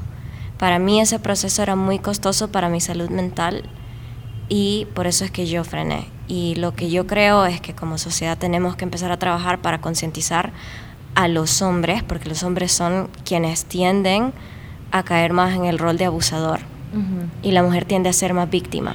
Para 0.59 0.79
mí 0.79 1.01
ese 1.01 1.19
proceso 1.19 1.61
era 1.61 1.75
muy 1.75 1.99
costoso 1.99 2.53
para 2.53 2.69
mi 2.69 2.81
salud 2.81 3.11
mental 3.11 3.65
y 4.49 4.87
por 4.95 5.09
eso 5.09 5.25
es 5.25 5.33
que 5.33 5.47
yo 5.47 5.65
frené. 5.65 6.07
Y 6.29 6.55
lo 6.55 6.73
que 6.73 6.89
yo 6.89 7.09
creo 7.09 7.45
es 7.45 7.61
que 7.61 7.75
como 7.75 7.99
sociedad 7.99 8.39
tenemos 8.39 8.77
que 8.77 8.85
empezar 8.85 9.11
a 9.11 9.19
trabajar 9.19 9.59
para 9.59 9.81
concientizar 9.81 10.53
a 11.17 11.27
los 11.27 11.63
hombres, 11.63 12.05
porque 12.05 12.29
los 12.29 12.45
hombres 12.45 12.71
son 12.71 13.11
quienes 13.25 13.65
tienden 13.65 14.33
a 14.93 15.03
caer 15.03 15.33
más 15.33 15.57
en 15.57 15.65
el 15.65 15.81
rol 15.81 15.99
de 15.99 16.05
abusador 16.05 16.61
y 17.43 17.51
la 17.51 17.63
mujer 17.65 17.87
tiende 17.87 18.09
a 18.09 18.13
ser 18.13 18.35
más 18.35 18.49
víctima 18.49 18.95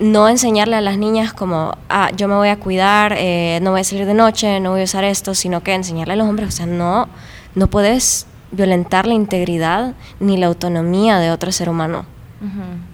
no 0.00 0.28
enseñarle 0.28 0.76
a 0.76 0.80
las 0.80 0.98
niñas 0.98 1.32
como, 1.32 1.76
ah, 1.88 2.10
yo 2.16 2.26
me 2.26 2.34
voy 2.34 2.48
a 2.48 2.58
cuidar, 2.58 3.14
eh, 3.16 3.60
no 3.62 3.72
voy 3.72 3.80
a 3.80 3.84
salir 3.84 4.06
de 4.06 4.14
noche, 4.14 4.58
no 4.58 4.70
voy 4.70 4.80
a 4.80 4.84
usar 4.84 5.04
esto, 5.04 5.34
sino 5.34 5.62
que 5.62 5.74
enseñarle 5.74 6.14
a 6.14 6.16
los 6.16 6.26
hombres, 6.26 6.48
o 6.48 6.52
sea, 6.52 6.66
no, 6.66 7.08
no 7.54 7.66
puedes 7.68 8.26
violentar 8.50 9.06
la 9.06 9.14
integridad 9.14 9.94
ni 10.18 10.36
la 10.38 10.46
autonomía 10.46 11.18
de 11.18 11.30
otro 11.30 11.52
ser 11.52 11.68
humano. 11.68 12.06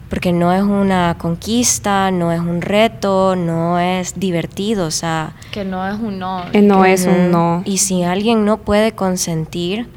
Porque 0.09 0.33
no 0.33 0.51
es 0.51 0.61
una 0.61 1.15
conquista, 1.17 2.11
no 2.11 2.33
es 2.33 2.41
un 2.41 2.61
reto, 2.61 3.37
no 3.37 3.79
es 3.79 4.19
divertido, 4.19 4.85
o 4.87 4.91
sea... 4.91 5.33
Que 5.51 5.63
no 5.63 5.87
es 5.87 5.97
un 5.97 6.19
no. 6.19 6.43
Que 6.51 6.61
no 6.61 6.83
es 6.83 7.05
un 7.05 7.31
no. 7.31 7.61
Y 7.63 7.77
si 7.77 8.03
alguien 8.03 8.43
no 8.43 8.57
puede 8.57 8.91
consentir, 8.91 9.89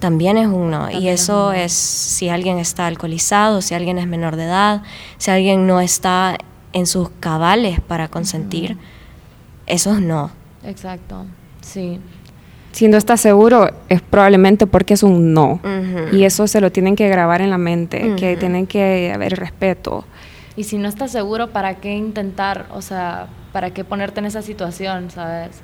también 0.00 0.36
es 0.38 0.48
un 0.48 0.72
no. 0.72 0.90
y 0.90 1.08
eso 1.08 1.52
es, 1.52 1.72
si 1.72 2.28
alguien 2.28 2.58
está 2.58 2.88
alcoholizado, 2.88 3.62
si 3.62 3.74
alguien 3.74 3.98
es 3.98 4.08
menor 4.08 4.34
de 4.34 4.44
edad, 4.44 4.82
si 5.18 5.30
alguien 5.30 5.68
no 5.68 5.80
está 5.80 6.36
en 6.76 6.84
sus 6.84 7.08
cabales 7.20 7.80
para 7.80 8.08
consentir, 8.08 8.76
eso 9.66 9.94
es 9.94 10.02
no. 10.02 10.30
Exacto, 10.62 11.24
sí. 11.62 11.98
Si 12.72 12.86
no 12.86 12.98
está 12.98 13.16
seguro, 13.16 13.70
es 13.88 14.02
probablemente 14.02 14.66
porque 14.66 14.92
es 14.92 15.02
un 15.02 15.32
no. 15.32 15.58
Y 16.12 16.24
eso 16.24 16.46
se 16.46 16.60
lo 16.60 16.70
tienen 16.70 16.94
que 16.94 17.08
grabar 17.08 17.40
en 17.40 17.48
la 17.48 17.56
mente, 17.56 18.14
que 18.16 18.36
tienen 18.36 18.66
que 18.66 19.10
haber 19.10 19.38
respeto. 19.38 20.04
Y 20.54 20.64
si 20.64 20.76
no 20.76 20.86
estás 20.86 21.12
seguro, 21.12 21.48
¿para 21.48 21.76
qué 21.76 21.94
intentar? 21.94 22.66
O 22.70 22.82
sea, 22.82 23.28
¿para 23.54 23.70
qué 23.70 23.82
ponerte 23.82 24.20
en 24.20 24.26
esa 24.26 24.42
situación, 24.42 25.10
sabes? 25.10 25.62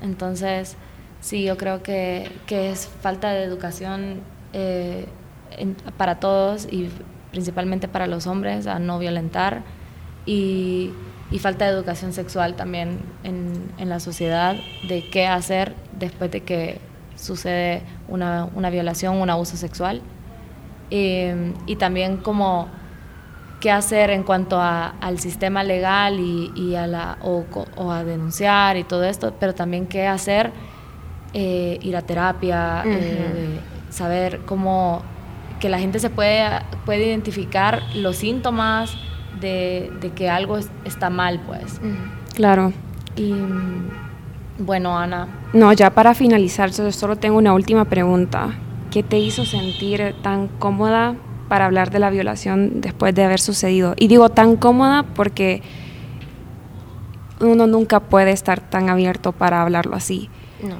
Entonces, 0.00 0.76
sí, 1.20 1.42
yo 1.42 1.56
creo 1.56 1.82
que, 1.82 2.30
que 2.46 2.70
es 2.70 2.88
falta 3.00 3.30
de 3.32 3.42
educación 3.42 4.20
eh, 4.52 5.06
para 5.96 6.20
todos 6.20 6.68
y 6.70 6.88
principalmente 7.32 7.88
para 7.88 8.06
los 8.06 8.28
hombres 8.28 8.68
a 8.68 8.78
no 8.78 9.00
violentar 9.00 9.64
y 10.26 10.92
y 11.30 11.38
falta 11.38 11.64
de 11.64 11.72
educación 11.72 12.12
sexual 12.12 12.54
también 12.54 13.00
en, 13.24 13.72
en, 13.78 13.88
la 13.88 13.98
sociedad 13.98 14.56
de 14.88 15.08
qué 15.08 15.26
hacer 15.26 15.74
después 15.98 16.30
de 16.30 16.42
que 16.42 16.78
sucede 17.16 17.82
una, 18.08 18.48
una 18.54 18.70
violación, 18.70 19.16
un 19.16 19.30
abuso 19.30 19.56
sexual. 19.56 20.02
Eh, 20.90 21.52
y 21.66 21.76
también 21.76 22.18
como 22.18 22.68
qué 23.58 23.72
hacer 23.72 24.10
en 24.10 24.22
cuanto 24.22 24.60
a, 24.60 24.90
al 25.00 25.18
sistema 25.18 25.64
legal 25.64 26.20
y, 26.20 26.52
y 26.54 26.76
a 26.76 26.86
la, 26.86 27.18
o, 27.22 27.44
o, 27.76 27.90
a 27.90 28.04
denunciar 28.04 28.76
y 28.76 28.84
todo 28.84 29.02
esto, 29.02 29.34
pero 29.40 29.52
también 29.52 29.86
qué 29.86 30.06
hacer, 30.06 30.52
eh, 31.32 31.78
ir 31.82 31.96
a 31.96 32.02
terapia, 32.02 32.84
eh, 32.86 33.58
saber 33.90 34.42
cómo 34.46 35.02
que 35.58 35.68
la 35.68 35.80
gente 35.80 35.98
se 35.98 36.10
puede, 36.10 36.46
puede 36.84 37.08
identificar 37.08 37.82
los 37.94 38.16
síntomas, 38.16 38.96
de, 39.40 40.12
que 40.14 40.28
algo 40.28 40.58
está 40.84 41.10
mal, 41.10 41.40
pues. 41.46 41.80
Claro. 42.34 42.72
Y 43.16 43.34
bueno, 44.58 44.98
Ana. 44.98 45.28
No, 45.52 45.72
ya 45.72 45.90
para 45.90 46.14
finalizar, 46.14 46.72
solo 46.72 47.16
tengo 47.16 47.38
una 47.38 47.52
última 47.52 47.84
pregunta. 47.84 48.54
¿Qué 48.90 49.02
te 49.02 49.18
hizo 49.18 49.44
sentir 49.44 50.14
tan 50.22 50.48
cómoda 50.48 51.14
para 51.48 51.66
hablar 51.66 51.90
de 51.90 51.98
la 51.98 52.10
violación 52.10 52.80
después 52.80 53.14
de 53.14 53.24
haber 53.24 53.40
sucedido? 53.40 53.94
Y 53.98 54.08
digo 54.08 54.30
tan 54.30 54.56
cómoda 54.56 55.02
porque 55.02 55.62
uno 57.40 57.66
nunca 57.66 58.00
puede 58.00 58.30
estar 58.30 58.60
tan 58.60 58.88
abierto 58.88 59.32
para 59.32 59.62
hablarlo 59.62 59.96
así. 59.96 60.30
No. 60.62 60.76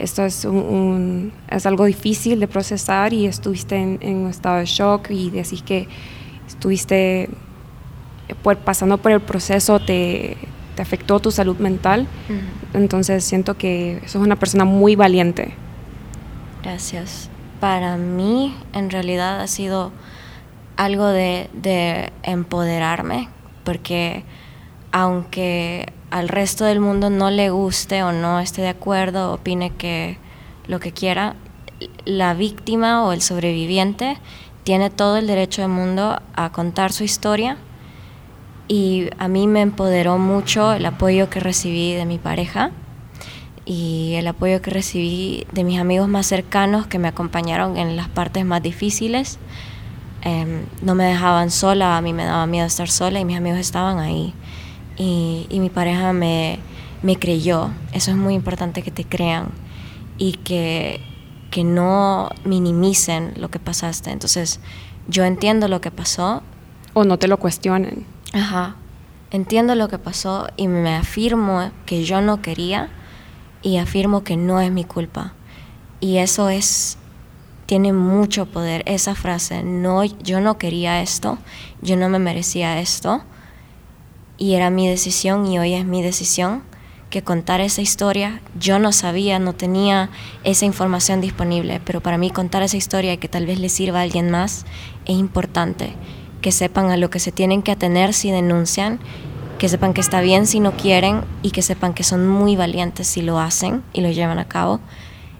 Esto 0.00 0.24
es, 0.24 0.44
un, 0.46 1.32
es 1.48 1.66
algo 1.66 1.84
difícil 1.84 2.40
de 2.40 2.48
procesar 2.48 3.12
y 3.12 3.26
estuviste 3.26 3.76
en, 3.76 3.98
en 4.00 4.16
un 4.16 4.30
estado 4.30 4.56
de 4.56 4.64
shock 4.64 5.10
y 5.10 5.30
decís 5.30 5.62
que 5.62 5.88
estuviste 6.48 7.28
pasando 8.64 8.98
por 8.98 9.12
el 9.12 9.20
proceso 9.20 9.80
te, 9.80 10.36
te, 10.76 10.82
afectó 10.82 11.20
tu 11.20 11.30
salud 11.30 11.56
mental. 11.58 12.06
Entonces 12.74 13.24
siento 13.24 13.56
que 13.56 14.02
sos 14.06 14.22
una 14.22 14.36
persona 14.36 14.64
muy 14.64 14.96
valiente. 14.96 15.54
Gracias. 16.62 17.28
Para 17.60 17.96
mí 17.96 18.54
en 18.72 18.90
realidad 18.90 19.40
ha 19.40 19.46
sido 19.46 19.92
algo 20.76 21.06
de, 21.06 21.50
de 21.52 22.10
empoderarme, 22.22 23.28
porque 23.64 24.24
aunque 24.92 25.92
al 26.10 26.28
resto 26.28 26.64
del 26.64 26.80
mundo 26.80 27.10
no 27.10 27.30
le 27.30 27.50
guste 27.50 28.02
o 28.02 28.12
no 28.12 28.40
esté 28.40 28.62
de 28.62 28.68
acuerdo, 28.68 29.32
opine 29.32 29.70
que 29.70 30.18
lo 30.66 30.80
que 30.80 30.92
quiera, 30.92 31.36
la 32.04 32.34
víctima 32.34 33.04
o 33.04 33.12
el 33.12 33.22
sobreviviente 33.22 34.18
tiene 34.64 34.90
todo 34.90 35.16
el 35.16 35.26
derecho 35.26 35.62
del 35.62 35.70
mundo 35.70 36.20
a 36.34 36.52
contar 36.52 36.92
su 36.92 37.04
historia 37.04 37.56
y 38.70 39.10
a 39.18 39.26
mí 39.26 39.48
me 39.48 39.62
empoderó 39.62 40.16
mucho 40.16 40.72
el 40.72 40.86
apoyo 40.86 41.28
que 41.28 41.40
recibí 41.40 41.92
de 41.92 42.04
mi 42.04 42.18
pareja 42.18 42.70
y 43.66 44.12
el 44.14 44.28
apoyo 44.28 44.62
que 44.62 44.70
recibí 44.70 45.44
de 45.50 45.64
mis 45.64 45.80
amigos 45.80 46.06
más 46.06 46.28
cercanos 46.28 46.86
que 46.86 47.00
me 47.00 47.08
acompañaron 47.08 47.76
en 47.76 47.96
las 47.96 48.08
partes 48.08 48.44
más 48.44 48.62
difíciles. 48.62 49.40
Em, 50.22 50.66
no 50.82 50.94
me 50.94 51.02
dejaban 51.02 51.50
sola, 51.50 51.96
a 51.96 52.00
mí 52.00 52.12
me 52.12 52.24
daba 52.24 52.46
miedo 52.46 52.64
estar 52.64 52.88
sola 52.88 53.18
y 53.18 53.24
mis 53.24 53.36
amigos 53.36 53.58
estaban 53.58 53.98
ahí. 53.98 54.34
Y, 54.96 55.48
y 55.50 55.58
mi 55.58 55.68
pareja 55.68 56.12
me, 56.12 56.60
me, 57.02 57.16
creyó. 57.16 57.70
Eso 57.92 58.12
es 58.12 58.16
muy 58.16 58.34
importante 58.34 58.82
que 58.82 58.92
te 58.92 59.04
crean 59.04 59.48
y 60.16 60.34
que, 60.34 61.00
que 61.50 61.64
no 61.64 62.30
minimicen 62.44 63.32
lo 63.36 63.50
que 63.50 63.58
pasaste. 63.58 64.12
Entonces, 64.12 64.60
yo 65.08 65.24
entiendo 65.24 65.66
lo 65.66 65.80
que 65.80 65.90
pasó. 65.90 66.44
O 66.92 67.02
no 67.02 67.18
te 67.18 67.26
lo 67.26 67.38
cuestionen. 67.38 68.06
Ajá. 68.32 68.76
Entiendo 69.30 69.74
lo 69.74 69.88
que 69.88 69.98
pasó 69.98 70.48
y 70.56 70.68
me 70.68 70.96
afirmo 70.96 71.70
que 71.86 72.04
yo 72.04 72.20
no 72.20 72.42
quería 72.42 72.88
y 73.62 73.76
afirmo 73.76 74.24
que 74.24 74.36
no 74.36 74.60
es 74.60 74.70
mi 74.70 74.84
culpa. 74.84 75.34
Y 76.00 76.16
eso 76.16 76.48
es 76.48 76.98
tiene 77.66 77.92
mucho 77.92 78.46
poder 78.46 78.82
esa 78.86 79.14
frase, 79.14 79.62
no 79.62 80.02
yo 80.02 80.40
no 80.40 80.58
quería 80.58 81.02
esto, 81.02 81.38
yo 81.82 81.96
no 81.96 82.08
me 82.08 82.18
merecía 82.18 82.80
esto 82.80 83.22
y 84.38 84.54
era 84.54 84.70
mi 84.70 84.88
decisión 84.88 85.46
y 85.46 85.60
hoy 85.60 85.74
es 85.74 85.84
mi 85.84 86.02
decisión 86.02 86.64
que 87.10 87.22
contar 87.22 87.60
esa 87.60 87.80
historia, 87.80 88.40
yo 88.58 88.80
no 88.80 88.90
sabía, 88.90 89.38
no 89.38 89.52
tenía 89.52 90.10
esa 90.42 90.64
información 90.64 91.20
disponible, 91.20 91.80
pero 91.84 92.00
para 92.00 92.18
mí 92.18 92.32
contar 92.32 92.64
esa 92.64 92.76
historia 92.76 93.12
y 93.12 93.18
que 93.18 93.28
tal 93.28 93.46
vez 93.46 93.60
le 93.60 93.68
sirva 93.68 94.00
a 94.00 94.02
alguien 94.02 94.32
más 94.32 94.66
es 95.04 95.16
importante 95.16 95.94
que 96.40 96.52
sepan 96.52 96.90
a 96.90 96.96
lo 96.96 97.10
que 97.10 97.18
se 97.18 97.32
tienen 97.32 97.62
que 97.62 97.72
atener 97.72 98.14
si 98.14 98.30
denuncian, 98.30 98.98
que 99.58 99.68
sepan 99.68 99.92
que 99.92 100.00
está 100.00 100.20
bien 100.20 100.46
si 100.46 100.58
no 100.58 100.72
quieren 100.72 101.22
y 101.42 101.50
que 101.50 101.62
sepan 101.62 101.92
que 101.92 102.02
son 102.02 102.26
muy 102.26 102.56
valientes 102.56 103.06
si 103.06 103.20
lo 103.20 103.38
hacen 103.38 103.82
y 103.92 104.00
lo 104.00 104.10
llevan 104.10 104.38
a 104.38 104.48
cabo 104.48 104.80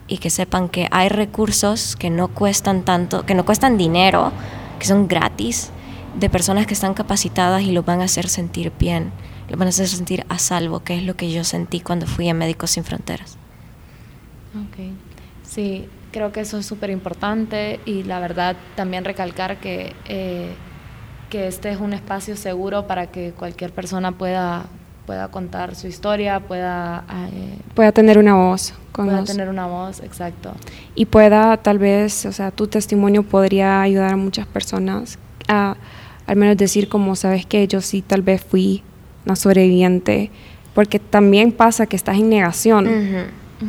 y 0.08 0.18
que 0.18 0.28
sepan 0.28 0.68
que 0.68 0.88
hay 0.90 1.08
recursos 1.08 1.96
que 1.96 2.10
no 2.10 2.28
cuestan 2.28 2.82
tanto, 2.82 3.24
que 3.24 3.34
no 3.34 3.46
cuestan 3.46 3.78
dinero, 3.78 4.32
que 4.78 4.86
son 4.86 5.08
gratis, 5.08 5.70
de 6.18 6.28
personas 6.28 6.66
que 6.66 6.74
están 6.74 6.94
capacitadas 6.94 7.62
y 7.62 7.70
lo 7.70 7.84
van 7.84 8.00
a 8.00 8.04
hacer 8.04 8.28
sentir 8.28 8.72
bien, 8.78 9.12
lo 9.48 9.56
van 9.56 9.68
a 9.68 9.70
hacer 9.70 9.86
sentir 9.86 10.26
a 10.28 10.38
salvo, 10.38 10.80
que 10.80 10.96
es 10.96 11.04
lo 11.04 11.14
que 11.14 11.30
yo 11.30 11.44
sentí 11.44 11.80
cuando 11.80 12.06
fui 12.06 12.28
a 12.28 12.34
Médicos 12.34 12.72
Sin 12.72 12.84
Fronteras. 12.84 13.38
Ok, 14.54 14.92
sí, 15.44 15.88
creo 16.10 16.32
que 16.32 16.40
eso 16.40 16.58
es 16.58 16.66
súper 16.66 16.90
importante 16.90 17.78
y 17.86 18.02
la 18.02 18.18
verdad 18.18 18.56
también 18.74 19.04
recalcar 19.04 19.60
que... 19.60 19.94
Eh, 20.06 20.52
que 21.30 21.46
este 21.46 21.70
es 21.70 21.80
un 21.80 21.94
espacio 21.94 22.36
seguro 22.36 22.86
para 22.86 23.06
que 23.06 23.32
cualquier 23.32 23.72
persona 23.72 24.12
pueda 24.12 24.66
pueda 25.06 25.28
contar 25.28 25.74
su 25.74 25.86
historia, 25.86 26.40
pueda 26.40 27.04
eh, 27.32 27.56
pueda 27.74 27.90
tener 27.92 28.18
una 28.18 28.34
voz, 28.34 28.74
pueda 28.92 29.24
tener 29.24 29.48
una 29.48 29.66
voz, 29.66 30.00
exacto. 30.00 30.52
Y 30.94 31.06
pueda 31.06 31.56
tal 31.56 31.78
vez, 31.78 32.26
o 32.26 32.32
sea, 32.32 32.50
tu 32.50 32.66
testimonio 32.66 33.22
podría 33.22 33.80
ayudar 33.80 34.12
a 34.12 34.16
muchas 34.16 34.46
personas 34.46 35.18
a 35.48 35.76
al 36.26 36.36
menos 36.36 36.56
decir 36.56 36.88
como 36.88 37.16
sabes 37.16 37.44
que 37.44 37.66
yo 37.66 37.80
sí 37.80 38.02
tal 38.02 38.22
vez 38.22 38.40
fui 38.44 38.82
una 39.26 39.34
sobreviviente, 39.34 40.30
porque 40.74 40.98
también 40.98 41.50
pasa 41.50 41.86
que 41.86 41.96
estás 41.96 42.16
en 42.16 42.28
negación. 42.28 42.86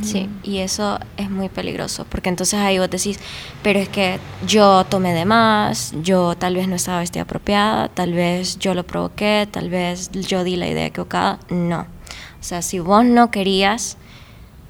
Sí, 0.01 0.29
y 0.43 0.59
eso 0.59 0.99
es 1.17 1.29
muy 1.29 1.49
peligroso, 1.49 2.05
porque 2.09 2.29
entonces 2.29 2.57
ahí 2.59 2.79
vos 2.79 2.89
decís, 2.89 3.19
pero 3.61 3.77
es 3.77 3.89
que 3.89 4.19
yo 4.47 4.85
tomé 4.85 5.13
de 5.13 5.25
más, 5.25 5.93
yo 6.01 6.35
tal 6.35 6.55
vez 6.55 6.69
no 6.69 6.75
estaba 6.75 6.99
vestida 6.99 7.23
apropiada, 7.23 7.89
tal 7.89 8.13
vez 8.13 8.57
yo 8.57 8.73
lo 8.73 8.85
provoqué, 8.85 9.49
tal 9.51 9.69
vez 9.69 10.09
yo 10.11 10.45
di 10.45 10.55
la 10.55 10.69
idea 10.69 10.85
equivocada. 10.85 11.39
No. 11.49 11.81
O 11.81 12.43
sea, 12.43 12.61
si 12.61 12.79
vos 12.79 13.03
no 13.03 13.31
querías, 13.31 13.97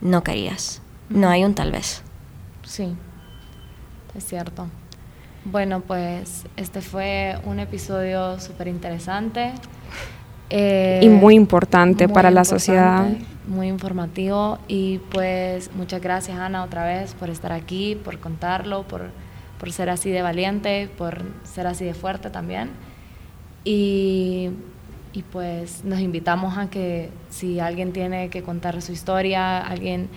no 0.02 0.24
querías. 0.24 0.82
No 1.10 1.30
hay 1.30 1.44
un 1.44 1.54
tal 1.54 1.72
vez. 1.72 2.02
Sí, 2.64 2.96
es 4.16 4.26
cierto. 4.26 4.68
Bueno, 5.46 5.82
pues 5.82 6.44
este 6.58 6.82
fue 6.82 7.40
un 7.46 7.60
episodio 7.60 8.40
súper 8.40 8.68
interesante. 8.68 9.54
Y 10.52 11.10
muy 11.10 11.36
importante 11.36 12.10
para 12.10 12.30
la 12.30 12.44
sociedad 12.44 13.08
muy 13.52 13.68
informativo 13.68 14.60
y 14.68 15.00
pues 15.12 15.72
muchas 15.76 16.02
gracias 16.02 16.38
Ana 16.40 16.64
otra 16.64 16.86
vez 16.86 17.14
por 17.14 17.30
estar 17.30 17.52
aquí, 17.52 17.96
por 17.96 18.20
contarlo, 18.20 18.84
por, 18.84 19.10
por 19.60 19.72
ser 19.72 19.90
así 19.90 20.10
de 20.10 20.22
valiente, 20.22 20.90
por 20.98 21.22
ser 21.44 21.68
así 21.68 21.86
de 21.86 21.94
fuerte 21.94 22.30
también. 22.30 22.72
Y, 23.64 24.50
y, 25.14 25.22
pues 25.24 25.84
nos 25.84 26.00
invitamos 26.00 26.58
a 26.58 26.70
que 26.70 27.10
si 27.30 27.60
alguien 27.60 27.94
tiene 27.94 28.30
que 28.30 28.42
contar 28.42 28.82
su 28.82 28.92
historia, 28.92 29.60
alguien 29.60 30.10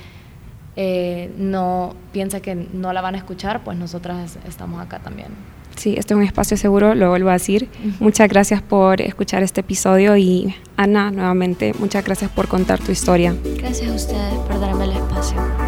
eh, 0.76 1.30
no 1.37 1.95
piensa 2.12 2.41
que 2.41 2.55
no 2.55 2.93
la 2.95 3.03
van 3.03 3.14
a 3.14 3.18
escuchar, 3.18 3.62
pues 3.64 3.76
nosotras 3.76 4.39
estamos 4.49 4.80
acá 4.80 5.01
también. 5.01 5.28
Sí, 5.77 5.95
este 5.99 6.14
es 6.14 6.18
un 6.18 6.22
espacio 6.22 6.57
seguro, 6.57 6.95
lo 6.95 7.11
vuelvo 7.11 7.31
a 7.31 7.35
decir. 7.35 7.68
Muchas 8.01 8.29
gracias 8.29 8.62
por 8.62 9.01
escuchar 9.01 9.43
este 9.43 9.61
episodio 9.61 10.16
y 10.16 10.55
Ana, 10.77 11.11
nuevamente, 11.11 11.75
muchas 11.79 12.05
gracias 12.05 12.31
por 12.31 12.49
contar 12.49 12.79
tu 12.81 12.93
historia. 12.93 13.35
Gracias 13.59 13.91
a 13.91 13.95
ustedes 13.95 14.35
por 14.47 14.61
darme 14.61 14.85
el 14.85 14.93
espacio. 14.93 15.64